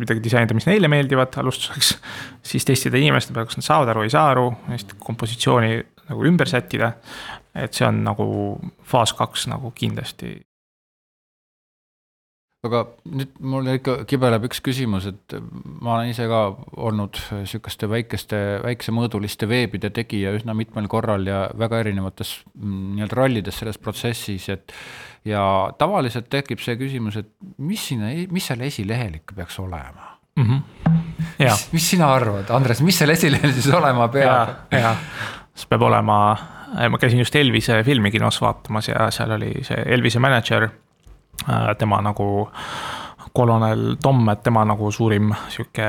midagi 0.01 0.23
disainida, 0.25 0.57
mis 0.57 0.67
neile 0.69 0.89
meeldivad 0.89 1.35
alustuseks. 1.43 1.95
siis 2.43 2.65
testida 2.65 2.99
inimeste 2.99 3.35
peal, 3.37 3.47
kas 3.49 3.61
nad 3.61 3.67
saavad 3.67 3.93
aru, 3.93 4.05
ei 4.07 4.13
saa 4.13 4.31
aru, 4.33 4.47
siis 4.73 4.87
kompositsiooni 4.99 5.75
nagu 6.09 6.27
ümber 6.27 6.49
sättida. 6.49 6.93
et 7.55 7.75
see 7.75 7.87
on 7.87 8.05
nagu 8.05 8.25
faas 8.87 9.13
kaks 9.13 9.49
nagu 9.51 9.73
kindlasti 9.75 10.37
aga 12.67 12.83
nüüd 13.09 13.39
mul 13.41 13.69
ikka 13.73 13.95
kibeleb 14.09 14.45
üks 14.51 14.59
küsimus, 14.65 15.07
et 15.09 15.35
ma 15.81 15.95
olen 15.95 16.11
ise 16.13 16.27
ka 16.29 16.41
olnud 16.77 17.17
sihukeste 17.49 17.89
väikeste, 17.89 18.41
väiksemõõduliste 18.67 19.49
veebide 19.49 19.89
tegija 19.97 20.35
üsna 20.37 20.53
mitmel 20.57 20.89
korral 20.93 21.25
ja 21.29 21.47
väga 21.57 21.81
erinevates 21.87 22.35
mm, 22.59 22.99
nii-öelda 22.99 23.17
rollides 23.17 23.61
selles 23.63 23.81
protsessis, 23.81 24.51
et 24.53 24.77
ja 25.25 25.43
tavaliselt 25.81 26.29
tekib 26.33 26.61
see 26.61 26.77
küsimus, 26.81 27.17
et 27.23 27.33
mis 27.65 27.87
sinna, 27.93 28.13
mis 28.33 28.51
seal 28.51 28.67
esilehel 28.69 29.17
ikka 29.23 29.41
peaks 29.41 29.57
olema 29.63 30.13
mm? 30.37 30.45
-hmm. 30.45 31.01
Mis, 31.41 31.67
mis 31.73 31.91
sina 31.95 32.13
arvad, 32.13 32.51
Andres, 32.53 32.83
mis 32.85 32.99
seal 32.99 33.17
esilehel 33.17 33.53
siis 33.57 33.73
olema 33.73 34.09
peab? 34.13 34.69
see 35.55 35.69
peab 35.69 35.89
olema, 35.89 36.21
ma 36.77 37.01
käisin 37.01 37.25
just 37.25 37.37
Elvise 37.37 37.81
filmi 37.85 38.11
kinos 38.11 38.41
vaatamas 38.41 38.89
ja 38.93 39.11
seal 39.11 39.33
oli 39.41 39.65
see 39.65 39.81
Elvise 39.97 40.21
mänedžer 40.21 40.69
tema 41.79 42.01
nagu 42.05 42.27
kolonel 43.33 43.97
Tom, 44.03 44.25
et 44.33 44.43
tema 44.43 44.65
nagu 44.67 44.91
suurim 44.93 45.31
sihuke 45.53 45.87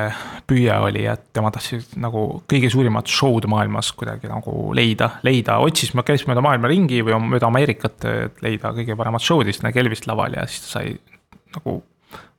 püüe 0.47 0.75
oli, 0.85 1.05
et 1.09 1.31
tema 1.33 1.49
tahtis 1.53 1.95
nagu 1.99 2.41
kõige 2.49 2.69
suurimat 2.71 3.09
show'd 3.09 3.47
maailmas 3.49 3.91
kuidagi 3.97 4.29
nagu 4.29 4.69
leida, 4.77 5.15
leida, 5.25 5.57
otsis, 5.63 5.93
käis 6.05 6.27
mööda 6.29 6.43
maailma 6.45 6.69
ringi 6.69 7.01
või 7.05 7.17
mööda 7.25 7.49
Ameerikat, 7.49 8.05
et 8.05 8.43
leida 8.45 8.73
kõige 8.77 8.97
paremat 8.99 9.25
show'd, 9.25 9.49
siis 9.49 9.63
nägi 9.65 9.81
Elvist 9.81 10.07
laval 10.09 10.37
ja 10.37 10.45
siis 10.49 10.67
ta 10.67 10.75
sai 10.77 10.93
nagu 11.55 11.79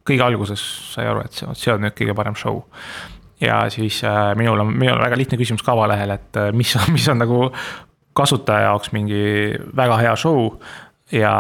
kõige 0.07 0.27
alguses 0.27 0.63
sai 0.93 1.09
aru, 1.11 1.25
et 1.27 1.37
see, 1.37 1.49
see 1.59 1.75
on 1.75 1.85
nüüd 1.85 1.97
kõige 1.99 2.15
parem 2.19 2.39
show. 2.39 2.63
ja 3.43 3.65
siis 3.75 4.03
äh, 4.07 4.35
minul 4.39 4.61
on, 4.63 4.71
minul 4.71 4.99
on 4.99 5.05
väga 5.07 5.19
lihtne 5.19 5.39
küsimus 5.41 5.65
ka 5.67 5.75
avalehel, 5.75 6.15
et 6.15 6.39
äh, 6.39 6.51
mis, 6.55 6.75
mis 6.95 7.09
on 7.11 7.23
nagu 7.23 7.51
kasutaja 8.15 8.69
jaoks 8.69 8.93
mingi 8.93 9.23
väga 9.77 9.99
hea 10.03 10.17
show 10.21 10.51
ja 11.13 11.33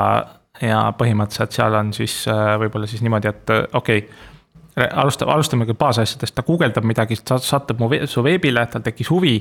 ja 0.62 0.82
põhimõtteliselt 0.98 1.56
seal 1.56 1.76
on 1.78 1.92
siis 1.96 2.22
äh, 2.30 2.54
võib-olla 2.62 2.88
siis 2.90 3.02
niimoodi, 3.04 3.30
et 3.32 3.52
äh, 3.52 3.64
okei 3.78 4.04
okay, 4.04 4.88
alusta, 5.02 5.26
alustamegi 5.28 5.74
baasasjadest, 5.78 6.34
ta 6.36 6.44
guugeldab 6.46 6.86
midagi, 6.88 7.18
satub 7.20 7.82
mu, 7.82 7.90
su 8.08 8.24
veebile, 8.24 8.64
tal 8.72 8.84
tekkis 8.84 9.10
huvi. 9.12 9.36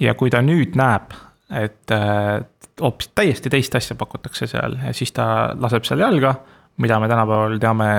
ja 0.00 0.14
kui 0.18 0.30
ta 0.30 0.42
nüüd 0.42 0.74
näeb, 0.78 1.14
et 1.54 1.94
äh, 1.94 2.40
hoopis 2.80 3.12
täiesti 3.14 3.50
teist 3.50 3.74
asja 3.78 3.96
pakutakse 3.96 4.46
seal 4.50 4.76
ja 4.82 4.92
siis 4.94 5.12
ta 5.14 5.26
laseb 5.58 5.86
seal 5.86 6.02
jalga, 6.02 6.34
mida 6.82 6.98
me 7.00 7.08
tänapäeval 7.08 7.60
teame 7.62 7.90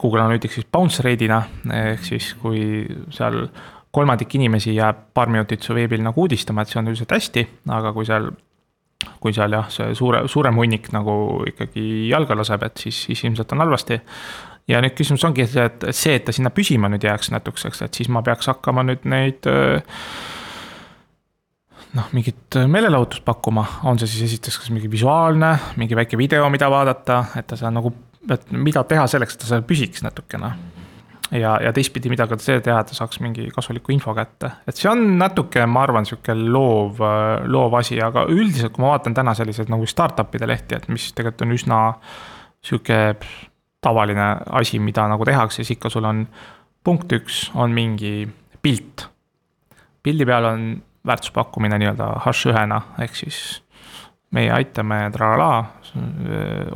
Google 0.00 0.20
Analytics 0.20 0.58
siis 0.58 0.66
bounce 0.72 1.02
rate'ina, 1.02 1.38
ehk 1.72 2.02
siis 2.04 2.32
kui 2.42 2.82
seal 3.14 3.46
kolmandik 3.94 4.34
inimesi 4.34 4.74
jääb 4.74 5.06
paar 5.14 5.30
minutit 5.30 5.62
su 5.62 5.74
veebil 5.74 6.02
nagu 6.02 6.24
uudistama, 6.24 6.62
et 6.62 6.72
see 6.72 6.80
on 6.80 6.90
üldiselt 6.90 7.14
hästi, 7.14 7.44
aga 7.72 7.92
kui 7.94 8.08
seal 8.08 8.32
kui 9.22 9.34
seal 9.34 9.54
jah, 9.54 9.68
see 9.72 9.94
suure, 9.98 10.24
suurem 10.30 10.58
hunnik 10.60 10.90
nagu 10.94 11.14
ikkagi 11.48 12.08
jalga 12.10 12.36
laseb, 12.38 12.64
et 12.66 12.84
siis, 12.84 13.04
siis 13.08 13.24
ilmselt 13.28 13.54
on 13.54 13.64
halvasti. 13.64 14.00
ja 14.70 14.80
nüüd 14.82 14.94
küsimus 14.98 15.24
ongi 15.26 15.46
see, 15.50 15.64
et 15.66 15.88
see, 15.90 16.14
et 16.18 16.26
ta 16.26 16.34
sinna 16.34 16.52
püsima 16.54 16.90
nüüd 16.92 17.04
jääks 17.06 17.32
natukeseks, 17.34 17.82
et 17.82 17.98
siis 17.98 18.10
ma 18.12 18.22
peaks 18.22 18.50
hakkama 18.50 18.84
nüüd 18.86 19.08
neid 19.10 19.48
noh, 21.92 22.12
mingit 22.12 22.60
meelelahutust 22.66 23.24
pakkuma, 23.26 23.66
on 23.88 23.98
see 24.00 24.10
siis 24.10 24.30
esiteks 24.30 24.62
kas 24.62 24.70
mingi 24.74 24.90
visuaalne, 24.90 25.54
mingi 25.80 25.98
väike 25.98 26.18
video, 26.20 26.48
mida 26.52 26.70
vaadata, 26.72 27.24
et 27.36 27.50
ta 27.50 27.58
seal 27.58 27.74
nagu, 27.74 27.92
et 28.30 28.52
mida 28.54 28.84
teha 28.88 29.08
selleks, 29.10 29.36
et 29.36 29.44
ta 29.44 29.50
seal 29.50 29.66
püsiks 29.66 30.06
natukene 30.06 30.54
ja, 31.32 31.56
ja 31.62 31.72
teistpidi, 31.74 32.10
mida 32.12 32.26
ka 32.28 32.36
see 32.42 32.60
teha, 32.64 32.80
et 32.82 32.90
ta 32.92 32.96
saaks 32.96 33.20
mingi 33.24 33.48
kasuliku 33.54 33.94
info 33.94 34.14
kätte. 34.16 34.50
et 34.68 34.76
see 34.78 34.90
on 34.90 35.16
natuke, 35.18 35.64
ma 35.66 35.84
arvan, 35.86 36.06
sihuke 36.08 36.34
loov, 36.36 37.00
loov 37.48 37.78
asi, 37.80 38.00
aga 38.02 38.26
üldiselt, 38.30 38.74
kui 38.74 38.84
ma 38.84 38.92
vaatan 38.94 39.16
täna 39.16 39.34
selliseid 39.38 39.72
nagu 39.72 39.88
startup'ide 39.88 40.48
lehti, 40.48 40.78
et 40.78 40.88
mis 40.92 41.10
tegelikult 41.16 41.46
on 41.46 41.56
üsna 41.56 41.80
sihuke 42.62 43.00
tavaline 43.82 44.28
asi, 44.60 44.78
mida 44.78 45.08
nagu 45.10 45.26
tehakse, 45.26 45.62
siis 45.62 45.76
ikka 45.76 45.90
sul 45.90 46.06
on 46.06 46.26
punkt 46.84 47.12
üks, 47.16 47.48
on 47.54 47.74
mingi 47.74 48.28
pilt. 48.62 49.08
pildi 50.02 50.26
peal 50.26 50.44
on 50.44 50.64
väärtuspakkumine 51.06 51.78
nii-öelda 51.78 52.08
hash 52.24 52.50
ühena, 52.50 52.80
ehk 53.02 53.14
siis 53.18 53.38
meie 54.32 54.50
aitame 54.54 55.10
tralala 55.12 55.64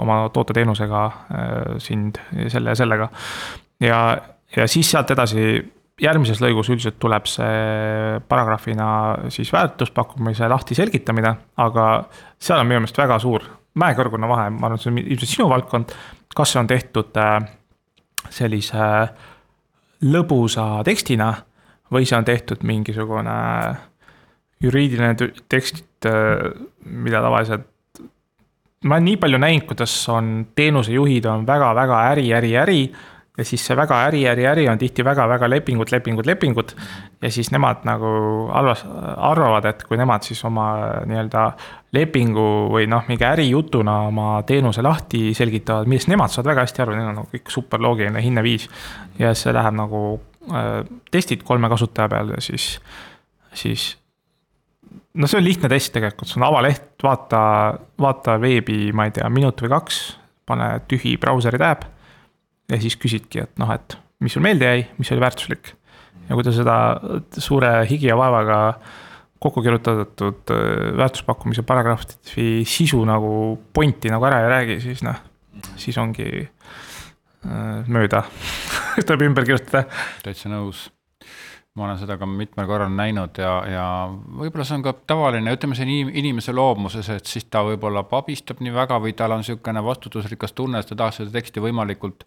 oma 0.03 0.19
toote-teenusega 0.33 1.03
sind 1.83 2.19
selle 2.53 2.75
ja 2.75 2.79
sellega. 2.79 3.09
ja 3.81 4.01
ja 4.57 4.67
siis 4.69 4.91
sealt 4.91 5.11
edasi 5.13 5.43
järgmises 6.03 6.41
lõigus 6.45 6.69
üldiselt 6.73 6.99
tuleb 7.01 7.29
see 7.31 8.19
paragrahvina 8.29 8.89
siis 9.33 9.53
väärtuspakkumise 9.53 10.49
lahti 10.49 10.77
selgitamine, 10.77 11.33
aga 11.57 11.87
seal 12.39 12.61
on 12.61 12.69
minu 12.69 12.83
meelest 12.83 12.99
väga 13.01 13.19
suur 13.23 13.47
mäekõrgune 13.77 14.29
vahe, 14.29 14.51
ma 14.53 14.69
arvan, 14.69 14.81
see 14.81 14.93
on 14.93 15.01
ilmselt 15.03 15.33
sinu 15.33 15.49
valdkond. 15.53 15.97
kas 16.37 16.53
see 16.53 16.61
on 16.61 16.69
tehtud 16.69 17.17
äh, 17.17 17.39
sellise 18.29 18.87
lõbusa 20.05 20.83
tekstina 20.85 21.31
või 21.93 22.05
see 22.09 22.19
on 22.19 22.27
tehtud 22.29 22.65
mingisugune 22.67 23.37
juriidiline 24.61 25.15
tekst, 25.49 25.85
äh, 26.09 26.51
mida 26.85 27.23
tavaliselt. 27.25 27.69
ma 28.85 28.97
olen 28.97 29.05
nii 29.11 29.17
palju 29.17 29.39
näinud, 29.41 29.67
kuidas 29.69 29.97
on 30.13 30.49
teenusejuhid 30.55 31.25
on 31.27 31.47
väga-väga 31.47 32.03
äri, 32.13 32.33
äri, 32.37 32.57
äri 32.57 32.81
ja 33.37 33.45
siis 33.45 33.65
see 33.67 33.77
väga 33.77 33.99
äri, 34.09 34.23
äri, 34.29 34.47
äri 34.49 34.65
on 34.69 34.79
tihti 34.81 35.05
väga-väga 35.05 35.49
lepingud, 35.51 35.91
lepingud, 35.93 36.27
lepingud. 36.27 36.73
ja 37.23 37.31
siis 37.31 37.51
nemad 37.53 37.85
nagu 37.85 38.07
halvas, 38.53 38.85
arvavad, 39.17 39.65
et 39.69 39.85
kui 39.85 39.99
nemad 40.01 40.25
siis 40.25 40.41
oma 40.45 40.67
nii-öelda 41.09 41.45
lepingu 41.97 42.47
või 42.73 42.89
noh, 42.91 43.05
mingi 43.09 43.25
ärijutuna 43.29 43.99
oma 44.09 44.29
teenuse 44.49 44.85
lahti 44.85 45.35
selgitavad, 45.37 45.89
millest 45.89 46.11
nemad 46.13 46.33
saavad 46.33 46.53
väga 46.53 46.65
hästi 46.67 46.85
aru, 46.85 46.97
neil 46.97 47.11
on 47.11 47.21
nagu 47.21 47.31
kõik 47.33 47.53
super 47.53 47.83
loogiline 47.83 48.23
hinneviis. 48.25 48.69
ja 49.19 49.35
see 49.35 49.53
läheb 49.53 49.77
nagu 49.77 50.03
äh, 50.53 50.81
testid 51.11 51.45
kolme 51.45 51.69
kasutaja 51.73 52.09
peal 52.13 52.33
ja 52.37 52.41
siis, 52.41 52.79
siis 53.53 53.91
no 55.15 55.29
see 55.29 55.41
on 55.41 55.45
lihtne 55.45 55.69
test 55.73 55.93
tegelikult, 55.93 56.29
see 56.31 56.41
on 56.41 56.49
avaleht, 56.49 56.95
vaata, 57.03 57.43
vaata 58.01 58.41
veebi, 58.41 58.93
ma 58.97 59.09
ei 59.09 59.13
tea, 59.19 59.29
minut 59.29 59.61
või 59.61 59.77
kaks, 59.77 60.01
pane 60.47 60.71
tühi 60.89 61.19
brauseri 61.21 61.61
tab 61.61 61.85
ja 62.71 62.79
siis 62.83 62.97
küsidki, 63.01 63.45
et 63.45 63.59
noh, 63.61 63.71
et 63.75 63.99
mis 64.23 64.33
sul 64.33 64.45
meelde 64.45 64.69
jäi, 64.69 64.87
mis 64.99 65.13
oli 65.13 65.23
väärtuslik. 65.23 65.75
ja 66.27 66.35
kui 66.35 66.47
ta 66.47 66.53
seda 66.55 66.77
suure 67.39 67.71
higi 67.87 68.09
ja 68.09 68.17
vaevaga 68.19 68.59
kokku 69.43 69.63
kirjutatud 69.63 70.51
äh, 70.51 70.97
väärtuspakkumise 70.97 71.63
paragrahvi 71.63 72.65
sisu 72.67 73.05
nagu 73.07 73.59
pointi 73.73 74.11
nagu 74.11 74.27
ära 74.27 74.43
ei 74.43 74.51
räägi, 74.51 74.81
siis 74.89 75.05
noh, 75.07 75.21
siis 75.77 75.99
ongi 76.03 76.29
äh, 76.43 77.87
mööda 77.87 78.25
tuleb 79.07 79.29
ümber 79.31 79.47
kirjutada. 79.47 79.87
täitsa 80.25 80.51
nõus 80.53 80.89
ma 81.77 81.85
olen 81.85 81.99
seda 82.01 82.17
ka 82.17 82.27
mitmel 82.29 82.67
korral 82.69 82.93
näinud 82.97 83.37
ja, 83.41 83.53
ja 83.69 83.85
võib-olla 84.09 84.65
see 84.65 84.79
on 84.79 84.85
ka 84.87 84.95
tavaline, 85.09 85.53
ütleme 85.53 85.77
see 85.77 85.85
inim, 85.85 86.11
inimese 86.23 86.55
loomuses, 86.57 87.11
et 87.13 87.29
siis 87.29 87.45
ta 87.53 87.61
võib-olla 87.67 88.07
pabistab 88.09 88.63
nii 88.65 88.73
väga 88.73 88.97
või 89.05 89.13
tal 89.17 89.35
on 89.37 89.45
niisugune 89.45 89.83
vastutusrikas 89.85 90.57
tunne, 90.57 90.81
et 90.81 90.89
ta 90.89 90.97
tahaks 90.97 91.21
seda 91.21 91.35
teksti 91.37 91.61
võimalikult 91.65 92.25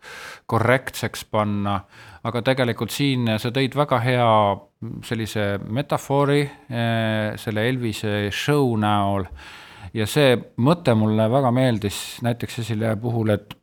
korrektseks 0.50 1.26
panna. 1.34 1.80
aga 2.24 2.42
tegelikult 2.46 2.94
siin 2.94 3.30
sa 3.40 3.50
tõid 3.56 3.76
väga 3.80 4.00
hea 4.06 4.30
sellise 5.08 5.50
metafoori 5.66 6.42
eh, 6.44 7.34
selle 7.42 7.68
Elvise 7.70 8.30
show 8.32 8.76
näol. 8.78 9.26
ja 9.94 10.06
see 10.06 10.38
mõte 10.62 10.94
mulle 10.94 11.26
väga 11.32 11.52
meeldis 11.52 12.20
näiteks 12.22 12.62
Cecilia 12.62 12.96
puhul, 13.02 13.34
et 13.34 13.58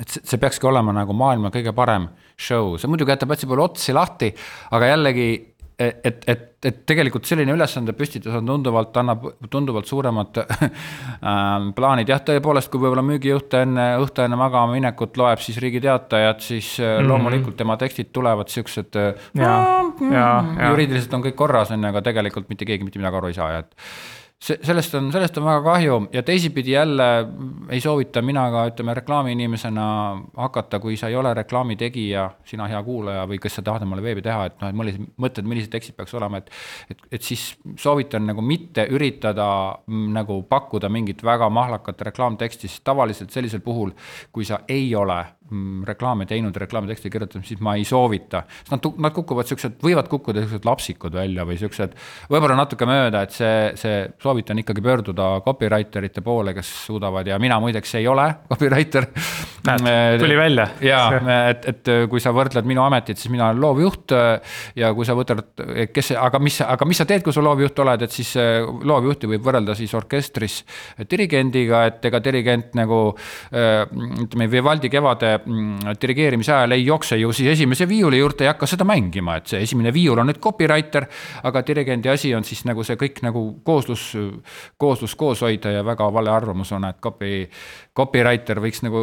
et 0.00 0.16
see, 0.16 0.40
peakski 0.40 0.66
olema 0.70 0.94
nagu 0.96 1.14
maailma 1.16 1.52
kõige 1.54 1.74
parem 1.76 2.08
show, 2.40 2.76
see 2.80 2.90
muidugi 2.90 3.12
jätab 3.12 3.34
hästi 3.34 3.48
palju 3.50 3.66
otsi 3.68 3.96
lahti, 3.96 4.32
aga 4.72 4.94
jällegi 4.94 5.30
et, 5.80 6.00
et, 6.04 6.24
et, 6.28 6.46
et 6.68 6.80
tegelikult 6.86 7.24
selline 7.28 7.54
ülesande 7.56 7.94
püstitus 7.96 8.34
on 8.36 8.48
tunduvalt, 8.48 8.92
annab 9.00 9.24
tunduvalt 9.52 9.88
suuremad 9.88 10.40
äh, 10.42 10.68
plaanid, 11.76 12.12
jah, 12.12 12.20
tõepoolest, 12.26 12.70
kui 12.72 12.82
võib-olla 12.82 13.04
müügijuht 13.06 13.56
enne, 13.62 13.86
õhtu 14.02 14.24
enne 14.24 14.38
magama 14.40 14.74
minekut 14.74 15.16
loeb 15.20 15.40
siis 15.44 15.60
Riigi 15.62 15.80
Teatajat, 15.84 16.44
siis 16.44 16.74
mm 16.78 16.84
-hmm. 16.84 17.08
loomulikult 17.08 17.56
tema 17.56 17.76
tekstid 17.80 18.12
tulevad 18.12 18.48
siuksed. 18.48 19.00
juriidiliselt 20.68 21.14
on 21.14 21.24
kõik 21.24 21.38
korras, 21.38 21.70
on 21.70 21.82
ju, 21.82 21.88
aga 21.88 22.02
tegelikult 22.02 22.48
mitte 22.48 22.64
keegi 22.68 22.84
mitte 22.84 22.98
midagi 22.98 23.16
aru 23.16 23.32
ei 23.32 23.34
saa 23.34 23.52
ja 23.52 23.58
et 23.64 23.74
see, 24.40 24.56
sellest 24.64 24.94
on, 24.96 25.10
sellest 25.12 25.38
on 25.38 25.46
väga 25.46 25.62
kahju. 25.64 25.96
Ja 26.12 26.22
teisipidi 26.26 26.72
jälle 26.72 27.08
ei 27.70 27.80
soovita 27.80 28.22
mina 28.22 28.46
ka, 28.50 28.64
ütleme, 28.70 28.94
reklaamiinimesena 28.94 29.86
hakata, 30.36 30.80
kui 30.80 30.96
sa 30.96 31.08
ei 31.08 31.16
ole 31.16 31.34
reklaami 31.34 31.76
tegija, 31.80 32.30
sina 32.48 32.68
hea 32.70 32.82
kuulaja 32.86 33.26
või 33.30 33.40
kes 33.42 33.58
sa 33.58 33.64
tahad 33.66 33.84
omale 33.86 34.04
veebi 34.04 34.24
teha, 34.24 34.46
et 34.48 34.60
noh, 34.62 34.72
et 34.72 34.78
millised 34.80 35.10
mõtted, 35.20 35.48
millised 35.48 35.72
tekstid 35.72 35.98
peaks 35.98 36.14
olema, 36.18 36.40
et 36.40 36.50
et, 36.90 37.02
et 37.18 37.22
siis 37.22 37.50
soovitan 37.78 38.24
nagu 38.26 38.42
mitte 38.44 38.86
üritada 38.90 39.50
m, 39.86 40.08
nagu 40.16 40.40
pakkuda 40.48 40.88
mingit 40.88 41.24
väga 41.24 41.50
mahlakat 41.52 42.00
reklaamteksti, 42.10 42.68
sest 42.68 42.84
tavaliselt 42.84 43.30
sellisel 43.30 43.60
puhul, 43.64 43.92
kui 44.32 44.44
sa 44.48 44.62
ei 44.68 44.94
ole 44.94 45.20
Mm, 45.39 45.39
reklaame 45.86 46.26
teinud, 46.30 46.54
reklaamiteksti 46.56 47.10
kirjutanud, 47.10 47.46
siis 47.46 47.60
ma 47.64 47.74
ei 47.74 47.84
soovita. 47.84 48.44
sest 48.60 48.70
nad, 48.70 48.86
nad 49.06 49.14
kukuvad 49.14 49.48
siuksed, 49.48 49.78
võivad 49.82 50.06
kukkuda 50.10 50.44
siuksed 50.44 50.66
lapsikud 50.68 51.14
välja 51.18 51.44
või 51.48 51.58
siuksed, 51.58 51.96
võib-olla 52.30 52.56
natuke 52.60 52.86
mööda, 52.86 53.24
et 53.26 53.34
see, 53.34 53.56
see 53.80 54.04
soovitan 54.22 54.60
ikkagi 54.62 54.84
pöörduda 54.84 55.30
copywriter 55.44 56.06
ite 56.06 56.22
poole, 56.22 56.54
kes 56.54 56.70
suudavad 56.86 57.26
ja 57.26 57.38
mina 57.42 57.58
muideks 57.62 57.96
ei 57.98 58.06
ole 58.08 58.28
copywriter. 58.48 59.08
tuli 60.22 60.36
välja. 60.38 60.68
ja, 60.86 61.00
et, 61.50 61.66
et 61.74 61.92
kui 62.10 62.22
sa 62.22 62.34
võrdled 62.36 62.68
minu 62.70 62.84
ametit, 62.86 63.18
siis 63.18 63.32
mina 63.32 63.50
olen 63.50 63.60
loovjuht 63.64 64.14
ja 64.78 64.92
kui 64.94 65.08
sa 65.08 65.18
võtad, 65.18 65.42
kes, 65.90 66.12
aga 66.14 66.38
mis, 66.42 66.60
aga 66.62 66.88
mis 66.88 67.02
sa 67.02 67.08
teed, 67.10 67.26
kui 67.26 67.34
sa 67.34 67.42
loovjuht 67.42 67.82
oled, 67.82 68.06
et 68.06 68.14
siis 68.14 68.36
loovjuhti 68.38 69.34
võib 69.34 69.50
võrrelda 69.50 69.74
siis 69.78 69.92
orkestris 69.98 70.62
dirigendiga, 71.10 71.84
et 71.90 72.06
ega 72.06 72.22
dirigent 72.22 72.78
nagu 72.78 73.02
ütleme, 73.50 74.46
Vivaldi 74.50 74.90
kevade 74.92 75.39
Mm, 75.39 75.39
dirigeerimise 76.02 76.52
ajal 76.54 76.76
ei 76.76 76.86
jookse 76.86 77.16
ju 77.16 77.32
siis 77.32 77.52
esimese 77.54 77.88
viiuli 77.88 78.18
juurde 78.18 78.44
ja 78.44 78.54
hakka 78.54 78.66
seda 78.70 78.84
mängima, 78.88 79.36
et 79.40 79.50
see 79.50 79.62
esimene 79.64 79.92
viiul 79.94 80.18
on 80.18 80.30
nüüd 80.30 80.40
copywriter. 80.42 81.06
aga 81.42 81.62
dirigendi 81.66 82.08
asi 82.08 82.34
on 82.34 82.44
siis 82.44 82.64
nagu 82.64 82.84
see 82.84 82.96
kõik 83.00 83.22
nagu 83.22 83.42
kooslus, 83.64 84.12
kooslus 84.78 85.14
koos 85.14 85.42
hoida 85.42 85.70
ja 85.70 85.84
väga 85.84 86.10
vale 86.12 86.30
arvamus 86.30 86.72
on, 86.72 86.84
et 86.84 87.00
copy, 87.02 87.46
copywriter 87.96 88.60
võiks 88.60 88.82
nagu, 88.86 89.00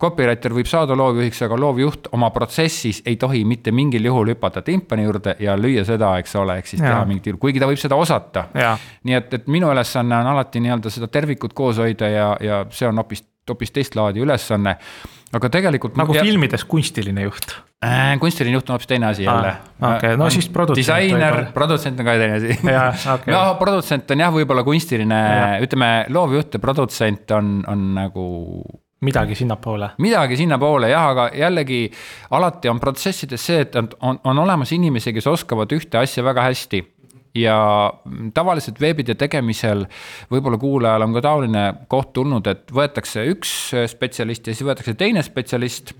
copywriter 0.00 0.54
võib 0.54 0.70
saada 0.70 0.96
loovjuhiks, 0.96 1.42
aga 1.46 1.60
loovjuht 1.60 2.10
oma 2.12 2.30
protsessis 2.30 3.02
ei 3.06 3.16
tohi 3.16 3.44
mitte 3.44 3.72
mingil 3.72 4.04
juhul 4.04 4.34
hüpata 4.34 4.62
timpani 4.62 5.06
juurde 5.06 5.36
ja 5.40 5.56
lüüa 5.56 5.84
seda, 5.86 6.16
eks 6.18 6.36
ole, 6.36 6.58
ehk 6.60 6.72
siis 6.72 6.82
ja. 6.82 6.92
teha 6.92 7.04
mingit 7.06 7.40
kuigi 7.40 7.62
ta 7.62 7.68
võib 7.70 7.80
seda 7.80 7.96
osata. 7.96 8.46
nii 9.04 9.14
et, 9.14 9.32
et 9.40 9.48
minu 9.52 9.70
ülesanne 9.72 10.20
on 10.20 10.34
alati 10.34 10.60
nii-öelda 10.64 10.92
seda 10.92 11.08
tervikut 11.12 11.54
koos 11.56 11.80
hoida 11.82 12.08
ja, 12.10 12.28
ja 12.40 12.64
see 12.70 12.88
on 12.88 13.02
hoopis 13.02 13.24
hoopis 13.50 13.72
teist 13.74 13.96
laadi 13.98 14.22
ülesanne. 14.24 14.76
aga 15.36 15.50
tegelikult. 15.50 15.96
nagu 15.98 16.14
ja... 16.14 16.22
filmides 16.24 16.64
kunstiline 16.64 17.26
juht 17.26 17.56
äh,. 17.84 18.14
kunstiline 18.20 18.54
juht 18.54 18.70
on 18.70 18.76
hoopis 18.76 18.86
teine 18.86 19.10
asi 19.10 19.26
jälle 19.26 19.48
ah,. 19.48 19.96
okei 19.96 20.14
okay., 20.14 20.16
no 20.16 20.30
siis 20.30 20.48
produtsent. 20.48 20.82
disainer, 20.82 21.52
produtsent 21.54 22.00
on 22.00 22.06
ka 22.06 22.16
teine 22.20 22.40
asi. 22.40 22.58
Okay. 23.14 23.34
no 23.34 23.44
produtsent 23.58 24.10
on 24.10 24.24
jah, 24.26 24.32
võib-olla 24.34 24.64
kunstiline, 24.66 25.20
ütleme 25.66 25.92
loovjuht 26.08 26.58
ja 26.58 26.62
produtsent 26.62 27.36
on, 27.36 27.60
on 27.68 27.86
nagu 27.98 28.26
midagi 29.00 29.34
sinnapoole. 29.34 29.90
midagi 29.98 30.36
sinnapoole 30.36 30.90
jah, 30.90 31.10
aga 31.12 31.28
jällegi 31.34 31.84
alati 32.30 32.68
on 32.68 32.80
protsessides 32.80 33.46
see, 33.46 33.60
et 33.66 33.76
on, 33.76 33.88
on, 34.00 34.20
on 34.24 34.44
olemas 34.46 34.72
inimesi, 34.72 35.12
kes 35.12 35.26
oskavad 35.30 35.72
ühte 35.76 36.00
asja 36.00 36.24
väga 36.24 36.46
hästi 36.48 36.82
ja 37.36 37.58
tavaliselt 38.34 38.80
veebide 38.80 39.14
tegemisel 39.18 39.84
võib-olla 40.32 40.58
kuulajal 40.60 41.06
on 41.06 41.14
ka 41.16 41.24
taoline 41.28 41.64
koht 41.92 42.12
tulnud, 42.16 42.46
et 42.50 42.72
võetakse 42.74 43.26
üks 43.32 43.54
spetsialist 43.92 44.48
ja 44.48 44.56
siis 44.56 44.66
võetakse 44.66 44.96
teine 44.98 45.24
spetsialist 45.26 45.94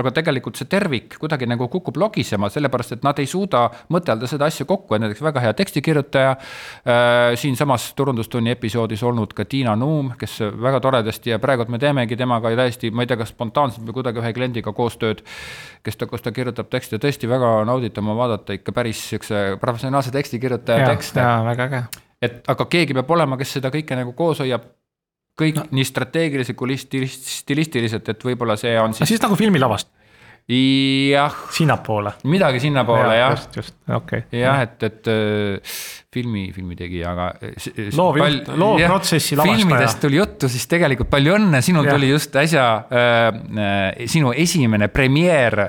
aga 0.00 0.12
tegelikult 0.16 0.56
see 0.56 0.68
tervik 0.72 1.16
kuidagi 1.20 1.46
nagu 1.48 1.66
kukub 1.72 1.98
logisema, 2.00 2.48
sellepärast 2.52 2.96
et 2.96 3.02
nad 3.04 3.18
ei 3.20 3.28
suuda 3.28 3.66
mõtelda 3.92 4.28
seda 4.30 4.48
asja 4.48 4.64
kokku, 4.68 4.96
et 4.96 5.04
näiteks 5.04 5.24
väga 5.24 5.42
hea 5.44 5.52
tekstikirjutaja 5.58 6.30
äh,. 6.32 7.34
siinsamas 7.40 7.90
Turundustunni 7.98 8.54
episoodis 8.54 9.02
olnud 9.04 9.34
ka 9.36 9.44
Tiina 9.44 9.74
Nuum, 9.76 10.12
kes 10.18 10.38
väga 10.62 10.80
toredasti 10.80 11.34
ja 11.34 11.40
praegu 11.42 11.66
me 11.68 11.80
teemegi 11.82 12.16
temaga 12.16 12.54
täiesti, 12.56 12.90
ma 12.90 13.04
ei 13.04 13.10
tea, 13.10 13.20
kas 13.20 13.34
spontaanselt 13.34 13.84
või 13.86 13.98
kuidagi 14.00 14.22
ühe 14.22 14.32
kliendiga 14.36 14.72
koostööd. 14.72 15.20
kes 15.82 15.98
ta, 15.98 16.06
kus 16.06 16.22
ta 16.22 16.32
kirjutab 16.32 16.70
tekste, 16.70 16.98
tõesti 17.02 17.28
väga 17.28 17.64
nauditav 17.68 18.06
on 18.06 18.16
vaadata 18.16 18.56
ikka 18.56 18.72
päris 18.72 19.02
siukse 19.10 19.58
professionaalse 19.60 20.14
tekstikirjutaja 20.14 20.88
tekste. 20.88 21.20
väga 21.20 21.68
äge 21.68 21.84
et 22.22 22.46
aga 22.48 22.66
keegi 22.70 22.94
peab 22.94 23.10
olema, 23.10 23.36
kes 23.36 23.58
seda 23.58 23.72
kõike 23.74 23.98
nagu 23.98 24.14
koos 24.16 24.40
hoiab 24.44 24.70
kõik 25.38 25.58
no. 25.60 25.66
nii 25.78 25.88
strateegiliselt 25.88 26.58
kui 26.58 26.76
stilistiliselt, 26.78 28.08
et 28.12 28.24
võib-olla 28.26 28.56
see 28.60 28.74
on 28.80 28.94
siis. 28.96 29.14
siis 29.14 29.22
nagu 29.24 29.38
filmilavast. 29.38 29.88
jah. 30.50 31.36
sinnapoole. 31.54 32.16
midagi 32.24 32.60
sinnapoole 32.66 33.16
jah. 33.16 33.36
just, 33.36 33.56
just, 33.56 33.76
okei 33.88 34.24
okay.. 34.26 34.40
jah, 34.42 34.62
et, 34.66 34.82
et 34.82 35.12
äh, 35.12 35.76
filmi, 36.12 36.50
filmitegija, 36.52 37.12
aga. 37.12 37.28
loovjuht, 37.96 38.50
loovprotsessi 38.60 39.36
lavastaja. 39.38 39.58
filmidest 39.62 40.00
tuli 40.02 40.20
juttu, 40.20 40.50
siis 40.52 40.66
tegelikult 40.68 41.10
palju 41.12 41.36
õnne, 41.38 41.62
sinul 41.64 41.88
ja. 41.88 41.96
tuli 41.96 42.12
just 42.12 42.36
äsja 42.36 42.66
äh, 42.92 43.28
äh, 43.32 44.06
sinu 44.12 44.34
esimene 44.36 44.90
premeer. 44.92 45.68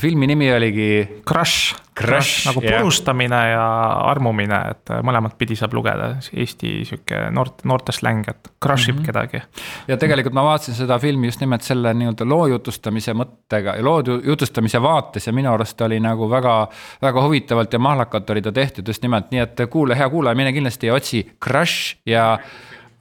filmi 0.00 0.30
nimi 0.30 0.52
oligi. 0.52 0.90
Crush 1.28 1.84
Crush, 1.94 2.48
nagu 2.48 2.58
purustamine 2.58 3.38
ja 3.52 3.64
armumine, 4.10 4.56
et 4.72 4.90
mõlemat 5.06 5.36
pidi 5.38 5.54
saab 5.54 5.76
lugeda, 5.78 6.08
Eesti 6.34 6.72
sihuke 6.88 7.20
noort, 7.30 7.62
noorte 7.70 7.94
släng, 7.94 8.26
et 8.32 8.50
crush 8.58 8.88
ib 8.88 8.96
mm 8.96 9.00
-hmm. 9.00 9.06
kedagi. 9.06 9.42
ja 9.86 9.96
tegelikult 9.96 10.34
ma 10.34 10.42
vaatasin 10.42 10.74
seda 10.74 10.98
filmi 10.98 11.26
just 11.26 11.40
nimelt 11.40 11.62
selle 11.62 11.94
nii-öelda 11.94 12.26
loo 12.28 12.46
jutustamise 12.46 13.14
mõttega 13.14 13.76
ja 13.76 13.84
loo 13.84 14.02
jutustamise 14.24 14.82
vaates 14.82 15.26
ja 15.26 15.32
minu 15.32 15.52
arust 15.52 15.80
oli 15.80 16.00
nagu 16.00 16.30
väga, 16.30 16.68
väga 17.02 17.22
huvitavalt 17.22 17.72
ja 17.72 17.78
mahlakalt 17.78 18.30
oli 18.30 18.42
ta 18.42 18.52
tehtud 18.52 18.88
just 18.88 19.02
nimelt 19.02 19.30
nii, 19.30 19.40
et 19.40 19.60
kuule, 19.74 19.98
hea 19.98 20.08
kuulaja, 20.12 20.38
mine 20.38 20.54
kindlasti 20.54 20.92
otsi 20.94 21.24
Crush 21.42 21.98
ja 22.06 22.38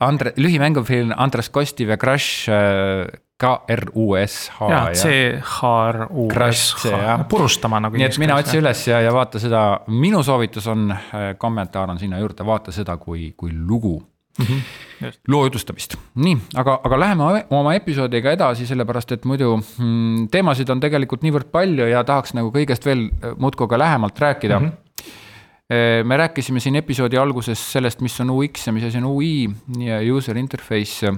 Andre, 0.03 0.33
lühimängufilm 0.35 1.13
Andres 1.15 1.49
Kostiv 1.53 1.89
ja 1.93 1.97
Crush 2.01 2.49
äh, 2.49 3.07
K-R-U-S-H. 3.43 4.69
jah, 4.69 4.91
C-H-R-U-S-H, 4.93 6.89
purustama 7.29 7.79
nagu. 7.83 7.97
nii 7.97 8.05
et 8.07 8.17
mina 8.21 8.35
otsi 8.39 8.57
üles 8.61 8.87
ja, 8.87 9.01
ja 9.03 9.11
vaata 9.13 9.39
seda, 9.41 9.61
minu 9.91 10.23
soovitus 10.23 10.67
on, 10.71 10.91
äh, 10.93 10.97
kommentaar 11.39 11.89
on 11.91 11.99
sinna 11.99 12.19
juurde, 12.21 12.45
vaata 12.47 12.71
seda 12.75 12.97
kui, 13.01 13.33
kui 13.37 13.51
lugu 13.53 13.95
mm. 14.39 14.45
-hmm. 14.45 14.59
loo 15.27 15.43
jutustamist, 15.49 15.95
nii, 16.15 16.37
aga, 16.55 16.79
aga 16.83 16.99
läheme 16.99 17.45
oma 17.49 17.73
episoodiga 17.73 18.31
edasi, 18.31 18.67
sellepärast 18.69 19.11
et 19.11 19.25
muidu 19.25 19.57
mm, 19.57 20.27
teemasid 20.31 20.69
on 20.69 20.79
tegelikult 20.79 21.21
niivõrd 21.25 21.49
palju 21.51 21.85
ja 21.89 22.03
tahaks 22.03 22.33
nagu 22.37 22.51
kõigest 22.53 22.85
veel 22.85 22.99
äh, 23.09 23.11
muudkui 23.37 23.67
ka 23.67 23.77
lähemalt 23.79 24.19
rääkida 24.19 24.59
mm. 24.59 24.65
-hmm 24.65 24.82
me 26.03 26.17
rääkisime 26.17 26.59
siin 26.59 26.75
episoodi 26.75 27.17
alguses 27.17 27.61
sellest, 27.71 28.01
mis 28.03 28.19
on 28.21 28.29
UX 28.29 28.67
ja 28.67 28.73
mis 28.75 28.83
asi 28.83 28.99
on 28.99 29.05
UI 29.09 29.49
ja 29.79 30.01
user 30.13 30.37
interface. 30.37 31.11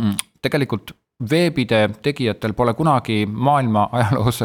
Mm, 0.00 0.16
tegelikult 0.42 0.92
veebide 1.16 1.88
tegijatel 2.02 2.52
pole 2.52 2.74
kunagi 2.76 3.22
maailma 3.26 3.86
ajaloos 3.92 4.42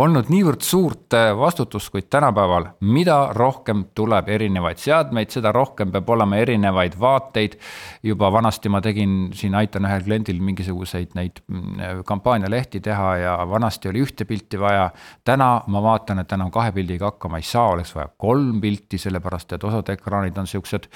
olnud 0.00 0.30
niivõrd 0.32 0.62
suurt 0.64 1.12
äh, 1.12 1.34
vastutust, 1.36 1.90
kuid 1.92 2.06
tänapäeval, 2.10 2.70
mida 2.80 3.18
rohkem 3.36 3.82
tuleb 3.94 4.30
erinevaid 4.32 4.80
seadmeid, 4.80 5.28
seda 5.34 5.52
rohkem 5.52 5.92
peab 5.92 6.08
olema 6.08 6.38
erinevaid 6.40 6.96
vaateid. 7.00 7.58
juba 8.02 8.32
vanasti 8.32 8.68
ma 8.72 8.80
tegin 8.80 9.34
siin, 9.36 9.54
aitan 9.54 9.84
ühel 9.84 10.04
kliendil 10.06 10.40
mingisuguseid 10.40 11.12
neid 11.14 11.42
mm, 11.46 12.00
kampaanialehti 12.08 12.80
teha 12.80 13.10
ja 13.16 13.36
vanasti 13.50 13.92
oli 13.92 14.00
ühte 14.06 14.24
pilti 14.24 14.60
vaja. 14.60 14.90
täna 15.24 15.60
ma 15.66 15.82
vaatan, 15.82 16.24
et 16.24 16.32
enam 16.32 16.50
kahe 16.50 16.72
pildiga 16.72 17.12
hakkama 17.12 17.36
ei 17.36 17.42
saa, 17.42 17.66
oleks 17.76 17.94
vaja 17.94 18.08
kolm 18.16 18.60
pilti, 18.64 18.98
sellepärast 18.98 19.52
et 19.52 19.64
osad 19.64 19.92
ekraanid 19.92 20.40
on 20.40 20.46
siuksed. 20.46 20.88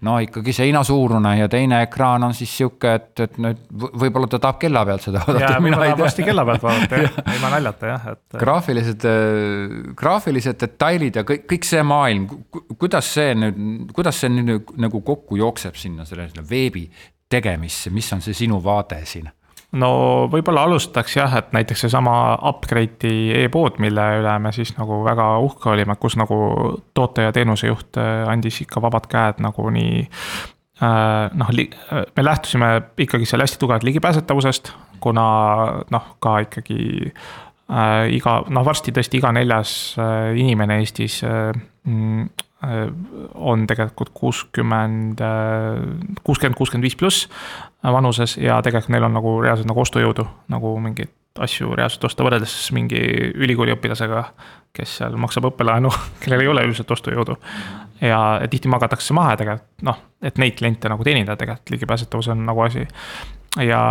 no 0.00 0.18
ikkagi 0.18 0.52
seinasuurune 0.52 1.38
ja 1.38 1.48
teine 1.48 1.82
ekraan 1.86 2.24
on 2.24 2.34
siis 2.34 2.58
sihuke, 2.58 2.94
et, 2.94 3.20
et 3.20 3.38
nüüd 3.38 3.62
võib-olla 3.78 4.26
ta 4.26 4.42
tahab 4.42 4.58
kella 4.58 4.71
kella 4.72 4.84
pealt 4.88 5.04
seda 5.04 5.20
ja 5.20 5.34
vaadata, 5.34 5.60
mina 5.60 5.84
ei 5.84 5.96
varsti 5.98 6.22
tea. 6.22 6.30
kella 6.30 6.44
pealt 6.48 6.62
vaadata 6.62 7.02
jah, 7.02 7.18
ilma 7.34 7.50
naljata 7.52 7.90
jah, 7.92 8.08
et 8.14 8.38
graafilised, 8.40 9.06
graafilised 9.98 10.60
detailid 10.62 11.20
ja 11.20 11.26
kõik, 11.28 11.44
kõik 11.50 11.68
see 11.68 11.84
maailm, 11.86 12.26
kuidas 12.78 13.12
see 13.18 13.36
nüüd, 13.36 13.92
kuidas 13.96 14.22
see 14.22 14.32
nüüd 14.32 14.72
nagu 14.80 15.04
kokku 15.04 15.38
jookseb 15.40 15.76
sinna 15.78 16.08
sellele 16.08 16.44
veebi 16.48 16.88
tegemisse, 17.32 17.92
mis 17.92 18.10
on 18.12 18.24
see 18.24 18.36
sinu 18.44 18.60
vaade 18.64 19.02
siin? 19.08 19.30
no 19.80 19.92
võib-olla 20.32 20.66
alustaks 20.68 21.16
jah, 21.16 21.36
et 21.40 21.52
näiteks 21.56 21.86
seesama 21.86 22.16
Upgrade'i 22.50 23.44
e-pood, 23.44 23.78
mille 23.80 24.08
üle 24.20 24.34
me 24.44 24.52
siis 24.52 24.74
nagu 24.76 25.00
väga 25.04 25.28
uhke 25.44 25.72
olime, 25.72 25.96
kus 26.00 26.18
nagu 26.20 26.36
toote 26.94 27.28
ja 27.28 27.32
teenusejuht 27.32 28.00
äh, 28.00 28.26
andis 28.28 28.60
ikka 28.64 28.82
vabad 28.84 29.08
käed 29.12 29.40
nagu 29.44 29.68
nii 29.72 30.02
äh, 30.04 30.50
noh, 30.82 31.50
me 32.16 32.24
lähtusime 32.24 32.68
ikkagi 32.98 33.26
seal 33.28 33.44
hästi 33.44 33.60
tugevalt 33.60 33.84
ligipääsetavusest, 33.86 34.72
kuna 35.02 35.26
noh, 35.94 36.08
ka 36.22 36.40
ikkagi 36.46 36.78
äh, 37.06 38.06
iga, 38.16 38.38
noh 38.50 38.66
varsti 38.66 38.94
tõesti 38.94 39.20
iga 39.20 39.32
neljas 39.34 39.74
äh, 40.00 40.32
inimene 40.38 40.80
Eestis 40.82 41.20
äh, 41.26 41.52
mm, 41.88 42.28
äh, 42.66 42.84
on 43.34 43.66
tegelikult 43.70 44.12
kuuskümmend, 44.14 45.22
kuuskümmend, 46.22 46.58
kuuskümmend 46.58 46.86
viis 46.86 46.98
pluss 46.98 47.28
vanuses 47.82 48.36
ja 48.38 48.60
tegelikult 48.62 48.94
neil 48.94 49.08
on 49.08 49.18
nagu 49.18 49.40
reaalselt 49.42 49.70
nagu 49.70 49.82
ostujõudu 49.82 50.26
nagu 50.52 50.76
mingeid 50.82 51.10
asju 51.40 51.72
reaalselt 51.78 52.04
osta 52.08 52.24
võrreldes 52.26 52.54
mingi 52.76 53.00
ülikooli 53.32 53.74
õpilasega, 53.76 54.24
kes 54.76 54.98
seal 55.00 55.16
maksab 55.20 55.48
õppelaenu, 55.52 55.90
kellel 56.22 56.44
ei 56.44 56.50
ole 56.52 56.66
üldiselt 56.68 56.90
ostujõudu. 56.90 57.36
ja 58.02 58.18
tihti 58.50 58.68
magatakse 58.68 59.14
maha 59.14 59.36
tegelikult 59.38 59.86
noh, 59.86 59.98
et 60.22 60.38
neid 60.42 60.56
kliente 60.58 60.90
nagu 60.90 61.04
teenindada 61.06 61.38
tegelikult 61.40 61.76
ligipääsetavus 61.76 62.28
on 62.34 62.44
nagu 62.46 62.64
asi. 62.66 62.86
ja, 63.62 63.82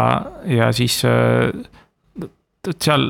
ja 0.46 0.72
siis 0.76 1.02
äh, 1.06 1.50
seal, 2.78 3.08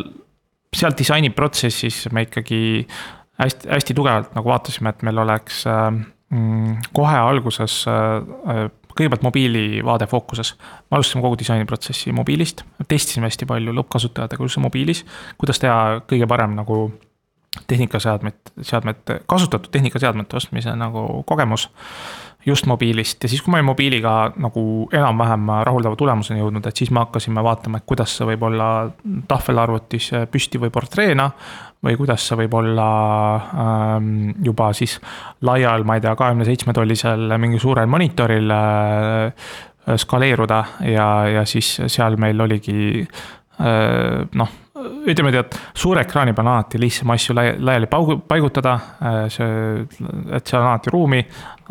seal 0.75 0.95
disainiprotsessis 0.97 2.07
me 2.11 2.27
ikkagi 2.27 2.87
hästi, 3.41 3.69
hästi 3.69 3.97
tugevalt 3.97 4.35
nagu 4.37 4.49
vaatasime, 4.53 4.93
et 4.93 5.03
meil 5.07 5.23
oleks 5.23 5.65
äh, 5.69 5.89
mm, 6.31 6.77
kohe 6.93 7.17
alguses 7.17 7.81
äh, 7.89 8.69
kõigepealt 8.97 9.23
mobiilivaade 9.25 10.07
fookuses. 10.07 10.55
me 10.91 10.97
alustasime 10.97 11.21
kogu 11.21 11.39
disainiprotsessi 11.39 12.11
mobiilist, 12.15 12.65
testisime 12.87 13.29
hästi 13.29 13.45
palju 13.45 13.75
lõppkasutajatega 13.77 14.43
üldse 14.43 14.63
mobiilis, 14.63 15.05
kuidas 15.37 15.59
teha 15.59 16.01
kõige 16.07 16.27
parem 16.27 16.55
nagu 16.55 16.83
tehnikaseadmed, 17.67 18.53
seadmete, 18.61 19.21
kasutatud 19.27 19.71
tehnikaseadmete 19.71 20.37
ostmise 20.39 20.75
nagu 20.75 21.23
kogemus 21.27 21.67
just 22.45 22.65
mobiilist 22.65 23.23
ja 23.23 23.29
siis, 23.29 23.41
kui 23.41 23.51
me 23.51 23.59
olime 23.59 23.69
mobiiliga 23.69 24.13
nagu 24.41 24.63
enam-vähem 24.93 25.51
rahuldava 25.67 25.95
tulemuseni 25.99 26.41
jõudnud, 26.41 26.65
et 26.65 26.77
siis 26.77 26.91
me 26.91 27.03
hakkasime 27.03 27.43
vaatama, 27.43 27.81
et 27.81 27.87
kuidas 27.89 28.15
see 28.17 28.27
võib 28.31 28.47
olla 28.47 28.69
tahvelarvutis 29.27 30.11
püsti 30.31 30.61
või 30.61 30.71
portreena. 30.73 31.29
Või 31.81 31.97
kuidas 31.97 32.27
see 32.27 32.37
võib 32.43 32.55
olla 32.59 32.87
ähm, 33.63 34.31
juba 34.45 34.69
siis 34.77 34.99
laial, 35.47 35.85
ma 35.87 35.97
ei 35.97 36.03
tea, 36.03 36.15
kahekümne 36.17 36.45
seitsme 36.45 36.75
tollisel 36.77 37.37
mingi 37.41 37.59
suurel 37.61 37.89
monitoril 37.89 38.53
äh, 38.55 39.53
skaleeruda 39.97 40.63
ja, 40.91 41.07
ja 41.39 41.45
siis 41.49 41.73
seal 41.89 42.19
meil 42.21 42.41
oligi 42.45 43.01
äh, 43.01 44.27
noh, 44.37 44.53
ütleme 44.81 45.33
nii, 45.33 45.41
et 45.41 45.57
suure 45.77 46.05
ekraani 46.05 46.35
peal 46.37 46.47
on 46.47 46.53
alati 46.55 46.79
lihtsam 46.81 47.13
asju 47.13 47.35
lai- 47.37 47.57
laiali 47.59 47.89
paugu- 47.89 48.21
paigutada, 48.27 48.77
see, 49.33 49.83
et 50.33 50.47
seal 50.47 50.61
on 50.61 50.69
alati 50.71 50.93
ruumi, 50.93 51.19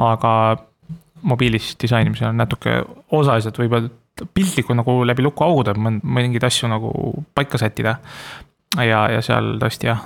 aga 0.06 0.34
mobiilis 1.30 1.74
disainimisel 1.80 2.30
on 2.30 2.38
natuke 2.40 2.76
osaliselt 3.16 3.58
võib-olla 3.60 3.90
piltlikult 4.34 4.76
nagu 4.76 5.00
läbi 5.06 5.24
luku 5.24 5.44
auguda, 5.44 5.74
mingeid 5.76 6.44
asju 6.44 6.68
nagu 6.70 6.90
paika 7.34 7.58
sättida. 7.60 7.96
ja, 8.78 9.04
ja 9.10 9.22
seal 9.24 9.56
tõesti 9.60 9.88
jah, 9.90 10.04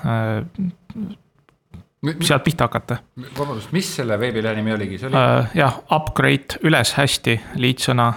sealt 2.25 2.45
pihta 2.45 2.69
hakata. 2.69 3.01
vabandust, 3.39 3.73
mis 3.77 3.89
selle 3.99 4.19
veebilehe 4.21 4.57
nimi 4.59 4.75
oligi, 4.75 4.99
see 5.01 5.11
oli? 5.11 5.19
Äh, 5.21 5.57
jah, 5.61 5.81
upgrade 5.95 6.61
üles 6.67 6.95
hästi, 6.99 7.39
liitsõna. 7.61 8.11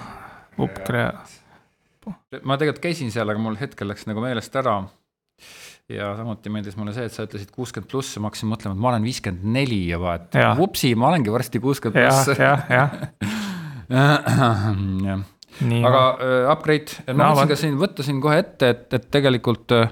Upgrade, 0.58 1.14
ma 2.42 2.58
tegelikult 2.58 2.84
käisin 2.88 3.12
seal, 3.14 3.30
aga 3.30 3.42
mul 3.42 3.60
hetkel 3.60 3.92
läks 3.92 4.08
nagu 4.10 4.24
meelest 4.24 4.56
ära. 4.58 4.80
ja 5.88 6.10
samuti 6.18 6.52
meeldis 6.52 6.76
mulle 6.76 6.92
see, 6.96 7.06
et 7.08 7.16
sa 7.16 7.24
ütlesid 7.28 7.52
kuuskümmend 7.56 7.88
pluss 7.92 8.18
ja 8.18 8.22
ma 8.24 8.28
hakkasin 8.32 8.50
mõtlema, 8.52 8.76
et 8.76 8.84
ma 8.84 8.90
olen 8.92 9.06
viiskümmend 9.08 9.46
neli 9.56 9.82
juba, 9.88 10.18
et 10.20 10.36
vupsi, 10.58 10.96
ma 11.00 11.12
olengi 11.14 11.32
varsti 11.32 11.62
kuuskümmend 11.64 12.08
pluss. 12.08 12.40
jah, 12.48 12.60
jah, 12.72 12.90
jah. 13.88 15.26
Aga 15.62 16.02
äh, 16.18 16.52
upgrade, 16.52 17.00
ma 17.08 17.14
No 17.14 17.30
mõtlesin 17.32 17.50
ka 17.50 17.60
siin, 17.62 17.80
võtta 17.82 18.06
siin 18.06 18.22
kohe 18.24 18.42
ette, 18.44 18.70
et, 18.74 18.88
et 18.94 19.08
tegelikult 19.14 19.74
äh, 19.76 19.90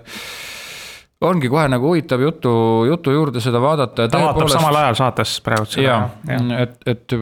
ongi 1.25 1.49
kohe 1.51 1.65
nagu 1.71 1.89
huvitav 1.89 2.21
jutu, 2.21 2.51
jutu 2.89 3.15
juurde 3.15 3.41
seda 3.43 3.61
vaadata 3.63 4.05
ja 4.05 4.11
ta 4.11 4.21
vaatab 4.23 4.51
samal 4.53 4.81
ajal 4.83 4.99
saates 4.99 5.37
praegu 5.45 5.69
ja 5.81 5.99
seda., 6.27 6.59
et, 6.65 6.77
et 6.91 7.17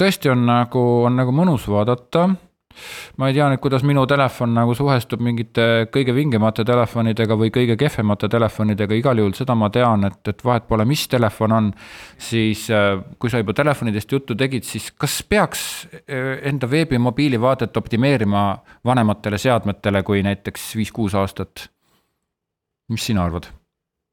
tõesti 0.00 0.32
on 0.32 0.46
nagu, 0.48 0.84
on 1.08 1.16
nagu 1.20 1.34
mõnus 1.34 1.66
vaadata. 1.70 2.28
Ma 3.16 3.28
ei 3.28 3.36
tea 3.36 3.48
nüüd, 3.50 3.60
kuidas 3.62 3.84
minu 3.86 4.04
telefon 4.10 4.54
nagu 4.56 4.74
suhestub 4.76 5.22
mingite 5.24 5.86
kõige 5.94 6.14
vingemate 6.16 6.64
telefonidega 6.66 7.38
või 7.38 7.52
kõige 7.54 7.76
kehvemate 7.80 8.28
telefonidega, 8.32 8.98
igal 8.98 9.22
juhul 9.22 9.34
seda 9.36 9.56
ma 9.58 9.70
tean, 9.74 10.06
et, 10.10 10.20
et 10.30 10.44
vahet 10.44 10.68
pole, 10.68 10.86
mis 10.88 11.06
telefon 11.08 11.56
on. 11.58 11.72
siis 12.18 12.68
äh, 12.70 12.98
kui 13.18 13.30
sa 13.30 13.42
juba 13.42 13.54
telefonidest 13.56 14.12
juttu 14.12 14.34
tegid, 14.38 14.64
siis 14.64 14.90
kas 14.98 15.22
peaks 15.28 15.64
äh, 16.04 16.38
enda 16.50 16.70
veebi 16.70 16.98
mobiilivaadet 16.98 17.76
optimeerima 17.76 18.46
vanematele 18.84 19.38
seadmetele 19.38 20.02
kui 20.02 20.22
näiteks 20.22 20.74
viis-kuus 20.76 21.14
aastat? 21.14 21.68
mis 22.88 23.06
sina 23.06 23.24
arvad? 23.24 23.48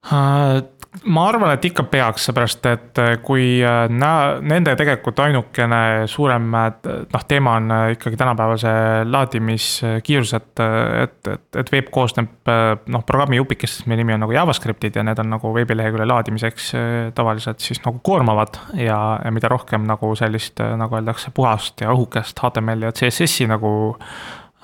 Äh, 0.01 0.61
ma 1.05 1.23
arvan, 1.29 1.51
et 1.53 1.65
ikka 1.69 1.83
peaks, 1.87 2.23
seepärast 2.25 2.65
et 2.65 2.99
äh, 2.99 3.11
kui 3.21 3.59
äh, 3.61 3.83
nä-, 3.85 4.39
nende 4.41 4.73
tegelikult 4.75 5.19
ainukene 5.21 6.07
suurem 6.09 6.47
noh, 6.49 7.25
teema 7.29 7.53
on 7.59 7.75
ikkagi 7.93 8.17
tänapäeval 8.17 8.57
see 8.59 9.03
laadimiskiirus, 9.05 10.33
et, 10.39 10.63
et, 11.03 11.29
et, 11.35 11.59
et 11.61 11.71
veeb 11.75 11.91
koosneb 11.93 12.51
noh, 12.51 13.05
programmijupikestest, 13.05 13.85
mille 13.85 14.01
nimi 14.01 14.17
on 14.17 14.25
nagu 14.25 14.35
JavaScriptid 14.35 14.97
ja 14.97 15.05
need 15.05 15.21
on 15.21 15.31
nagu 15.35 15.53
veebilehekülje 15.59 16.09
laadimiseks 16.09 16.71
tavaliselt 17.15 17.61
siis 17.61 17.83
nagu 17.85 18.01
koormavad 18.03 18.57
ja, 18.81 18.99
ja 19.21 19.31
mida 19.31 19.53
rohkem 19.53 19.85
nagu 19.87 20.11
sellist, 20.17 20.59
nagu 20.81 20.97
öeldakse, 20.97 21.29
puhast 21.37 21.85
ja 21.85 21.93
õhukest 21.93 22.41
HTML-i 22.41 22.89
ja 22.89 22.97
CSS-i 22.97 23.47
nagu 23.53 23.71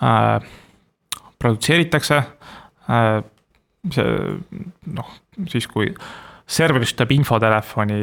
äh, 0.01 0.35
produtseeritakse 1.38 2.23
äh, 2.89 3.23
see 3.93 4.38
noh, 4.97 5.15
siis 5.45 5.67
kui 5.67 5.91
serverist 6.47 6.95
tuleb 6.95 7.11
infotelefoni, 7.17 7.97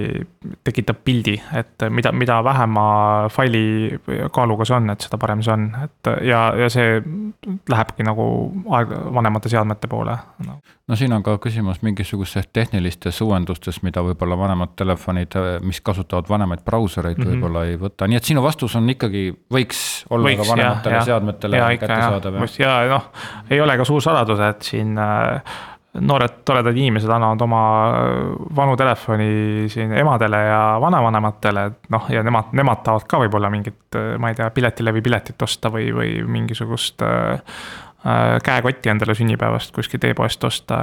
tekitab 0.64 0.98
pildi, 1.04 1.32
et 1.56 1.84
mida, 1.88 2.10
mida 2.12 2.36
vähema 2.44 2.84
faili 3.32 3.98
kaaluga 4.32 4.66
see 4.68 4.76
on, 4.76 4.92
et 4.92 5.06
seda 5.06 5.18
parem 5.20 5.40
see 5.44 5.54
on, 5.54 5.64
et 5.86 6.10
ja, 6.28 6.42
ja 6.60 6.68
see 6.72 6.98
lähebki 7.72 8.04
nagu 8.04 8.26
aeg 8.76 8.92
vanemate 9.16 9.48
seadmete 9.52 9.88
poole 9.88 10.18
no.. 10.44 10.58
no 10.60 11.00
siin 11.00 11.16
on 11.16 11.24
ka 11.24 11.38
küsimus 11.40 11.80
mingisugustes 11.86 12.50
tehnilistes 12.52 13.22
uuendustes, 13.24 13.80
mida 13.86 14.04
võib-olla 14.04 14.36
vanemad 14.36 14.76
telefonid, 14.76 15.40
mis 15.64 15.80
kasutavad 15.80 16.28
vanemaid 16.28 16.66
brausereid 16.68 17.16
mm. 17.16 17.24
-hmm. 17.24 17.40
võib-olla 17.40 17.64
ei 17.70 17.80
võta, 17.80 18.10
nii 18.10 18.20
et 18.20 18.28
sinu 18.28 18.44
vastus 18.44 18.76
on 18.76 18.92
ikkagi, 18.92 19.30
võiks 19.56 20.04
olla 20.10 20.28
võiks, 20.28 20.44
ka 20.44 20.52
vanematele 20.52 21.00
ja, 21.00 21.04
seadmetele 21.08 21.64
ja, 21.64 21.76
kättesaadav 21.80 22.42
jah. 22.42 22.58
ja 22.60 22.80
noh, 22.92 23.12
ei 23.48 23.64
ole 23.64 23.80
ka 23.80 23.88
suur 23.88 24.04
saladus, 24.04 24.44
et 24.52 24.68
siin 24.68 24.98
äh, 25.00 25.56
noored 26.00 26.40
toredad 26.46 26.76
inimesed 26.76 27.10
annavad 27.10 27.42
oma 27.46 27.62
äh, 27.86 28.12
vanu 28.56 28.74
telefoni 28.76 29.68
siin 29.70 29.92
emadele 29.94 30.40
ja 30.48 30.60
vanavanematele, 30.82 31.64
et 31.70 31.90
noh, 31.94 32.10
ja 32.10 32.24
nemad, 32.26 32.50
nemad 32.56 32.82
tahavad 32.86 33.06
ka 33.10 33.22
võib-olla 33.22 33.50
mingit, 33.52 33.98
ma 34.18 34.30
ei 34.30 34.38
tea, 34.38 34.50
piletilevi 34.54 35.04
piletit 35.04 35.46
osta 35.46 35.70
või, 35.74 35.92
või 35.94 36.16
mingisugust 36.38 37.04
äh, 37.06 37.54
äh, 38.06 38.34
käekotti 38.44 38.90
endale 38.90 39.14
sünnipäevast 39.14 39.74
kuskilt 39.76 40.04
e-poest 40.10 40.44
osta, 40.44 40.80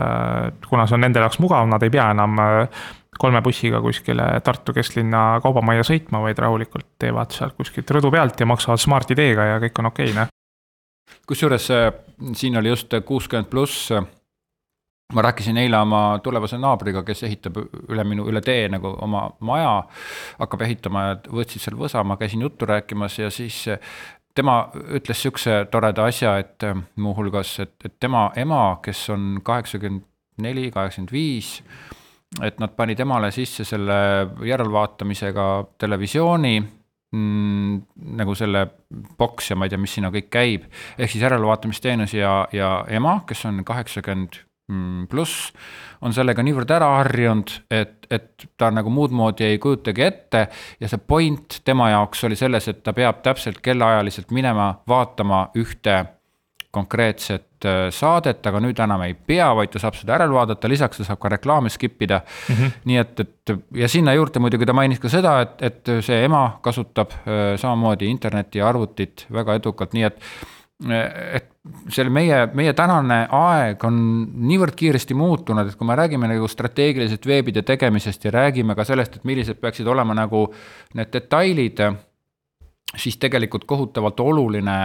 kuna 0.70 0.88
see 0.88 0.98
on 1.00 1.06
nende 1.08 1.24
jaoks 1.24 1.42
mugav, 1.44 1.68
nad 1.70 1.84
ei 1.84 1.94
pea 1.94 2.08
enam 2.16 2.40
äh, 2.40 2.86
kolme 3.22 3.42
bussiga 3.46 3.82
kuskile 3.84 4.28
Tartu 4.44 4.74
kesklinna 4.74 5.42
kaubamajja 5.44 5.86
sõitma, 5.92 6.24
vaid 6.24 6.40
rahulikult 6.42 6.88
teevad 7.02 7.36
sealt 7.36 7.58
kuskilt 7.60 7.92
rõdu 7.94 8.14
pealt 8.14 8.40
ja 8.40 8.48
maksavad 8.50 8.82
Smart-ID-ga 8.82 9.52
ja 9.54 9.60
kõik 9.62 9.84
on 9.84 9.92
okei 9.92 10.10
okay,, 10.10 10.18
noh. 10.18 11.20
kusjuures 11.28 11.70
äh, 11.76 11.92
siin 12.38 12.58
oli 12.58 12.72
just 12.74 12.96
kuuskümmend 13.06 13.52
pluss. 13.52 13.92
Ma 15.14 15.22
rääkisin 15.22 15.58
eile 15.58 15.78
oma 15.78 16.20
tulevase 16.24 16.58
naabriga, 16.62 17.04
kes 17.04 17.24
ehitab 17.28 17.60
üle 17.90 18.04
minu, 18.08 18.28
üle 18.30 18.42
tee 18.42 18.68
nagu 18.72 18.94
oma 19.02 19.28
maja. 19.40 19.84
hakkab 20.40 20.66
ehitama 20.68 21.06
ja 21.08 21.20
võtsid 21.28 21.64
seal 21.64 21.78
võsa, 21.80 22.04
ma 22.04 22.18
käisin 22.18 22.42
juttu 22.42 22.66
rääkimas 22.66 23.20
ja 23.20 23.30
siis 23.30 23.68
äh, 23.68 23.80
tema 24.36 24.70
ütles 24.74 25.22
sihukese 25.22 25.66
toreda 25.72 26.06
asja, 26.06 26.38
et 26.40 26.64
äh, 26.64 26.78
muuhulgas, 26.96 27.60
et, 27.60 27.76
et 27.86 27.98
tema 28.00 28.30
ema, 28.36 28.80
kes 28.84 29.10
on 29.10 29.42
kaheksakümmend 29.44 30.08
neli, 30.42 30.70
kaheksakümmend 30.72 31.12
viis 31.12 31.58
et 32.40 32.62
nad 32.64 32.72
panid 32.78 33.00
emale 33.04 33.32
sisse 33.36 33.66
selle 33.68 33.96
järelvaatamisega 34.48 35.48
televisiooni 35.82 36.62
mm, 36.62 37.82
nagu 38.22 38.36
selle 38.40 38.66
boks 39.20 39.52
ja 39.52 39.58
ma 39.60 39.68
ei 39.68 39.74
tea, 39.74 39.82
mis 39.82 39.98
sinna 39.98 40.12
kõik 40.14 40.30
käib. 40.32 40.70
ehk 40.98 41.12
siis 41.12 41.26
järelvaatamisteenus 41.26 42.16
ja, 42.16 42.46
ja 42.56 42.72
ema, 42.88 43.20
kes 43.28 43.44
on 43.50 43.66
kaheksakümmend 43.68 44.40
mm, 44.40 44.51
pluss, 45.10 45.52
on 46.02 46.14
sellega 46.16 46.44
niivõrd 46.46 46.72
ära 46.72 46.88
harjunud, 47.00 47.52
et, 47.72 48.08
et 48.10 48.48
ta 48.58 48.72
nagu 48.74 48.94
muud 48.94 49.14
moodi 49.16 49.46
ei 49.48 49.60
kujutagi 49.62 50.06
ette. 50.08 50.48
ja 50.80 50.88
see 50.88 51.02
point 51.08 51.62
tema 51.66 51.92
jaoks 51.92 52.24
oli 52.30 52.40
selles, 52.40 52.68
et 52.68 52.84
ta 52.84 52.94
peab 52.94 53.22
täpselt 53.26 53.62
kellaajaliselt 53.62 54.32
minema 54.32 54.74
vaatama 54.88 55.50
ühte 55.60 56.00
konkreetset 56.72 57.66
äh, 57.66 57.90
saadet, 57.92 58.46
aga 58.48 58.62
nüüd 58.64 58.80
enam 58.80 59.04
ei 59.04 59.14
pea, 59.14 59.50
vaid 59.56 59.74
ta 59.74 59.82
saab 59.84 59.98
seda 60.00 60.16
järele 60.16 60.36
vaadata, 60.36 60.70
lisaks 60.72 61.02
ta 61.02 61.08
saab 61.10 61.20
ka 61.22 61.34
reklaame 61.34 61.70
skip 61.70 62.02
ida 62.02 62.22
mm. 62.24 62.56
-hmm. 62.56 62.78
nii 62.88 62.98
et, 63.02 63.20
et 63.20 63.56
ja 63.84 63.88
sinna 63.92 64.14
juurde 64.16 64.40
muidugi 64.40 64.66
ta 64.66 64.74
mainis 64.74 65.00
ka 65.00 65.12
seda, 65.12 65.40
et, 65.42 65.62
et 65.62 65.92
see 66.00 66.24
ema 66.26 66.60
kasutab 66.64 67.12
äh, 67.12 67.42
samamoodi 67.60 68.08
internetti 68.08 68.64
ja 68.64 68.70
arvutit 68.70 69.26
väga 69.32 69.60
edukalt, 69.60 69.94
nii 69.94 70.04
et 70.04 70.24
äh, 70.90 71.36
et 71.42 71.51
selle 71.94 72.10
meie, 72.10 72.48
meie 72.58 72.74
tänane 72.74 73.20
aeg 73.38 73.84
on 73.86 73.98
niivõrd 74.50 74.74
kiiresti 74.78 75.14
muutunud, 75.18 75.68
et 75.70 75.78
kui 75.78 75.88
me 75.88 75.98
räägime 75.98 76.30
nagu 76.32 76.48
strateegilisest 76.50 77.28
veebide 77.30 77.62
tegemisest 77.68 78.26
ja 78.26 78.32
räägime 78.34 78.76
ka 78.76 78.86
sellest, 78.88 79.20
et 79.20 79.28
millised 79.30 79.62
peaksid 79.62 79.88
olema 79.88 80.16
nagu 80.18 80.48
need 80.98 81.12
detailid, 81.14 81.84
siis 82.98 83.20
tegelikult 83.22 83.68
kohutavalt 83.70 84.20
oluline 84.20 84.80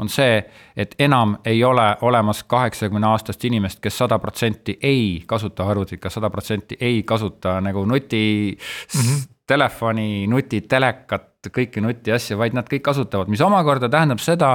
on 0.00 0.08
see, 0.08 0.40
et 0.76 0.94
enam 0.98 1.36
ei 1.44 1.60
ole 1.64 1.84
olemas 2.00 2.42
kaheksakümne 2.48 3.06
aastast 3.06 3.44
inimest, 3.44 3.80
kes 3.84 3.98
sada 3.98 4.18
protsenti 4.18 4.78
ei 4.82 5.22
kasuta 5.26 5.66
arvutit, 5.68 6.00
kas 6.00 6.16
sada 6.16 6.30
protsenti 6.30 6.78
ei 6.80 7.02
kasuta 7.02 7.60
nagu 7.60 7.84
nuti 7.84 8.56
mm, 8.56 9.00
-hmm. 9.00 9.31
Telefoni, 9.48 10.26
nutitelekat, 10.30 11.50
kõiki 11.52 11.82
nutiasju, 11.82 12.38
vaid 12.38 12.54
nad 12.54 12.68
kõik 12.70 12.84
kasutavad, 12.86 13.30
mis 13.32 13.42
omakorda 13.42 13.90
tähendab 13.90 14.22
seda, 14.22 14.54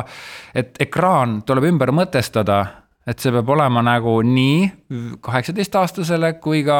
et 0.56 0.80
ekraan 0.84 1.42
tuleb 1.48 1.68
ümber 1.74 1.92
mõtestada 1.96 2.62
et 3.08 3.24
see 3.24 3.32
peab 3.32 3.50
olema 3.56 3.82
nagu 3.86 4.18
nii 4.26 5.18
kaheksateistaastasele 5.24 6.34
kui 6.44 6.64
ka 6.68 6.80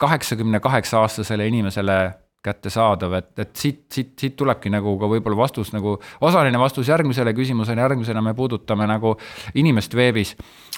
kaheksakümne 0.00 0.60
kaheksa 0.60 1.00
aastasele 1.00 1.46
inimesele 1.48 1.98
kättesaadav, 2.46 3.16
et, 3.18 3.30
et 3.42 3.56
siit, 3.58 3.80
siit, 3.92 4.12
siit 4.20 4.36
tulebki 4.38 4.70
nagu 4.70 4.92
ka 5.00 5.08
võib-olla 5.10 5.38
vastus 5.40 5.72
nagu, 5.74 5.96
osaline 6.22 6.60
vastus 6.60 6.86
järgmisele 6.92 7.32
küsimusele, 7.34 7.82
järgmisena 7.82 8.22
me 8.22 8.36
puudutame 8.38 8.86
nagu 8.86 9.16
inimest 9.58 9.96
veebis. 9.98 10.36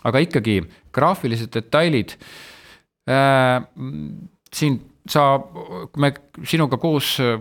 aga 0.08 0.22
ikkagi 0.24 0.62
graafilised 0.94 1.52
detailid 1.54 2.14
äh,. 3.10 3.66
siin 4.54 4.78
sa, 5.08 5.24
me 5.98 6.12
sinuga 6.44 6.78
koos 6.80 7.16
äh, 7.24 7.40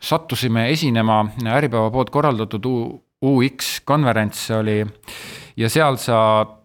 sattusime 0.00 0.68
esinema 0.72 1.22
Äripäeva 1.56 1.90
poolt 1.94 2.12
korraldatud 2.14 2.68
UX 3.24 3.80
konverents 3.86 4.50
oli 4.52 4.82
ja 5.56 5.70
seal 5.72 5.98
sa 6.02 6.18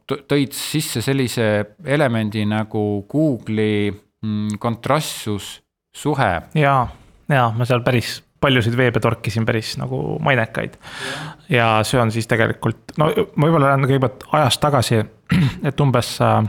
tõid 0.10 0.56
sisse 0.58 1.04
sellise 1.06 1.50
elemendi 1.86 2.46
nagu 2.50 3.06
Google'i 3.10 3.92
mm, 3.92 4.58
kontrastsus 4.60 5.60
suhe. 5.96 6.32
ja, 6.56 6.76
ja 7.30 7.46
ma 7.56 7.68
seal 7.70 7.86
päris 7.86 8.20
paljusid 8.40 8.76
veebe 8.78 9.00
torkisin 9.04 9.46
päris 9.46 9.76
nagu 9.78 10.18
mainekaid. 10.24 10.78
ja 11.50 11.80
see 11.84 12.02
on 12.02 12.12
siis 12.12 12.28
tegelikult, 12.28 12.96
no 12.98 13.12
ma 13.12 13.46
võib-olla 13.46 13.74
lähen 13.74 13.88
kõigepealt 13.88 14.26
ajas 14.40 14.60
tagasi, 14.64 15.04
et 15.70 15.86
umbes 15.86 16.16
äh, 16.26 16.42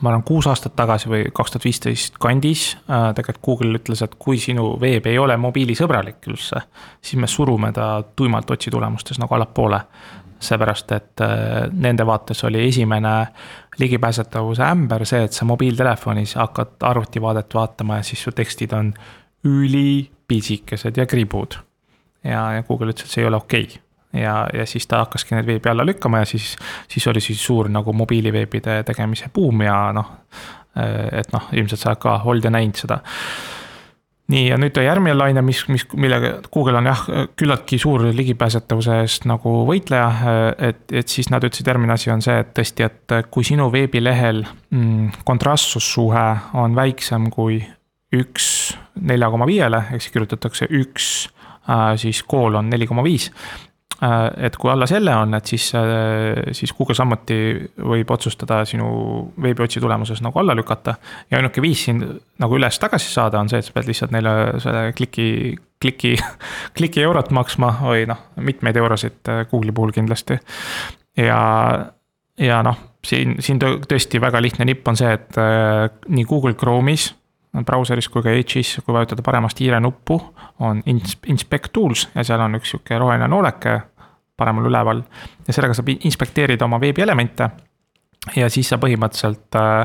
ma 0.00 0.10
arvan, 0.10 0.24
kuus 0.26 0.46
aastat 0.50 0.76
tagasi 0.76 1.08
või 1.08 1.22
kaks 1.34 1.54
tuhat 1.54 1.64
viisteist 1.64 2.18
kandis 2.20 2.68
äh, 2.76 3.10
tegelikult 3.16 3.44
Google 3.44 3.78
ütles, 3.80 4.02
et 4.04 4.14
kui 4.18 4.38
sinu 4.42 4.74
veeb 4.80 5.08
ei 5.08 5.18
ole 5.18 5.36
mobiilisõbralik 5.40 6.28
üldse, 6.30 6.62
siis 7.00 7.20
me 7.20 7.30
surume 7.30 7.72
ta 7.76 8.02
tuimalt 8.16 8.50
otsitulemustes 8.50 9.20
nagu 9.22 9.34
allapoole 9.34 9.80
seepärast, 10.40 10.92
et 10.92 11.24
äh, 11.24 11.68
nende 11.72 12.06
vaates 12.06 12.44
oli 12.44 12.66
esimene 12.68 13.14
ligipääsetavuse 13.78 14.64
ämber 14.66 15.06
see, 15.08 15.24
et 15.24 15.32
sa 15.32 15.48
mobiiltelefonis 15.48 16.36
hakkad 16.40 16.84
arvutivaadet 16.90 17.54
vaatama 17.54 18.00
ja 18.00 18.06
siis 18.06 18.22
su 18.22 18.32
tekstid 18.36 18.72
on 18.76 18.92
ülipisikesed 19.44 20.96
ja 20.96 21.06
kribud. 21.06 21.58
ja, 22.24 22.52
ja 22.52 22.62
Google 22.62 22.92
ütles, 22.92 23.08
et 23.08 23.16
see 23.16 23.24
ei 23.24 23.28
ole 23.28 23.36
okei 23.36 23.62
okay. 23.62 23.85
Ja, 24.18 24.36
ja 24.54 24.66
siis 24.66 24.86
ta 24.86 25.04
hakkaski 25.04 25.36
neid 25.36 25.46
veebi 25.48 25.70
alla 25.70 25.86
lükkama 25.86 26.22
ja 26.22 26.30
siis, 26.30 26.54
siis 26.88 27.06
oli 27.06 27.20
siis 27.20 27.42
suur 27.44 27.70
nagu 27.72 27.92
mobiiliveebide 27.92 28.82
tegemise 28.86 29.30
buum 29.34 29.62
ja 29.66 29.76
noh, 29.96 30.16
et 30.76 31.30
noh, 31.32 31.52
ilmselt 31.56 31.80
sa 31.80 31.92
oled 31.92 32.02
ka 32.02 32.18
olnud 32.24 32.44
ja 32.44 32.52
näinud 32.52 32.80
seda 32.80 33.00
nii, 34.32 34.48
ja 34.50 34.58
nüüd 34.58 34.78
järgmine 34.82 35.14
laine, 35.16 35.42
mis, 35.46 35.62
mis, 35.70 35.84
millega 35.94 36.32
Google 36.52 36.80
on 36.80 36.88
jah, 36.90 37.04
küllaltki 37.38 37.78
suur 37.80 38.08
ligipääsetavuse 38.16 39.00
eest 39.04 39.26
nagu 39.30 39.52
võitleja. 39.68 40.08
et, 40.68 40.82
et 40.90 41.08
siis 41.08 41.30
nad 41.30 41.44
ütlesid, 41.46 41.68
järgmine 41.70 41.94
asi 41.94 42.10
on 42.14 42.24
see, 42.24 42.40
et 42.42 42.52
tõesti, 42.56 42.86
et 42.86 43.16
kui 43.30 43.46
sinu 43.46 43.68
veebilehel 43.72 44.42
mm, 44.44 45.22
kontrastsussuhe 45.28 46.26
on 46.58 46.76
väiksem 46.76 47.30
kui 47.34 47.60
üks 48.16 48.74
nelja 49.06 49.30
koma 49.30 49.46
viiele, 49.48 49.82
ehk 49.92 50.02
siis 50.02 50.14
kirjutatakse 50.14 50.68
üks 50.74 51.08
äh, 51.68 51.94
siis 52.00 52.22
koolon 52.26 52.70
neli 52.70 52.86
koma 52.86 53.04
viis 53.06 53.30
et 54.36 54.56
kui 54.60 54.70
alla 54.70 54.86
selle 54.88 55.14
on, 55.16 55.34
et 55.38 55.46
siis, 55.48 55.70
äh, 55.74 56.52
siis 56.52 56.72
Google 56.76 56.94
samuti 56.94 57.36
võib 57.80 58.10
otsustada 58.12 58.60
sinu 58.68 58.88
veebiotsi 59.42 59.80
tulemuses 59.80 60.20
nagu 60.24 60.38
alla 60.38 60.56
lükata. 60.56 60.94
ja 61.30 61.38
ainuke 61.38 61.62
viis 61.62 61.84
sind 61.84 62.04
nagu 62.38 62.58
üles-tagasi 62.58 63.12
saada 63.12 63.40
on 63.40 63.48
see, 63.48 63.58
et 63.58 63.64
sa 63.64 63.72
pead 63.72 63.88
lihtsalt 63.88 64.12
neile 64.12 64.60
selle 64.60 64.92
kliki, 64.92 65.56
kliki, 65.80 66.16
kliki 66.76 67.02
eurot 67.02 67.30
maksma 67.30 67.72
või 67.80 68.04
noh, 68.10 68.20
mitmeid 68.36 68.76
eurosid 68.76 69.32
äh, 69.32 69.44
Google'i 69.50 69.72
puhul 69.72 69.96
kindlasti. 69.96 70.38
ja, 71.16 71.40
ja 72.38 72.62
noh, 72.62 72.76
siin, 73.04 73.38
siin 73.40 73.60
tõesti 73.62 74.20
väga 74.20 74.42
lihtne 74.44 74.68
nipp 74.68 74.88
on 74.88 74.96
see, 74.96 75.12
et 75.12 75.40
nii 76.08 76.24
Google 76.28 76.52
Chrome'is 76.52 77.14
brauseris 77.64 78.08
kui 78.08 78.22
ka 78.22 78.32
Edge'is, 78.34 78.76
kui 78.84 78.94
vajutada 78.94 79.22
paremast 79.24 79.60
hiire 79.60 79.80
nuppu, 79.80 80.18
on 80.60 80.82
inspect 80.86 81.72
tools 81.72 82.08
ja 82.14 82.24
seal 82.24 82.42
on 82.44 82.58
üks 82.58 82.74
sihuke 82.74 82.98
roheline 82.98 83.28
nooleke 83.28 83.80
paremal 84.36 84.68
üleval. 84.68 85.02
ja 85.46 85.52
sellega 85.52 85.74
saab 85.74 85.88
inspekteerida 85.96 86.64
oma 86.64 86.80
veebielemente. 86.80 87.50
ja 88.36 88.50
siis 88.50 88.68
sa 88.68 88.76
põhimõtteliselt 88.82 89.56
äh, 89.56 89.80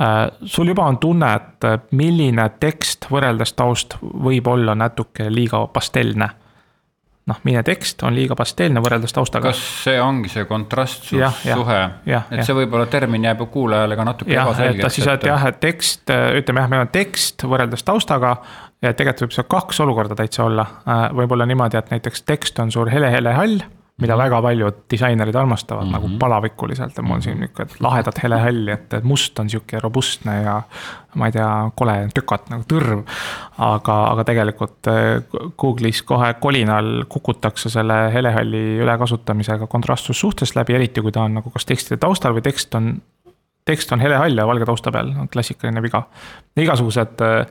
äh, 0.00 0.30
sul 0.44 0.68
juba 0.68 0.84
on 0.84 0.98
tunne, 0.98 1.34
et 1.34 1.92
milline 1.92 2.50
tekst 2.60 3.06
võrreldes 3.10 3.54
taust 3.54 3.96
võib 4.02 4.46
olla 4.46 4.74
natuke 4.74 5.30
liiga 5.30 5.66
pastellne 5.72 6.28
noh, 7.30 7.40
mine 7.46 7.62
tekst 7.66 8.02
on 8.06 8.16
liiga 8.16 8.36
pasteelne 8.38 8.82
võrreldes 8.84 9.14
taustaga. 9.16 9.50
kas 9.50 9.62
see 9.84 10.00
ongi 10.02 10.32
see 10.32 10.46
kontrastsussuhe, 10.48 11.80
et 12.04 12.10
ja. 12.10 12.22
see 12.42 12.56
võib-olla 12.62 12.88
termin 12.90 13.28
jääb 13.30 13.44
kuulajale 13.52 13.98
ka 13.98 14.08
natuke 14.08 14.36
ebaselgeks. 14.36 14.98
siis, 14.98 15.10
et 15.14 15.28
jah, 15.30 15.46
et 15.50 15.60
tekst, 15.62 16.10
ütleme 16.10 16.64
jah, 16.64 16.72
meil 16.72 16.86
on 16.86 16.92
tekst 16.94 17.46
võrreldes 17.46 17.86
taustaga 17.86 18.36
ja 18.82 18.94
tegelikult 18.96 19.28
võib 19.28 19.36
seal 19.36 19.50
kaks 19.50 19.82
olukorda 19.84 20.16
täitsa 20.18 20.46
olla. 20.46 20.66
Äh, 20.88 21.04
võib-olla 21.16 21.46
niimoodi, 21.48 21.78
et 21.80 21.92
näiteks 21.92 22.24
tekst 22.28 22.58
on 22.62 22.72
suur 22.72 22.90
hele-hele 22.92 23.34
hall 23.36 23.60
mida 24.00 24.16
väga 24.18 24.40
paljud 24.42 24.78
disainerid 24.90 25.36
armastavad 25.36 25.84
mm 25.84 25.88
-hmm. 25.88 25.92
nagu 25.92 26.08
mhm. 26.08 26.18
palavikuliselt 26.18 26.96
ja 26.96 27.02
mul 27.02 27.14
on 27.14 27.22
siin 27.22 27.40
nihuke 27.40 27.66
lahedat 27.80 28.22
helehalli, 28.22 28.70
et, 28.72 28.94
et 28.94 29.04
must 29.04 29.38
on 29.38 29.50
sihuke 29.50 29.80
robustne 29.80 30.42
ja. 30.42 30.62
ma 31.14 31.26
ei 31.26 31.32
tea, 31.32 31.70
kole 31.74 32.08
tökat 32.14 32.50
nagu 32.50 32.64
tõrv. 32.72 33.02
aga, 33.58 33.96
aga 34.12 34.24
tegelikult 34.24 34.86
äh, 34.86 35.22
Google'is 35.62 36.02
kohe 36.06 36.34
kolinal 36.40 37.04
kukutakse 37.08 37.70
selle 37.70 38.12
helehalli 38.14 38.78
ülekasutamisega 38.84 39.66
kontrastsussuhtest 39.66 40.56
läbi, 40.56 40.74
eriti 40.74 41.00
kui 41.00 41.12
ta 41.12 41.22
on 41.22 41.34
nagu 41.34 41.50
kas 41.50 41.66
tekstide 41.66 41.96
taustal 41.96 42.34
või 42.34 42.42
tekst 42.42 42.74
on. 42.74 43.02
tekst 43.64 43.92
on 43.92 44.00
helehall 44.00 44.38
ja 44.38 44.46
valge 44.46 44.64
tausta 44.64 44.90
peal, 44.90 45.12
klassikaline 45.32 45.82
viga. 45.82 46.02
igasugused, 46.56 47.20
äh, 47.20 47.46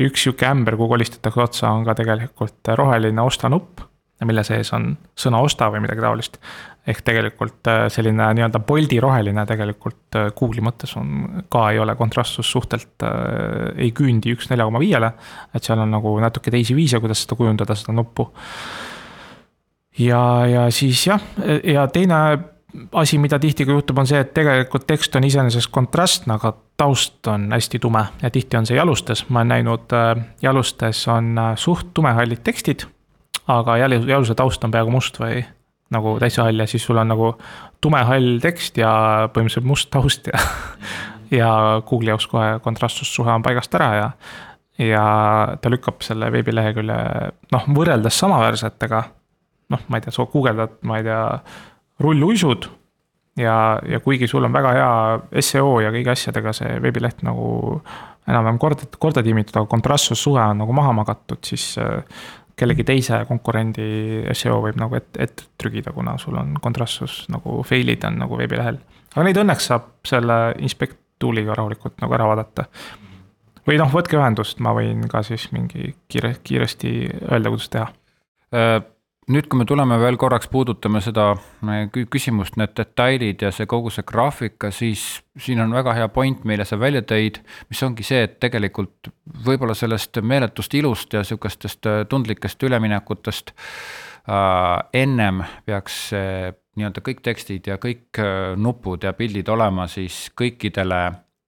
üks 0.00 0.22
sihuke 0.22 0.46
ämber, 0.46 0.76
kuhu 0.76 0.88
kolistatakse 0.88 1.40
otsa, 1.40 1.70
on 1.70 1.84
ka 1.84 1.94
tegelikult 1.94 2.74
roheline 2.76 3.22
osta 3.22 3.48
nupp 3.48 3.93
mille 4.22 4.44
sees 4.46 4.70
on 4.76 4.92
sõna 5.18 5.40
osta 5.42 5.68
või 5.72 5.82
midagi 5.84 6.02
taolist. 6.04 6.38
ehk 6.86 7.00
tegelikult 7.00 7.66
äh, 7.70 7.86
selline 7.88 8.26
nii-öelda 8.36 8.60
Bolti 8.60 9.00
roheline 9.00 9.46
tegelikult 9.48 10.18
äh, 10.20 10.30
Google'i 10.36 10.62
mõttes 10.62 10.94
on 11.00 11.44
ka 11.50 11.70
ei 11.72 11.78
ole 11.82 11.96
kontrastsus 11.96 12.50
suhtelt 12.50 13.02
äh,, 13.02 13.74
ei 13.76 13.90
küündi 13.90 14.34
üks 14.36 14.50
nelja 14.50 14.68
koma 14.68 14.82
viiele. 14.82 15.12
et 15.54 15.64
seal 15.64 15.82
on 15.82 15.90
nagu 15.90 16.16
natuke 16.20 16.50
teisi 16.54 16.76
viise, 16.76 17.00
kuidas 17.00 17.24
seda 17.24 17.38
kujundada, 17.40 17.74
seda 17.74 17.96
nuppu. 17.96 18.30
ja, 19.98 20.46
ja 20.46 20.70
siis 20.70 21.06
jah, 21.06 21.22
ja 21.64 21.86
teine 21.88 22.20
asi, 22.92 23.18
mida 23.18 23.38
tihti 23.38 23.66
ka 23.66 23.74
juhtub, 23.74 23.98
on 23.98 24.06
see, 24.06 24.20
et 24.20 24.34
tegelikult 24.34 24.86
tekst 24.86 25.14
on 25.16 25.24
iseenesest 25.26 25.70
kontrastne, 25.74 26.38
aga 26.38 26.54
taust 26.76 27.26
on 27.30 27.50
hästi 27.54 27.78
tume 27.82 28.06
ja 28.22 28.30
tihti 28.30 28.58
on 28.58 28.66
see 28.66 28.78
jalustes, 28.78 29.26
ma 29.28 29.42
olen 29.42 29.56
näinud, 29.58 29.94
äh, 29.94 30.26
jalustes 30.42 31.06
on 31.08 31.34
suht 31.58 31.90
tumehallid 31.94 32.46
tekstid 32.46 32.86
aga 33.48 33.76
jälle 33.76 34.00
jaluse 34.08 34.34
taust 34.34 34.64
on 34.64 34.70
peaaegu 34.70 34.90
must 34.90 35.20
või 35.20 35.42
nagu 35.94 36.16
täitsa 36.20 36.46
hall 36.46 36.64
ja 36.64 36.66
siis 36.66 36.84
sul 36.84 36.98
on 36.98 37.10
nagu 37.12 37.34
tumehall 37.84 38.38
tekst 38.42 38.78
ja 38.80 38.92
põhimõtteliselt 39.34 39.68
must 39.68 39.90
taust 39.92 40.30
ja 40.32 40.40
ja 41.40 41.50
Google'i 41.86 42.12
jaoks 42.12 42.26
kohe 42.30 42.58
kontrastsussuhe 42.64 43.32
on 43.32 43.42
paigast 43.42 43.74
ära 43.74 43.90
ja 43.94 44.10
ja 44.78 45.04
ta 45.62 45.70
lükkab 45.70 46.02
selle 46.02 46.30
veebilehekülje 46.34 46.96
noh, 47.54 47.66
võrreldes 47.76 48.16
samaväärsetega. 48.18 49.02
noh, 49.70 49.84
ma 49.88 49.98
ei 49.98 50.04
tea, 50.04 50.12
sa 50.12 50.26
guugeldad, 50.30 50.80
ma 50.82 50.98
ei 50.98 51.06
tea, 51.06 51.20
rulluisud. 52.02 52.66
ja, 53.38 53.78
ja 53.88 54.00
kuigi 54.00 54.28
sul 54.30 54.44
on 54.44 54.52
väga 54.52 54.72
hea 54.74 55.42
seo 55.42 55.78
ja 55.80 55.92
kõigi 55.94 56.10
asjadega 56.10 56.52
see 56.52 56.80
veebileht 56.82 57.22
nagu 57.22 57.80
enam-vähem 58.26 58.58
korda, 58.58 58.88
korda 58.98 59.22
tiimitud, 59.22 59.56
aga 59.56 59.70
kontrastsussuhe 59.70 60.42
on 60.42 60.62
nagu 60.64 60.72
maha 60.72 60.92
magatud, 60.96 61.42
siis 61.44 61.74
kellegi 62.56 62.84
teise 62.86 63.24
konkurendi 63.28 63.86
seo 64.36 64.60
võib 64.62 64.78
nagu 64.80 64.98
ette, 64.98 65.22
ette 65.22 65.48
trügida, 65.58 65.92
kuna 65.94 66.16
sul 66.22 66.36
on 66.38 66.54
kontrastsus 66.62 67.24
nagu 67.32 67.62
fail'id 67.66 68.04
on 68.06 68.20
nagu 68.22 68.38
veebilehel. 68.38 68.78
aga 69.14 69.24
neid 69.26 69.40
õnneks 69.42 69.70
saab 69.70 69.90
selle 70.06 70.38
inspect 70.62 71.00
tool'iga 71.22 71.56
rahulikult 71.56 71.98
nagu 72.02 72.14
ära 72.14 72.28
vaadata 72.30 72.68
või 73.66 73.78
noh, 73.80 73.90
võtke 73.92 74.18
ühendust, 74.18 74.60
ma 74.60 74.74
võin 74.76 75.06
ka 75.10 75.22
siis 75.26 75.48
mingi 75.54 75.94
kiire, 76.10 76.34
kiiresti 76.44 76.94
öelda, 77.30 77.52
kuidas 77.52 77.70
teha. 77.72 77.86
Äh, 79.24 79.32
nüüd, 79.32 79.48
kui 79.48 79.58
me 79.58 79.64
tuleme 79.64 79.96
veel 80.00 80.16
korraks, 80.20 80.48
puudutame 80.52 81.00
seda 81.04 81.32
äh, 81.34 81.86
küsimust, 82.10 82.58
need 82.60 82.74
detailid 82.76 83.42
ja 83.42 83.52
see 83.54 83.66
kogu 83.70 83.92
see 83.92 84.04
graafika, 84.06 84.70
siis 84.74 85.22
siin 85.40 85.60
on 85.64 85.72
väga 85.74 85.94
hea 85.96 86.08
point, 86.12 86.44
mille 86.44 86.64
sa 86.68 86.78
välja 86.80 87.02
tõid, 87.02 87.40
mis 87.70 87.82
ongi 87.82 88.04
see, 88.06 88.24
et 88.28 88.38
tegelikult 88.42 89.10
võib-olla 89.46 89.74
sellest 89.76 90.20
meeletust 90.22 90.74
ilust 90.74 91.16
ja 91.16 91.24
sihukestest 91.24 91.88
äh, 91.90 92.02
tundlikest 92.08 92.62
üleminekutest 92.62 93.54
äh, 93.54 94.84
ennem 94.92 95.42
peaks 95.64 96.06
äh, 96.12 96.52
nii-öelda 96.74 97.04
kõik 97.06 97.22
tekstid 97.22 97.68
ja 97.70 97.76
kõik 97.78 98.18
nupud 98.58 99.04
ja 99.06 99.12
pildid 99.14 99.46
olema 99.48 99.86
siis 99.86 100.24
kõikidele 100.34 101.04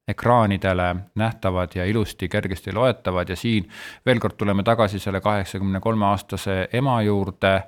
ekraanidele 0.09 0.97
nähtavad 1.15 1.75
ja 1.75 1.85
ilusti, 1.85 2.29
kergesti 2.29 2.73
loetavad 2.73 3.29
ja 3.29 3.37
siin 3.37 3.69
veel 4.07 4.21
kord 4.23 4.37
tuleme 4.39 4.63
tagasi 4.63 4.99
selle 5.03 5.21
kaheksakümne 5.21 5.81
kolme 5.81 6.07
aastase 6.07 6.69
ema 6.73 7.01
juurde. 7.03 7.63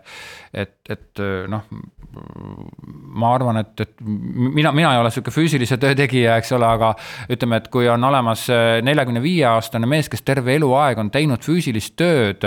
et, 0.54 0.76
et 0.88 1.22
noh, 1.48 1.64
ma 3.18 3.34
arvan, 3.34 3.56
et, 3.56 3.80
et 3.80 3.94
mina, 4.00 4.72
mina 4.72 4.92
ei 4.94 5.00
ole 5.00 5.10
sihuke 5.10 5.34
füüsilise 5.34 5.76
töö 5.82 5.98
tegija, 5.98 6.36
eks 6.38 6.52
ole, 6.54 6.66
aga 6.66 6.94
ütleme, 7.30 7.58
et 7.58 7.68
kui 7.74 7.88
on 7.90 8.04
olemas 8.04 8.46
neljakümne 8.82 9.22
viie 9.22 9.44
aastane 9.50 9.90
mees, 9.90 10.08
kes 10.08 10.22
terve 10.22 10.54
eluaeg 10.54 10.98
on 10.98 11.10
teinud 11.10 11.42
füüsilist 11.44 11.96
tööd 11.98 12.46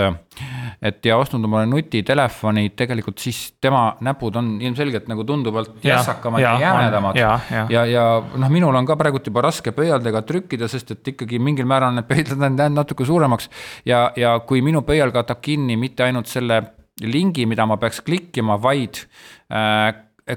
et 0.80 1.04
ja 1.06 1.16
ostnud 1.20 1.44
omale 1.48 1.66
nutitelefoni, 1.70 2.70
tegelikult 2.78 3.22
siis 3.22 3.40
tema 3.60 3.84
näpud 4.04 4.36
on 4.40 4.52
ilmselgelt 4.62 5.08
nagu 5.10 5.24
tunduvalt 5.28 5.84
jässakamad 5.84 6.42
ja, 6.42 6.54
ja 6.60 6.68
jämedamad. 6.68 7.16
ja, 7.18 7.32
ja, 7.50 7.64
ja, 7.70 7.86
ja 7.86 8.04
noh, 8.20 8.52
minul 8.52 8.76
on 8.78 8.88
ka 8.88 8.96
praegult 9.00 9.26
juba 9.26 9.44
raske 9.44 9.74
pöialdega 9.76 10.22
trükkida, 10.28 10.68
sest 10.70 10.94
et 10.96 11.12
ikkagi 11.14 11.40
mingil 11.42 11.68
määral 11.68 11.94
need 11.96 12.08
pöidlad 12.08 12.38
on 12.38 12.58
jäänud 12.58 12.82
natuke 12.82 13.06
suuremaks. 13.08 13.50
ja, 13.88 14.10
ja 14.16 14.38
kui 14.46 14.62
minu 14.62 14.82
pöial 14.86 15.12
katab 15.14 15.42
kinni 15.42 15.76
mitte 15.76 16.06
ainult 16.06 16.30
selle 16.30 16.62
lingi, 17.02 17.46
mida 17.48 17.66
ma 17.66 17.78
peaks 17.80 18.02
klikkima, 18.04 18.58
vaid 18.62 19.04
äh, 19.52 19.92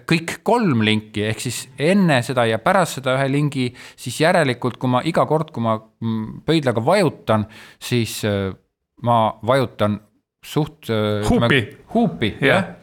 kõik 0.09 0.39
kolm 0.47 0.81
linki, 0.86 1.25
ehk 1.29 1.43
siis 1.43 1.65
enne 1.77 2.21
seda 2.25 2.45
ja 2.49 2.57
pärast 2.63 2.99
seda 2.99 3.15
ühe 3.19 3.27
lingi, 3.31 3.67
siis 3.99 4.17
järelikult, 4.23 4.79
kui 4.81 4.89
ma 4.91 5.03
iga 5.05 5.25
kord, 5.29 5.51
kui 5.53 5.63
ma 5.63 5.77
mm, 5.77 6.41
pöidlaga 6.47 6.83
vajutan, 6.86 7.45
siis 7.81 8.17
äh, 8.25 8.53
ma 9.05 9.19
vajutan 9.45 9.99
suht. 10.45 10.89
Äh, 10.89 11.25
huupi. 11.29 11.61
huupi, 11.93 12.35
jah. 12.41 12.75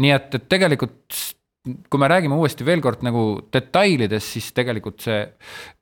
nii 0.00 0.16
et, 0.16 0.34
et 0.34 0.48
tegelikult 0.48 1.20
kui 1.60 2.00
me 2.00 2.08
räägime 2.08 2.38
uuesti 2.40 2.64
veel 2.64 2.80
kord 2.80 3.02
nagu 3.04 3.22
detailidest, 3.52 4.36
siis 4.36 4.46
tegelikult 4.56 5.02
see 5.04 5.18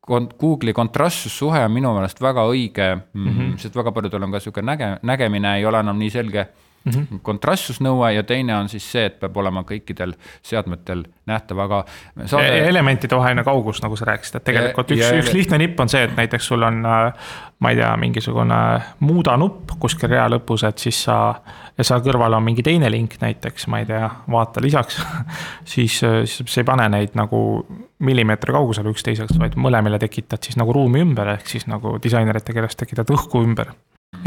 Google'i 0.08 0.74
kontrastsussuhe 0.74 1.60
on 1.68 1.74
minu 1.74 1.92
meelest 1.94 2.18
väga 2.22 2.46
õige 2.50 2.88
mm, 2.96 3.28
-hmm. 3.28 3.52
sest 3.62 3.76
väga 3.76 3.92
paljudel 3.94 4.26
on 4.26 4.34
ka 4.34 4.40
sihuke 4.42 4.64
näge-, 4.64 4.96
nägemine 5.02 5.58
ei 5.58 5.66
ole 5.66 5.80
enam 5.84 5.98
nii 5.98 6.10
selge 6.10 6.48
mm 6.88 7.06
-hmm. 7.06 7.20
kontrastsusnõue 7.22 8.12
ja 8.14 8.22
teine 8.22 8.56
on 8.56 8.68
siis 8.68 8.92
see, 8.92 9.06
et 9.06 9.20
peab 9.20 9.36
olema 9.36 9.62
kõikidel 9.66 10.14
seadmetel 10.42 11.04
nähtav, 11.26 11.58
aga 11.58 11.84
saade.... 12.24 12.68
elementide 12.68 13.16
vaheline 13.16 13.44
kaugus, 13.44 13.82
nagu 13.82 13.96
sa 13.96 14.08
rääkisid, 14.08 14.36
et 14.40 14.44
tegelikult 14.44 14.90
üks, 14.96 15.10
üks 15.22 15.32
lihtne 15.36 15.58
nipp 15.58 15.80
on 15.80 15.88
see, 15.88 16.04
et 16.08 16.16
näiteks 16.16 16.46
sul 16.46 16.62
on, 16.62 16.80
äh, 16.86 17.32
ma 17.58 17.72
ei 17.72 17.76
tea, 17.80 17.90
mingisugune 17.96 18.60
muuda 19.00 19.36
nupp 19.36 19.76
kuskil 19.80 20.10
rea 20.10 20.28
lõpus, 20.32 20.64
et 20.68 20.78
siis 20.78 21.02
sa. 21.08 21.18
ja 21.78 21.84
seal 21.84 22.00
kõrval 22.02 22.34
on 22.34 22.42
mingi 22.42 22.62
teine 22.62 22.90
link 22.90 23.18
näiteks, 23.20 23.66
ma 23.66 23.78
ei 23.78 23.86
tea, 23.86 24.08
vaata 24.30 24.62
lisaks 24.64 25.02
siis, 25.74 26.00
äh, 26.04 26.22
siis 26.24 26.54
sa 26.54 26.60
ei 26.60 26.64
pane 26.64 26.88
neid 26.88 27.14
nagu 27.18 27.66
millimeetri 27.98 28.54
kaugusele 28.54 28.90
üksteisest, 28.94 29.38
vaid 29.38 29.58
mõlemile 29.58 29.98
tekitad 29.98 30.42
siis 30.42 30.56
nagu 30.56 30.72
ruumi 30.72 31.02
ümber, 31.02 31.34
ehk 31.36 31.46
siis 31.50 31.66
nagu 31.66 31.98
disainerite 32.02 32.54
keeles 32.56 32.76
tekitad 32.78 33.10
õhku 33.14 33.42
ümber 33.44 33.74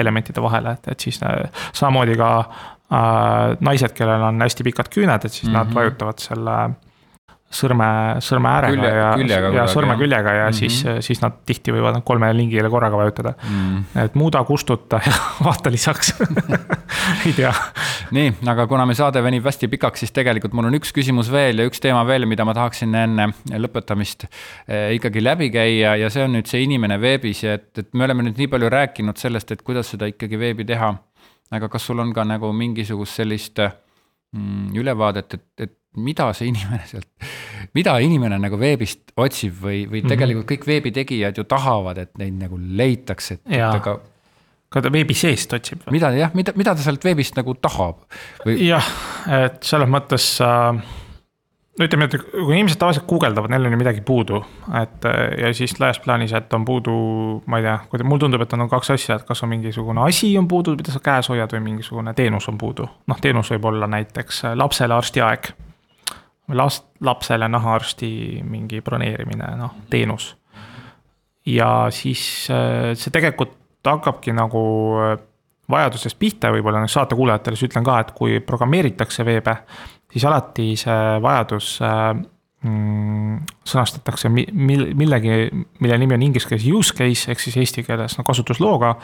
elementide 0.02 0.44
vahele, 0.44 0.76
et, 0.78 0.94
et 0.94 1.08
siis 1.08 1.22
äh, 1.24 1.66
samamoodi 1.74 2.18
ka 2.20 2.32
äh, 2.42 3.58
naised, 3.60 3.96
kellel 3.98 4.30
on 4.30 4.42
hästi 4.42 4.68
pikad 4.68 4.92
küüned, 4.94 5.26
et 5.26 5.32
siis 5.32 5.48
mm 5.48 5.50
-hmm. 5.50 5.58
nad 5.58 5.68
mhm. 5.68 5.76
vajutavad 5.76 6.20
selle 6.20 6.58
sõrme, 7.52 7.88
sõrme 8.24 8.50
äärega 8.52 8.76
Külje, 8.76 8.92
ja, 8.96 9.10
küljega 9.20 9.52
ja 9.56 9.66
sõrme 9.70 9.96
küljega 10.00 10.34
ja 10.36 10.46
mm 10.46 10.52
-hmm. 10.52 10.58
siis, 10.58 11.06
siis 11.08 11.22
nad 11.22 11.42
tihti 11.46 11.74
võivad 11.76 12.00
kolmele 12.08 12.38
lingile 12.38 12.70
korraga 12.70 12.98
vajutada 12.98 13.34
mm. 13.50 13.84
et 14.06 14.16
muuda, 14.16 14.44
kustuta 14.48 15.02
ja 15.06 15.14
vaata 15.48 15.72
lisaks 15.72 16.14
ei 17.26 17.34
tea. 17.36 17.54
nii, 18.12 18.34
aga 18.48 18.68
kuna 18.68 18.86
meie 18.86 18.96
saade 18.96 19.24
venib 19.24 19.46
hästi 19.46 19.68
pikaks, 19.68 20.00
siis 20.06 20.16
tegelikult 20.16 20.54
mul 20.54 20.70
on 20.72 20.80
üks 20.80 20.94
küsimus 20.96 21.32
veel 21.32 21.60
ja 21.60 21.68
üks 21.68 21.84
teema 21.84 22.06
veel, 22.08 22.26
mida 22.26 22.46
ma 22.48 22.56
tahaksin 22.58 22.96
enne 22.96 23.28
lõpetamist 23.52 24.26
eh, 24.28 24.96
ikkagi 24.96 25.24
läbi 25.24 25.52
käia 25.52 25.96
ja 26.00 26.10
see 26.10 26.24
on 26.24 26.36
nüüd 26.38 26.48
see 26.48 26.64
inimene 26.64 27.00
veebis 27.02 27.44
ja 27.44 27.60
et, 27.60 27.72
et 27.78 27.94
me 27.94 28.08
oleme 28.08 28.30
nüüd 28.30 28.40
nii 28.40 28.48
palju 28.52 28.72
rääkinud 28.72 29.20
sellest, 29.20 29.52
et 29.52 29.62
kuidas 29.62 29.92
seda 29.92 30.08
ikkagi 30.08 30.40
veebi 30.40 30.66
teha. 30.66 30.96
aga 31.52 31.68
kas 31.68 31.86
sul 31.86 32.00
on 32.00 32.14
ka 32.14 32.24
nagu 32.24 32.54
mingisugust 32.56 33.20
sellist 33.20 33.60
mm, 33.60 34.72
ülevaadet, 34.80 35.34
et, 35.34 35.48
et 35.60 35.78
mida 36.00 36.30
see 36.36 36.52
inimene 36.52 36.86
sealt, 36.88 37.10
mida 37.76 37.98
inimene 38.04 38.40
nagu 38.40 38.60
veebist 38.60 39.12
otsib 39.20 39.58
või, 39.60 39.84
või 39.90 40.04
mhm. 40.04 40.14
tegelikult 40.14 40.48
kõik 40.54 40.70
veebitegijad 40.70 41.42
ju 41.42 41.48
tahavad, 41.50 42.00
et 42.06 42.16
neid 42.22 42.40
nagu 42.40 42.60
leitakse, 42.60 43.42
et 43.44 43.66
aga. 43.66 43.98
ka 44.72 44.86
ta 44.86 44.94
veebi 44.94 45.18
seest 45.18 45.54
otsib. 45.58 45.84
mida 45.92 46.14
jah, 46.16 46.32
mida, 46.38 46.56
mida 46.56 46.76
ta 46.78 46.86
sealt 46.86 47.04
veebist 47.04 47.36
nagu 47.40 47.58
tahab 47.60 48.06
või...? 48.46 48.62
jah, 48.70 48.88
et 49.42 49.60
selles 49.68 49.92
mõttes 49.92 50.34
äh, 50.46 50.80
no 51.76 51.88
ütleme, 51.88 52.08
et 52.08 52.16
kui 52.32 52.56
inimesed 52.56 52.80
tavaliselt 52.80 53.08
guugeldavad, 53.10 53.52
neil 53.52 53.68
on 53.68 53.76
ju 53.76 53.80
midagi 53.82 54.04
puudu, 54.08 54.40
et 54.80 55.08
ja 55.42 55.52
siis 55.58 55.76
laias 55.82 56.00
plaanis, 56.04 56.32
et 56.38 56.56
on 56.56 56.64
puudu, 56.68 56.94
ma 57.52 57.60
ei 57.60 57.68
tea, 57.68 57.76
kui 57.92 58.06
mulle 58.06 58.24
tundub, 58.24 58.46
et 58.46 58.56
on 58.56 58.64
kaks 58.72 58.94
asja, 58.96 59.20
et 59.20 59.28
kas 59.28 59.44
on 59.44 59.52
mingisugune 59.52 60.08
asi 60.08 60.32
on 60.40 60.48
puudu, 60.52 60.78
mida 60.80 60.96
sa 60.96 61.04
käes 61.04 61.28
hoiad 61.34 61.52
või 61.58 61.66
mingisugune 61.68 62.16
teenus 62.16 62.48
on 62.48 62.60
puudu. 62.62 62.88
noh, 63.12 63.20
teenus 63.20 63.52
võib 63.56 63.68
olla 63.74 63.92
näiteks 63.92 64.46
lapsele 64.56 64.96
arstiaeg 64.96 65.52
last, 66.58 66.86
lapsele 67.02 67.48
nahaarsti 67.48 68.42
mingi 68.48 68.82
broneerimine, 68.82 69.56
noh, 69.58 69.76
teenus. 69.90 70.36
ja 71.46 71.88
siis 71.90 72.48
äh, 72.54 72.92
see 72.94 73.12
tegelikult 73.14 73.58
hakkabki 73.88 74.34
nagu 74.38 74.62
äh, 75.02 75.16
vajadusest 75.72 76.20
pihta, 76.20 76.52
võib-olla 76.54 76.84
saatekuulajatele 76.88 77.58
siis 77.58 77.70
ütlen 77.70 77.86
ka, 77.88 78.00
et 78.04 78.12
kui 78.18 78.40
programmeeritakse 78.46 79.26
veebe, 79.26 79.56
siis 80.12 80.26
alati 80.28 80.74
see 80.80 81.02
vajadus 81.24 81.74
äh, 81.86 82.12
mm, 82.68 83.38
sõnastatakse 83.68 84.30
mil-, 84.30 84.92
millegi, 84.98 85.44
mille 85.82 86.00
nimi 86.02 86.18
on 86.18 86.26
inglise 86.28 86.50
keeles 86.50 86.68
use 86.68 86.96
case 86.98 87.32
ehk 87.32 87.44
siis 87.44 87.58
eesti 87.62 87.86
keeles 87.88 88.18
no 88.18 88.26
kasutuslooga. 88.28 88.96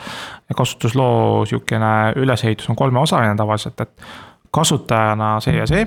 ja 0.48 0.58
kasutusloo 0.58 1.46
sihukene 1.46 2.12
ülesehitus 2.16 2.70
on 2.70 2.76
kolmeosaline 2.76 3.36
tavaliselt, 3.36 3.80
et 3.80 4.10
kasutajana 4.54 5.38
see 5.44 5.56
ja 5.58 5.66
see 5.68 5.86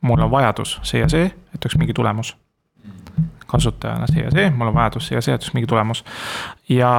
mul 0.00 0.20
on 0.20 0.30
vajadus 0.30 0.78
see 0.86 1.02
ja 1.02 1.08
see, 1.10 1.26
et 1.26 1.64
oleks 1.64 1.78
mingi 1.78 1.96
tulemus. 1.96 2.36
kasutajana 3.48 4.06
see 4.06 4.22
ja 4.22 4.30
see, 4.30 4.50
mul 4.50 4.68
on 4.68 4.76
vajadus 4.76 5.08
see 5.08 5.16
ja 5.16 5.24
see, 5.24 5.34
et 5.34 5.42
oleks 5.42 5.54
mingi 5.56 5.70
tulemus. 5.70 6.04
ja, 6.68 6.92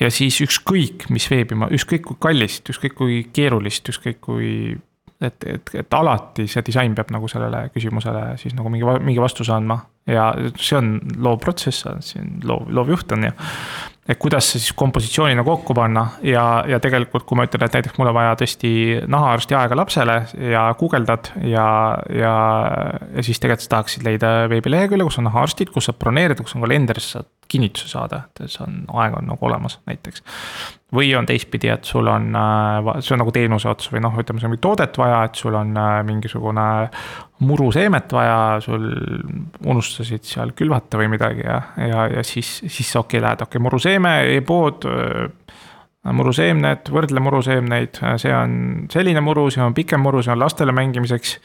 ja 0.00 0.10
siis 0.10 0.40
ükskõik, 0.44 1.08
mis 1.10 1.30
veebi 1.30 1.54
ma, 1.54 1.70
ükskõik 1.70 2.04
kui 2.10 2.20
kallist, 2.20 2.68
ükskõik 2.70 2.98
kui 2.98 3.22
keerulist, 3.32 3.88
ükskõik 3.94 4.20
kui 4.20 4.52
et, 5.20 5.44
et, 5.46 5.70
et 5.74 5.94
alati 5.94 6.46
see 6.46 6.62
disain 6.66 6.94
peab 6.94 7.10
nagu 7.14 7.28
sellele 7.30 7.68
küsimusele 7.74 8.36
siis 8.38 8.54
nagu 8.54 8.70
mingi, 8.70 8.86
mingi 9.02 9.22
vastuse 9.22 9.52
andma. 9.54 9.80
ja 10.06 10.30
see 10.56 10.78
on 10.78 10.98
loov 11.20 11.40
protsess, 11.42 11.86
siin 12.06 12.38
loov, 12.44 12.68
loovjuht 12.72 13.12
on 13.12 13.28
ju 13.28 13.32
et 14.08 14.18
kuidas 14.20 14.46
see 14.48 14.62
siis 14.62 14.72
kompositsioonina 14.78 15.44
kokku 15.44 15.74
panna 15.76 16.06
ja, 16.24 16.64
ja 16.68 16.80
tegelikult, 16.80 17.26
kui 17.28 17.36
ma 17.38 17.44
ütlen, 17.48 17.66
et 17.66 17.76
näiteks 17.76 17.98
mul 18.00 18.10
on 18.10 18.16
vaja 18.16 18.36
tõesti 18.40 18.70
nahaarsti 19.10 19.56
aega 19.58 19.76
lapsele 19.76 20.16
ja 20.52 20.64
guugeldad 20.80 21.32
ja, 21.44 21.68
ja, 22.16 22.34
ja 23.14 23.26
siis 23.26 23.40
tegelikult 23.42 23.66
sa 23.66 23.74
tahaksid 23.76 24.06
leida 24.06 24.32
veebilehekülje, 24.52 25.08
kus 25.10 25.20
on 25.20 25.28
nahaarstid, 25.28 25.72
kus 25.74 25.90
saab 25.90 26.00
broneerida, 26.00 26.44
kus 26.44 26.56
on 26.56 26.64
kalender, 26.64 27.00
sa 27.02 27.18
saad 27.18 27.30
kinnituse 27.48 27.88
saada, 27.92 28.24
et 28.28 28.48
see 28.52 28.64
on, 28.64 28.82
aeg 29.00 29.16
on 29.20 29.28
nagu 29.28 29.48
olemas 29.48 29.78
näiteks. 29.88 30.24
Või 30.94 31.10
on 31.18 31.26
teistpidi, 31.28 31.68
et 31.68 31.84
sul 31.84 32.06
on, 32.08 32.30
see 33.04 33.12
on 33.12 33.20
nagu 33.20 33.32
teenuse 33.34 33.68
ots 33.68 33.90
või 33.92 34.00
noh, 34.00 34.14
ütleme, 34.16 34.40
sul 34.40 34.48
on 34.48 34.54
mingit 34.54 34.64
toodet 34.64 34.98
vaja, 34.98 35.18
et 35.28 35.36
sul 35.36 35.56
on 35.58 35.74
mingisugune 36.08 36.64
muruseemet 37.44 38.12
vaja, 38.16 38.38
sul 38.64 38.86
unustasid 39.68 40.24
seal 40.24 40.54
külvata 40.56 41.00
või 41.00 41.10
midagi 41.12 41.44
ja, 41.44 41.58
ja, 41.76 42.06
ja 42.16 42.24
siis, 42.24 42.62
siis 42.64 42.94
okei 42.96 43.18
okay,, 43.18 43.26
lähed 43.26 43.44
okei 43.44 43.58
okay,, 43.58 43.64
muruseeme 43.66 44.14
e, 44.22 44.38
e-pood 44.38 44.88
muruseemned, 46.08 46.88
võrdle 46.94 47.20
muruseemneid, 47.20 48.00
see 48.22 48.32
on 48.32 48.54
selline 48.92 49.20
muru, 49.24 49.48
see 49.52 49.60
on 49.64 49.76
pikem 49.76 50.00
muru, 50.00 50.22
see 50.24 50.32
on 50.32 50.40
lastele 50.40 50.72
mängimiseks. 50.72 51.36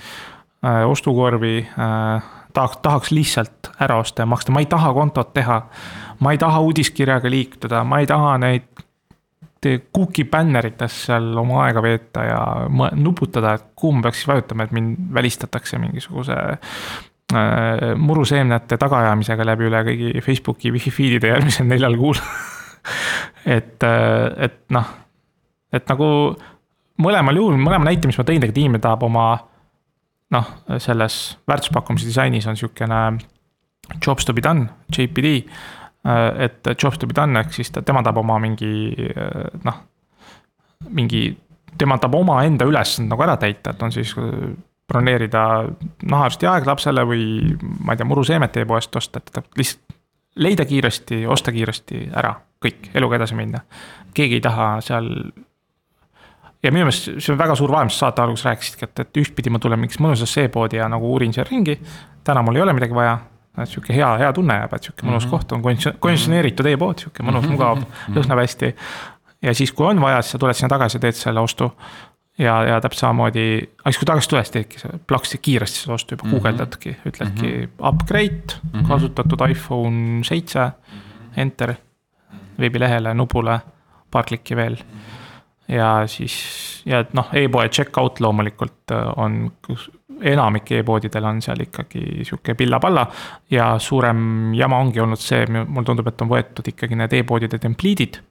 ostukorvi 0.88 1.66
tahaks, 2.54 2.78
tahaks 2.82 3.12
lihtsalt 3.12 3.74
ära 3.82 3.98
osta 4.00 4.24
ja 4.24 4.26
maksta, 4.26 4.54
ma 4.56 4.62
ei 4.64 4.70
taha 4.72 4.94
kontot 4.94 5.34
teha. 5.34 5.62
ma 6.20 6.32
ei 6.32 6.38
taha 6.38 6.60
uudiskirjaga 6.60 7.30
liikuda, 7.30 7.84
ma 7.84 8.00
ei 8.00 8.08
taha 8.08 8.38
neid 8.38 8.83
cookie 9.95 10.26
bännerites 10.30 10.99
seal 11.07 11.32
oma 11.39 11.64
aega 11.66 11.84
veeta 11.84 12.26
ja 12.28 12.41
nuputada, 12.99 13.55
et 13.57 13.66
kuhu 13.76 13.97
ma 13.97 14.07
peaks 14.07 14.22
siis 14.22 14.32
vajutama, 14.32 14.68
et 14.68 14.76
mind 14.76 15.14
välistatakse 15.16 15.80
mingisuguse 15.82 16.38
äh, 16.53 17.93
muruseemnete 17.97 18.78
tagaajamisega 18.82 19.47
läbi 19.51 19.70
üle 19.70 19.84
kõigi 19.89 20.26
Facebooki 20.26 20.74
wifi 20.76 20.93
feed'ide 20.93 21.34
järgmisel 21.36 21.70
neljal 21.70 21.97
kuul 21.99 22.20
et, 23.57 23.84
äh, 23.84 24.28
et 24.47 24.59
noh, 24.76 24.91
et 25.74 25.89
nagu 25.89 26.07
mõlemal 27.03 27.39
juhul, 27.39 27.57
mõlema 27.57 27.89
näite, 27.89 28.09
mis 28.09 28.20
ma 28.20 28.26
tõin, 28.28 28.41
tegelikult 28.41 28.64
inimene 28.64 28.84
tahab 28.84 29.07
oma 29.07 29.28
noh, 30.34 30.49
selles 30.82 31.38
väärtuspakkumise 31.49 32.09
disainis 32.09 32.47
on 32.49 32.57
sihukene 32.57 33.01
jobs 34.05 34.26
to 34.26 34.34
be 34.34 34.43
done, 34.43 34.70
JPD. 34.93 35.43
Äh, 36.04 36.45
et 36.45 36.68
jobs 36.84 36.99
to 36.99 37.08
be 37.08 37.16
done 37.16 37.39
ehk 37.39 37.54
siis 37.56 37.72
ta, 37.72 37.82
tema 37.82 38.04
tahab 38.04 38.20
oma 38.24 38.36
mingi 38.43 38.91
äh, 39.14 39.47
noh, 39.64 39.80
mingi, 40.89 41.30
tema 41.80 41.97
tahab 41.97 42.20
omaenda 42.20 42.68
ülesande 42.68 43.14
nagu 43.14 43.24
ära 43.24 43.38
täita, 43.39 43.72
et 43.72 43.84
on 43.84 43.93
siis 43.95 44.12
broneerida 44.89 45.43
nahaarsti 46.04 46.49
aeg 46.49 46.68
lapsele 46.68 47.06
või 47.08 47.26
ma 47.80 47.95
ei 47.95 48.01
tea, 48.01 48.08
muruseemet 48.10 48.60
e-poest 48.60 48.99
osta, 48.99 49.24
et 49.24 49.32
ta 49.32 49.43
lihtsalt 49.58 49.99
leida 50.43 50.66
kiiresti, 50.66 51.24
osta 51.30 51.54
kiiresti 51.54 52.08
ära, 52.16 52.34
kõik, 52.64 52.89
eluga 52.97 53.20
edasi 53.20 53.36
minna. 53.38 53.64
keegi 54.14 54.39
ei 54.39 54.41
taha 54.41 54.68
seal. 54.82 55.10
ja 56.64 56.72
minu 56.72 56.88
meelest 56.88 57.12
see 57.18 57.34
on 57.34 57.39
väga 57.39 57.56
suur 57.56 57.72
vaev, 57.72 57.88
mis 57.88 57.97
sa 57.99 58.08
saate 58.08 58.22
alguses 58.22 58.45
rääkisidki, 58.49 58.89
et, 58.89 58.99
et 58.99 59.22
ühtpidi 59.24 59.54
ma 59.54 59.60
tulen 59.60 59.80
mingisse 59.80 60.04
mõnusasse 60.04 60.47
e-poodi 60.47 60.82
ja 60.82 60.89
nagu 60.89 61.12
uurin 61.16 61.34
seal 61.34 61.47
ringi. 61.49 61.80
täna 62.24 62.41
mul 62.41 62.56
ei 62.56 62.66
ole 62.66 62.74
midagi 62.74 62.95
vaja, 62.97 63.18
et 63.58 63.70
sihuke 63.70 63.93
hea, 63.93 64.08
hea 64.18 64.32
tunne 64.34 64.54
jääb, 64.54 64.74
et 64.74 64.84
sihuke 64.84 65.06
mõnus 65.06 65.26
mm 65.26 65.32
-hmm. 65.32 65.32
koht 65.32 65.51
on 65.51 65.62
konditsioneeritud 65.99 66.66
e-pood, 66.66 66.99
sihuke 66.99 67.24
mõnus, 67.24 67.49
mugav 67.49 67.78
mm, 67.78 67.84
-hmm. 67.84 68.18
lõhnab 68.18 68.41
hästi. 68.41 68.76
ja 69.41 69.54
siis, 69.54 69.72
kui 69.72 69.88
on 69.88 70.01
vaja, 70.01 70.22
siis 70.22 70.32
sa 70.32 70.38
tuled 70.38 70.56
sinna 70.56 70.70
tagasi 70.70 70.99
teed 70.99 71.16
selle 71.16 71.39
ostu 71.39 71.72
ja, 72.38 72.64
ja 72.64 72.82
täpselt 72.82 72.99
samamoodi, 72.99 73.45
aga 73.80 73.91
siis 73.91 73.99
kui 74.01 74.10
tagasi 74.10 74.30
tulles 74.30 74.51
teedki 74.54 74.91
plaksti 75.08 75.38
kiiresti 75.38 75.84
seda 75.84 75.93
ostu 75.93 76.14
juba 76.14 76.24
mm 76.24 76.30
-hmm. 76.30 76.34
guugeldadki, 76.34 76.95
ütledki 77.06 77.51
mm 77.51 77.64
-hmm. 77.64 77.88
upgrade 77.89 78.60
mm, 78.64 78.80
-hmm. 78.80 78.88
kasutatud 78.88 79.49
iPhone 79.49 80.24
seitse, 80.24 80.72
enter 81.38 81.76
veebilehele, 82.60 83.14
nupule, 83.14 83.60
paar 84.12 84.26
klikki 84.26 84.56
veel. 84.56 84.78
ja 85.68 86.04
siis, 86.08 86.34
ja 86.86 87.06
noh 87.14 87.30
e, 87.34 87.43
e-poe 87.43 87.70
checkout 87.70 88.20
loomulikult 88.20 88.91
äh, 88.91 89.14
on, 89.18 89.51
enamik 90.22 90.72
e-poodidel 90.72 91.26
on 91.26 91.41
seal 91.41 91.64
ikkagi 91.66 92.24
sihuke 92.24 92.55
pilla-palla. 92.55 93.07
ja 93.51 93.74
suurem 93.80 94.53
jama 94.53 94.80
ongi 94.80 94.99
olnud 94.99 95.20
see, 95.20 95.45
mulle 95.47 95.86
tundub, 95.86 96.07
et 96.07 96.22
on 96.22 96.30
võetud 96.30 96.70
ikkagi 96.74 96.95
need 96.95 97.14
e-poodide 97.14 97.59
templiidid. 97.59 98.22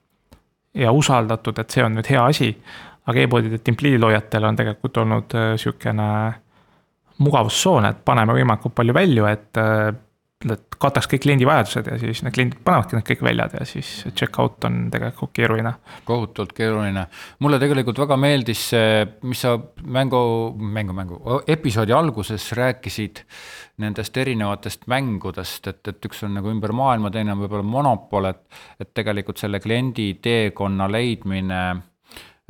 ja 0.73 0.91
usaldatud, 0.91 1.59
et 1.59 1.69
see 1.69 1.83
on 1.83 1.95
nüüd 1.97 2.09
hea 2.09 2.25
asi 2.25 2.55
aga 3.09 3.25
e-poodide 3.25 3.59
templiidiloojatel 3.63 4.47
on 4.47 4.57
tegelikult 4.59 4.97
olnud 5.03 5.35
äh, 5.35 5.53
sihukene 5.59 6.07
mugavustsoon, 7.23 7.87
et 7.89 7.99
paneme 8.05 8.35
võimalikult 8.37 8.75
palju 8.75 8.95
välju, 8.95 9.27
et, 9.29 9.49
äh, 9.59 9.89
et 9.91 9.99
kataks 10.81 11.07
kõik 11.11 11.23
kliendi 11.23 11.47
vajadused 11.47 11.87
ja 11.87 11.97
siis 12.01 12.23
need 12.25 12.35
kliendid 12.35 12.63
panevadki 12.65 12.97
need 12.97 13.07
kõik 13.07 13.23
väljad 13.27 13.55
ja 13.59 13.67
siis 13.67 13.91
check-out 14.11 14.65
on 14.67 14.89
tegelikult 14.93 15.33
keeruline. 15.35 15.73
kohutavalt 16.05 16.53
keeruline. 16.57 17.05
mulle 17.39 17.59
tegelikult 17.59 17.99
väga 18.03 18.17
meeldis 18.17 18.65
see, 18.73 19.05
mis 19.23 19.45
sa 19.45 19.55
mängu, 19.83 20.23
mängu, 20.57 20.93
mängu, 20.93 21.21
episoodi 21.47 21.93
alguses 21.95 22.51
rääkisid 22.57 23.23
nendest 23.83 24.17
erinevatest 24.17 24.85
mängudest, 24.87 25.67
et, 25.67 25.87
et 25.87 26.05
üks 26.05 26.21
on 26.27 26.35
nagu 26.37 26.51
ümber 26.51 26.71
maailma, 26.75 27.09
teine 27.11 27.33
on 27.33 27.41
võib-olla 27.41 27.65
monopol, 27.65 28.29
et, 28.29 28.43
et 28.79 28.93
tegelikult 28.93 29.41
selle 29.41 29.59
kliendi 29.63 30.11
teekonna 30.21 30.85
leidmine 30.91 31.63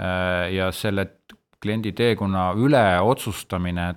Äh, 0.02 0.54
ja 0.56 0.72
selle 0.74 1.06
kliendi 1.62 1.92
teekonna 1.94 2.50
üle 2.58 2.82
otsustamine, 3.06 3.92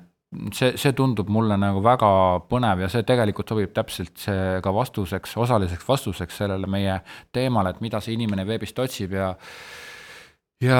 see, 0.55 0.75
see 0.79 0.93
tundub 0.97 1.31
mulle 1.33 1.57
nagu 1.61 1.83
väga 1.85 2.11
põnev 2.51 2.85
ja 2.85 2.91
see 2.93 3.07
tegelikult 3.07 3.53
sobib 3.53 3.73
täpselt 3.77 4.15
see 4.27 4.61
ka 4.65 4.73
vastuseks, 4.75 5.37
osaliseks 5.43 5.89
vastuseks 5.89 6.43
sellele 6.43 6.71
meie 6.71 7.01
teemale, 7.35 7.75
et 7.75 7.83
mida 7.85 8.01
see 8.05 8.17
inimene 8.17 8.47
veebist 8.49 8.79
otsib 8.83 9.17
ja 9.17 9.33
ja 10.65 10.79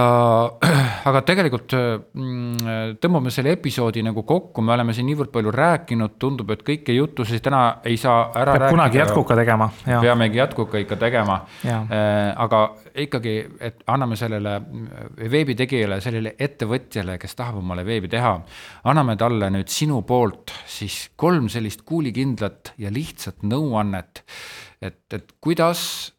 aga 1.09 1.21
tegelikult 1.29 1.75
mm, 1.77 2.97
tõmbame 3.03 3.31
selle 3.35 3.53
episoodi 3.59 4.01
nagu 4.07 4.23
kokku, 4.29 4.65
me 4.65 4.73
oleme 4.73 4.95
siin 4.97 5.05
niivõrd 5.11 5.29
palju 5.35 5.53
rääkinud, 5.53 6.15
tundub, 6.23 6.51
et 6.55 6.63
kõike 6.65 6.97
juttu 6.97 7.27
siis 7.29 7.45
täna 7.45 7.83
ei 7.85 7.99
saa 8.01 8.31
ära 8.33 8.55
Peab 8.57 8.65
rääkida. 8.65 8.73
kunagi 8.73 9.01
jätkuka 9.03 9.37
tegema. 9.37 9.69
peamegi 9.85 10.41
jätkuka 10.41 10.81
ikka 10.81 10.97
tegema. 11.01 11.39
Äh, 11.67 12.33
aga 12.47 12.63
ikkagi, 13.05 13.37
et 13.61 13.85
anname 13.93 14.17
sellele 14.17 14.57
veebitegijale, 15.37 16.01
sellele 16.01 16.35
ettevõtjale, 16.41 17.19
kes 17.21 17.37
tahab 17.37 17.61
omale 17.61 17.85
veebi 17.85 18.09
teha, 18.17 18.33
anname 18.89 19.17
talle 19.21 19.53
nüüd 19.53 19.69
sinu 19.73 20.01
poolt 20.09 20.55
siis 20.65 21.11
kolm 21.21 21.51
sellist 21.53 21.85
kuulikindlat 21.85 22.73
ja 22.81 22.93
lihtsat 22.93 23.45
nõuannet. 23.45 24.25
et, 24.81 25.03
et 25.13 25.33
kuidas, 25.41 26.13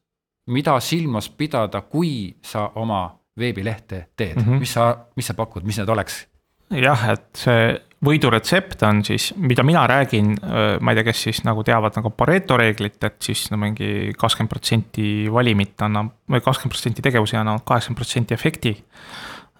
mida 0.54 0.80
silmas 0.80 1.30
pidada, 1.30 1.82
kui 1.82 2.36
sa 2.46 2.70
oma 2.76 3.08
veebilehte 3.38 4.08
teed 4.16 4.36
mm, 4.36 4.44
-hmm. 4.44 4.60
mis 4.60 4.74
sa, 4.74 4.90
mis 5.16 5.28
sa 5.28 5.34
pakud, 5.38 5.64
mis 5.64 5.78
need 5.78 5.90
oleks? 5.90 6.26
jah, 6.74 7.10
et 7.14 7.28
see 7.38 7.76
võiduretsept 8.06 8.84
on 8.86 9.00
siis, 9.06 9.32
mida 9.42 9.64
mina 9.66 9.82
räägin, 9.90 10.36
ma 10.82 10.94
ei 10.94 11.00
tea, 11.00 11.08
kes 11.08 11.22
siis 11.28 11.40
nagu 11.48 11.64
teavad 11.66 11.96
nagu 11.98 12.12
Pareto 12.14 12.58
reeglit, 12.60 13.00
et 13.04 13.18
siis 13.24 13.48
no 13.52 13.58
mingi 13.62 14.14
kakskümmend 14.18 14.52
protsenti 14.52 15.08
valimit 15.34 15.82
annab 15.88 16.12
või 16.30 16.44
kakskümmend 16.46 16.76
protsenti 16.76 17.06
tegevusi 17.06 17.40
annavad 17.40 17.66
kaheksakümmend 17.66 18.02
protsenti 18.04 18.38
efekti. 18.38 18.76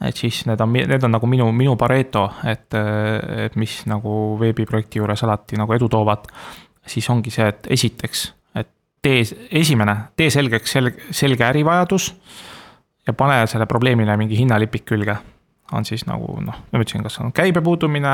et 0.06 0.16
siis 0.16 0.44
need 0.46 0.62
on, 0.62 0.74
need 0.74 1.04
on 1.04 1.12
nagu 1.12 1.28
minu, 1.28 1.50
minu 1.52 1.76
Pareto, 1.76 2.28
et, 2.46 2.78
et 3.48 3.56
mis 3.56 3.80
nagu 3.90 4.38
veebiprojekti 4.40 5.02
juures 5.02 5.24
alati 5.26 5.58
nagu 5.58 5.74
edu 5.74 5.90
toovad. 5.90 6.28
siis 6.86 7.10
ongi 7.10 7.32
see, 7.32 7.48
et 7.48 7.68
esiteks, 7.74 8.34
et 8.56 8.70
tee, 9.02 9.26
esimene, 9.52 9.98
tee 10.16 10.30
selgeks 10.30 10.72
selge, 10.78 11.10
selge 11.12 11.44
ärivajadus 11.44 12.14
ja 13.08 13.14
pane 13.14 13.42
selle 13.48 13.66
probleemile 13.66 14.18
mingi 14.18 14.38
hinnalipik 14.38 14.86
külge. 14.86 15.18
on 15.72 15.84
siis 15.86 16.06
nagu 16.08 16.38
noh, 16.40 16.60
ma 16.72 16.80
ütlesin, 16.80 17.02
kas 17.04 17.18
on 17.20 17.34
käibe 17.36 17.60
puudumine, 17.60 18.12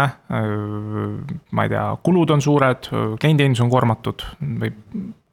ma 1.54 1.66
ei 1.66 1.70
tea, 1.70 1.84
kulud 2.02 2.32
on 2.34 2.42
suured, 2.42 2.88
klienditeenindus 3.22 3.62
on 3.62 3.70
koormatud 3.70 4.24
või 4.42 4.72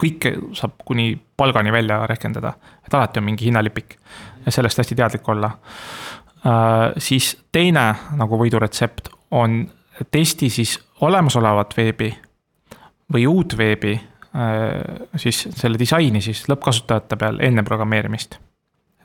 kõike 0.01 0.35
saab 0.57 0.75
kuni 0.85 1.15
palgani 1.17 1.73
välja 1.73 2.03
rehkendada. 2.07 2.53
et 2.87 2.95
alati 2.95 3.21
on 3.21 3.25
mingi 3.25 3.49
hinnalipik 3.49 3.97
ja 4.45 4.53
sellest 4.53 4.79
hästi 4.79 4.95
teadlik 4.95 5.29
olla. 5.29 5.51
siis 6.99 7.37
teine 7.53 7.95
nagu 8.17 8.39
võiduretsept 8.39 9.09
on 9.31 9.65
testi 10.11 10.51
siis 10.51 10.79
olemasolevat 11.01 11.77
veebi 11.77 12.13
või 13.13 13.27
uut 13.27 13.57
veebi 13.57 14.01
siis 15.17 15.49
selle 15.57 15.79
disaini 15.79 16.21
siis 16.21 16.45
lõppkasutajate 16.49 17.17
peal 17.17 17.41
enne 17.41 17.63
programmeerimist 17.63 18.39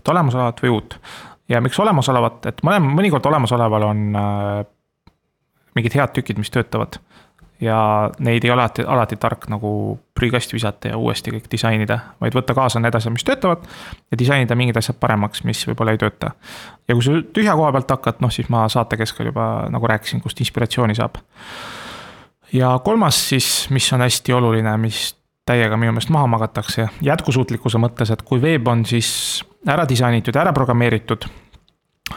et 0.06 0.14
olemasolevat 0.14 0.62
või 0.62 0.70
uut. 0.70 1.00
ja 1.50 1.62
miks 1.62 1.80
olemasolevat, 1.80 2.46
et 2.46 2.64
mõlema, 2.66 2.94
mõnikord 2.94 3.26
olemasoleval 3.26 3.84
on 3.90 4.16
äh, 4.16 4.66
mingid 5.76 5.98
head 5.98 6.14
tükid, 6.14 6.38
mis 6.38 6.52
töötavad. 6.54 7.00
ja 7.62 8.12
neid 8.20 8.44
ei 8.44 8.52
ole 8.52 8.62
alati, 8.62 8.84
alati 8.84 9.16
tark 9.16 9.46
nagu 9.48 9.70
prügikasti 10.14 10.58
visata 10.58 10.90
ja 10.90 10.98
uuesti 10.98 11.32
kõik 11.32 11.46
disainida, 11.52 12.00
vaid 12.22 12.36
võtta 12.36 12.54
kaasa 12.54 12.82
need 12.84 12.96
asjad, 12.96 13.14
mis 13.16 13.24
töötavad. 13.24 13.66
ja 14.12 14.18
disainida 14.18 14.56
mingid 14.56 14.78
asjad 14.78 15.00
paremaks, 15.00 15.44
mis 15.44 15.66
võib-olla 15.68 15.96
ei 15.96 16.02
tööta. 16.02 16.32
ja 16.88 16.96
kui 16.96 17.04
sa 17.04 17.18
tühja 17.34 17.56
koha 17.56 17.72
pealt 17.72 17.96
hakkad, 17.98 18.22
noh 18.22 18.32
siis 18.32 18.50
ma 18.50 18.68
saate 18.70 18.98
keskel 18.98 19.32
juba 19.32 19.68
nagu 19.70 19.88
rääkisin, 19.88 20.22
kust 20.22 20.40
inspiratsiooni 20.40 20.96
saab. 20.96 21.18
ja 22.54 22.78
kolmas 22.84 23.30
siis, 23.30 23.70
mis 23.70 23.94
on 23.94 24.06
hästi 24.06 24.34
oluline, 24.34 24.78
mis 24.78 25.16
täiega 25.46 25.78
minu 25.78 25.94
meelest 25.94 26.10
maha 26.10 26.28
magatakse 26.28 26.90
jätkusuutlikkuse 27.06 27.78
mõttes, 27.78 28.12
et 28.12 28.22
kui 28.26 28.42
veeb 28.42 28.68
on 28.68 28.86
siis 28.86 29.46
ära 29.68 29.86
disainitud 29.90 30.36
ära 30.36 30.54
programmeeritud, 30.54 31.26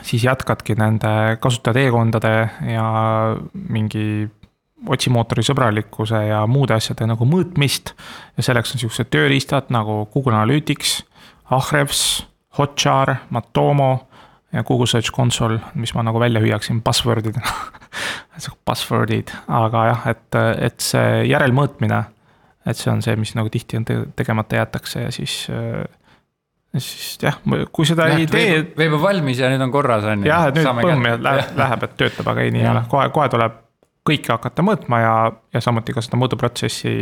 siis 0.03 0.25
jätkadki 0.25 0.77
nende 0.79 1.39
kasutajateekondade 1.41 2.35
ja 2.73 2.89
mingi 3.53 4.29
otsimootori 4.87 5.43
sõbralikkuse 5.43 6.21
ja 6.29 6.45
muude 6.47 6.77
asjade 6.77 7.07
nagu 7.09 7.27
mõõtmist. 7.27 7.95
ja 8.37 8.43
selleks 8.43 8.75
on 8.75 8.85
siuksed 8.85 9.11
tööriistad 9.11 9.73
nagu 9.75 10.05
Google 10.13 10.37
Analytics, 10.37 11.03
Ahrefs, 11.51 12.27
Hotjar, 12.59 13.17
Matomo 13.31 14.09
ja 14.53 14.63
Google 14.63 14.87
Search 14.87 15.11
Console, 15.13 15.59
mis 15.75 15.95
ma 15.95 16.03
nagu 16.03 16.21
välja 16.21 16.41
hüüaksin 16.41 16.83
buzzword 16.83 17.27
idena 17.27 17.53
Buzzwordid, 18.67 19.33
aga 19.65 19.85
jah, 19.91 20.07
et, 20.13 20.39
et 20.69 20.81
see 20.85 21.25
järelmõõtmine, 21.33 22.03
et 22.69 22.79
see 22.79 22.91
on 22.93 23.03
see, 23.03 23.17
mis 23.19 23.35
nagu 23.35 23.51
tihti 23.51 23.81
on 23.81 23.87
tegemata 24.17 24.61
jäetakse 24.61 25.03
ja 25.07 25.11
siis 25.15 25.47
äh, 25.51 25.83
siis 26.77 27.17
jah, 27.23 27.39
kui 27.73 27.87
seda 27.89 28.09
Lähed, 28.11 28.27
ei 28.27 28.27
tee. 28.29 28.59
veeb 28.77 28.99
on 28.99 29.03
valmis 29.03 29.41
ja 29.41 29.49
nüüd 29.53 29.63
on 29.65 29.73
korras 29.73 30.05
on 30.05 30.25
ju. 30.25 30.29
jah, 30.29 30.51
et 30.51 30.59
nüüd 30.59 30.83
põmm 30.85 31.09
ja 31.09 31.17
läheb, 31.17 31.57
läheb, 31.57 31.87
et 31.89 31.97
töötab, 32.01 32.29
aga 32.35 32.45
ei, 32.45 32.53
nii 32.55 32.65
ei 32.65 32.71
ole, 32.73 32.85
kohe, 32.93 33.09
kohe 33.15 33.31
tuleb 33.33 33.57
kõike 34.09 34.33
hakata 34.35 34.65
mõõtma 34.65 35.01
ja, 35.03 35.15
ja 35.55 35.63
samuti 35.65 35.97
ka 35.97 36.05
seda 36.05 36.21
mõõduprotsessi 36.21 36.93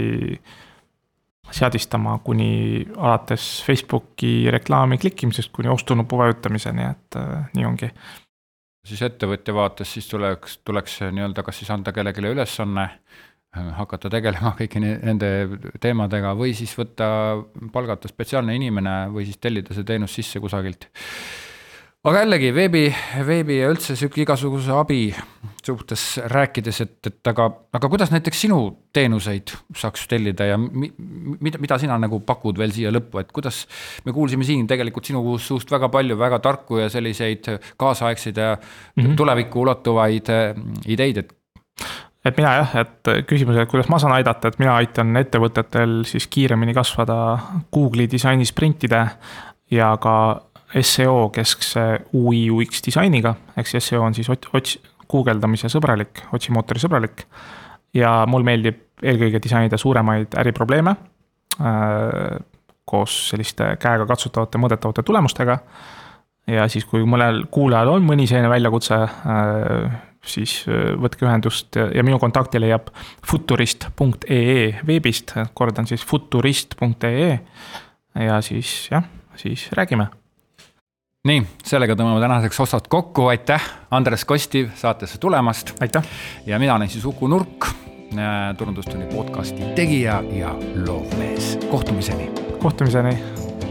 seadistama 1.55 2.17
kuni 2.27 2.87
alates 2.97 3.63
Facebooki 3.67 4.51
reklaami 4.51 4.99
klikkimisest 4.99 5.53
kuni 5.55 5.71
ostunupu 5.71 6.19
vajutamiseni, 6.19 6.87
et 6.91 7.19
äh, 7.21 7.51
nii 7.55 7.67
ongi. 7.67 7.91
siis 8.87 9.03
ettevõtja 9.03 9.55
vaates 9.55 9.93
siis 9.97 10.07
tuleks, 10.09 10.61
tuleks 10.65 11.01
nii-öelda 11.11 11.43
kas 11.47 11.59
siis 11.59 11.71
anda 11.75 11.93
kellelegi 11.93 12.23
ülesanne 12.35 12.89
hakata 13.79 14.11
tegelema 14.13 14.55
kõigi 14.59 14.83
nende 14.83 15.33
teemadega 15.81 16.35
või 16.39 16.55
siis 16.59 16.77
võtta, 16.79 17.09
palgata 17.73 18.11
spetsiaalne 18.11 18.57
inimene 18.57 18.99
või 19.15 19.27
siis 19.29 19.41
tellida 19.43 19.75
see 19.75 19.87
teenus 19.89 20.15
sisse 20.19 20.43
kusagilt 20.43 20.89
aga 22.07 22.23
jällegi 22.23 22.51
veebi, 22.55 22.83
veebi 23.27 23.57
ja 23.59 23.71
üldse 23.73 23.97
sihuke 23.99 24.23
igasuguse 24.23 24.75
abi 24.75 25.01
suhtes 25.67 26.03
rääkides, 26.31 26.79
et, 26.85 27.09
et 27.09 27.31
aga, 27.33 27.49
aga 27.75 27.89
kuidas 27.91 28.13
näiteks 28.13 28.45
sinu 28.45 28.61
teenuseid 28.95 29.51
saaks 29.75 30.05
tellida 30.11 30.47
ja 30.53 30.59
mi, 30.61 30.93
mida, 31.43 31.59
mida 31.63 31.79
sina 31.83 31.97
nagu 31.99 32.21
pakud 32.27 32.61
veel 32.61 32.75
siia 32.75 32.93
lõppu, 32.95 33.19
et 33.23 33.33
kuidas. 33.35 33.65
me 34.07 34.15
kuulsime 34.15 34.47
siin 34.47 34.69
tegelikult 34.71 35.11
sinu 35.11 35.39
suust 35.43 35.73
väga 35.73 35.91
palju 35.91 36.19
väga 36.21 36.39
tarku 36.45 36.79
ja 36.79 36.87
selliseid 36.93 37.51
kaasaegseid 37.77 38.39
ja 38.39 38.55
mm 38.55 39.03
-hmm. 39.03 39.17
tulevikku 39.19 39.67
ulatuvaid 39.67 40.31
äh, 40.31 40.55
ideid, 40.87 41.25
et 41.25 41.35
et 42.27 42.39
mina 42.39 42.55
jah, 42.59 42.75
et 42.83 43.11
küsimus, 43.29 43.59
et 43.61 43.71
kuidas 43.71 43.89
ma 43.93 44.01
saan 44.03 44.17
aidata, 44.17 44.51
et 44.51 44.59
mina 44.59 44.75
aitan 44.81 45.15
ettevõtetel 45.21 46.01
siis 46.09 46.27
kiiremini 46.33 46.75
kasvada 46.75 47.19
Google'i 47.73 48.11
disaini 48.11 48.47
sprintide 48.49 49.03
ja 49.71 49.93
ka 50.03 50.17
seo 50.83 51.29
keskse 51.35 51.85
ui 52.19 52.49
UX 52.51 52.83
disainiga, 52.85 53.37
ehk 53.57 53.71
siis 53.71 53.93
seo 53.93 54.03
on 54.03 54.17
siis 54.17 54.29
ots-, 54.31 54.79
guugeldamise 55.11 55.71
sõbralik, 55.73 56.25
otsimootori 56.35 56.83
sõbralik. 56.83 57.27
ja 57.95 58.25
mul 58.29 58.43
meeldib 58.45 58.83
eelkõige 59.03 59.41
disainida 59.43 59.79
suuremaid 59.79 60.35
äriprobleeme 60.41 60.97
äh, 61.61 62.41
koos 62.85 63.15
selliste 63.31 63.77
käega 63.83 64.07
katsutavate, 64.07 64.59
mõõdetavate 64.59 65.03
tulemustega. 65.03 65.59
ja 66.47 66.69
siis, 66.69 66.85
kui 66.85 67.07
mõnel 67.07 67.47
kuulajal 67.51 67.95
on 67.97 68.05
mõni 68.07 68.27
selline 68.27 68.51
väljakutse 68.51 68.99
äh,, 68.99 70.03
siis 70.27 70.59
äh, 70.69 70.93
võtke 71.01 71.27
ühendust 71.27 71.77
ja 71.77 72.05
minu 72.07 72.21
kontakti 72.23 72.61
leiab 72.63 72.93
futurist.ee 73.27 74.69
veebist, 74.87 75.35
kordan 75.55 75.89
siis 75.89 76.05
futurist.ee. 76.07 77.33
ja 78.27 78.39
siis 78.45 78.77
jah, 78.91 79.05
siis 79.41 79.69
räägime 79.77 80.11
nii, 81.27 81.43
sellega 81.67 81.97
tõmbame 81.99 82.23
tänaseks 82.23 82.61
otsad 82.63 82.87
kokku, 82.93 83.27
aitäh, 83.33 83.63
Andres 83.95 84.25
Kostiv 84.25 84.71
saatesse 84.79 85.19
tulemast. 85.19 85.75
aitäh. 85.81 86.05
ja 86.47 86.59
mina 86.59 86.75
olen 86.75 86.89
siis 86.89 87.05
Uku 87.05 87.27
Nurk, 87.27 87.67
äh, 87.67 88.57
turundustunni 88.59 89.07
podcasti 89.15 89.75
tegija 89.75 90.23
ja 90.33 90.55
loovmees, 90.87 91.59
kohtumiseni. 91.71 92.31
kohtumiseni, 92.63 93.19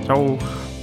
tšau 0.06 0.75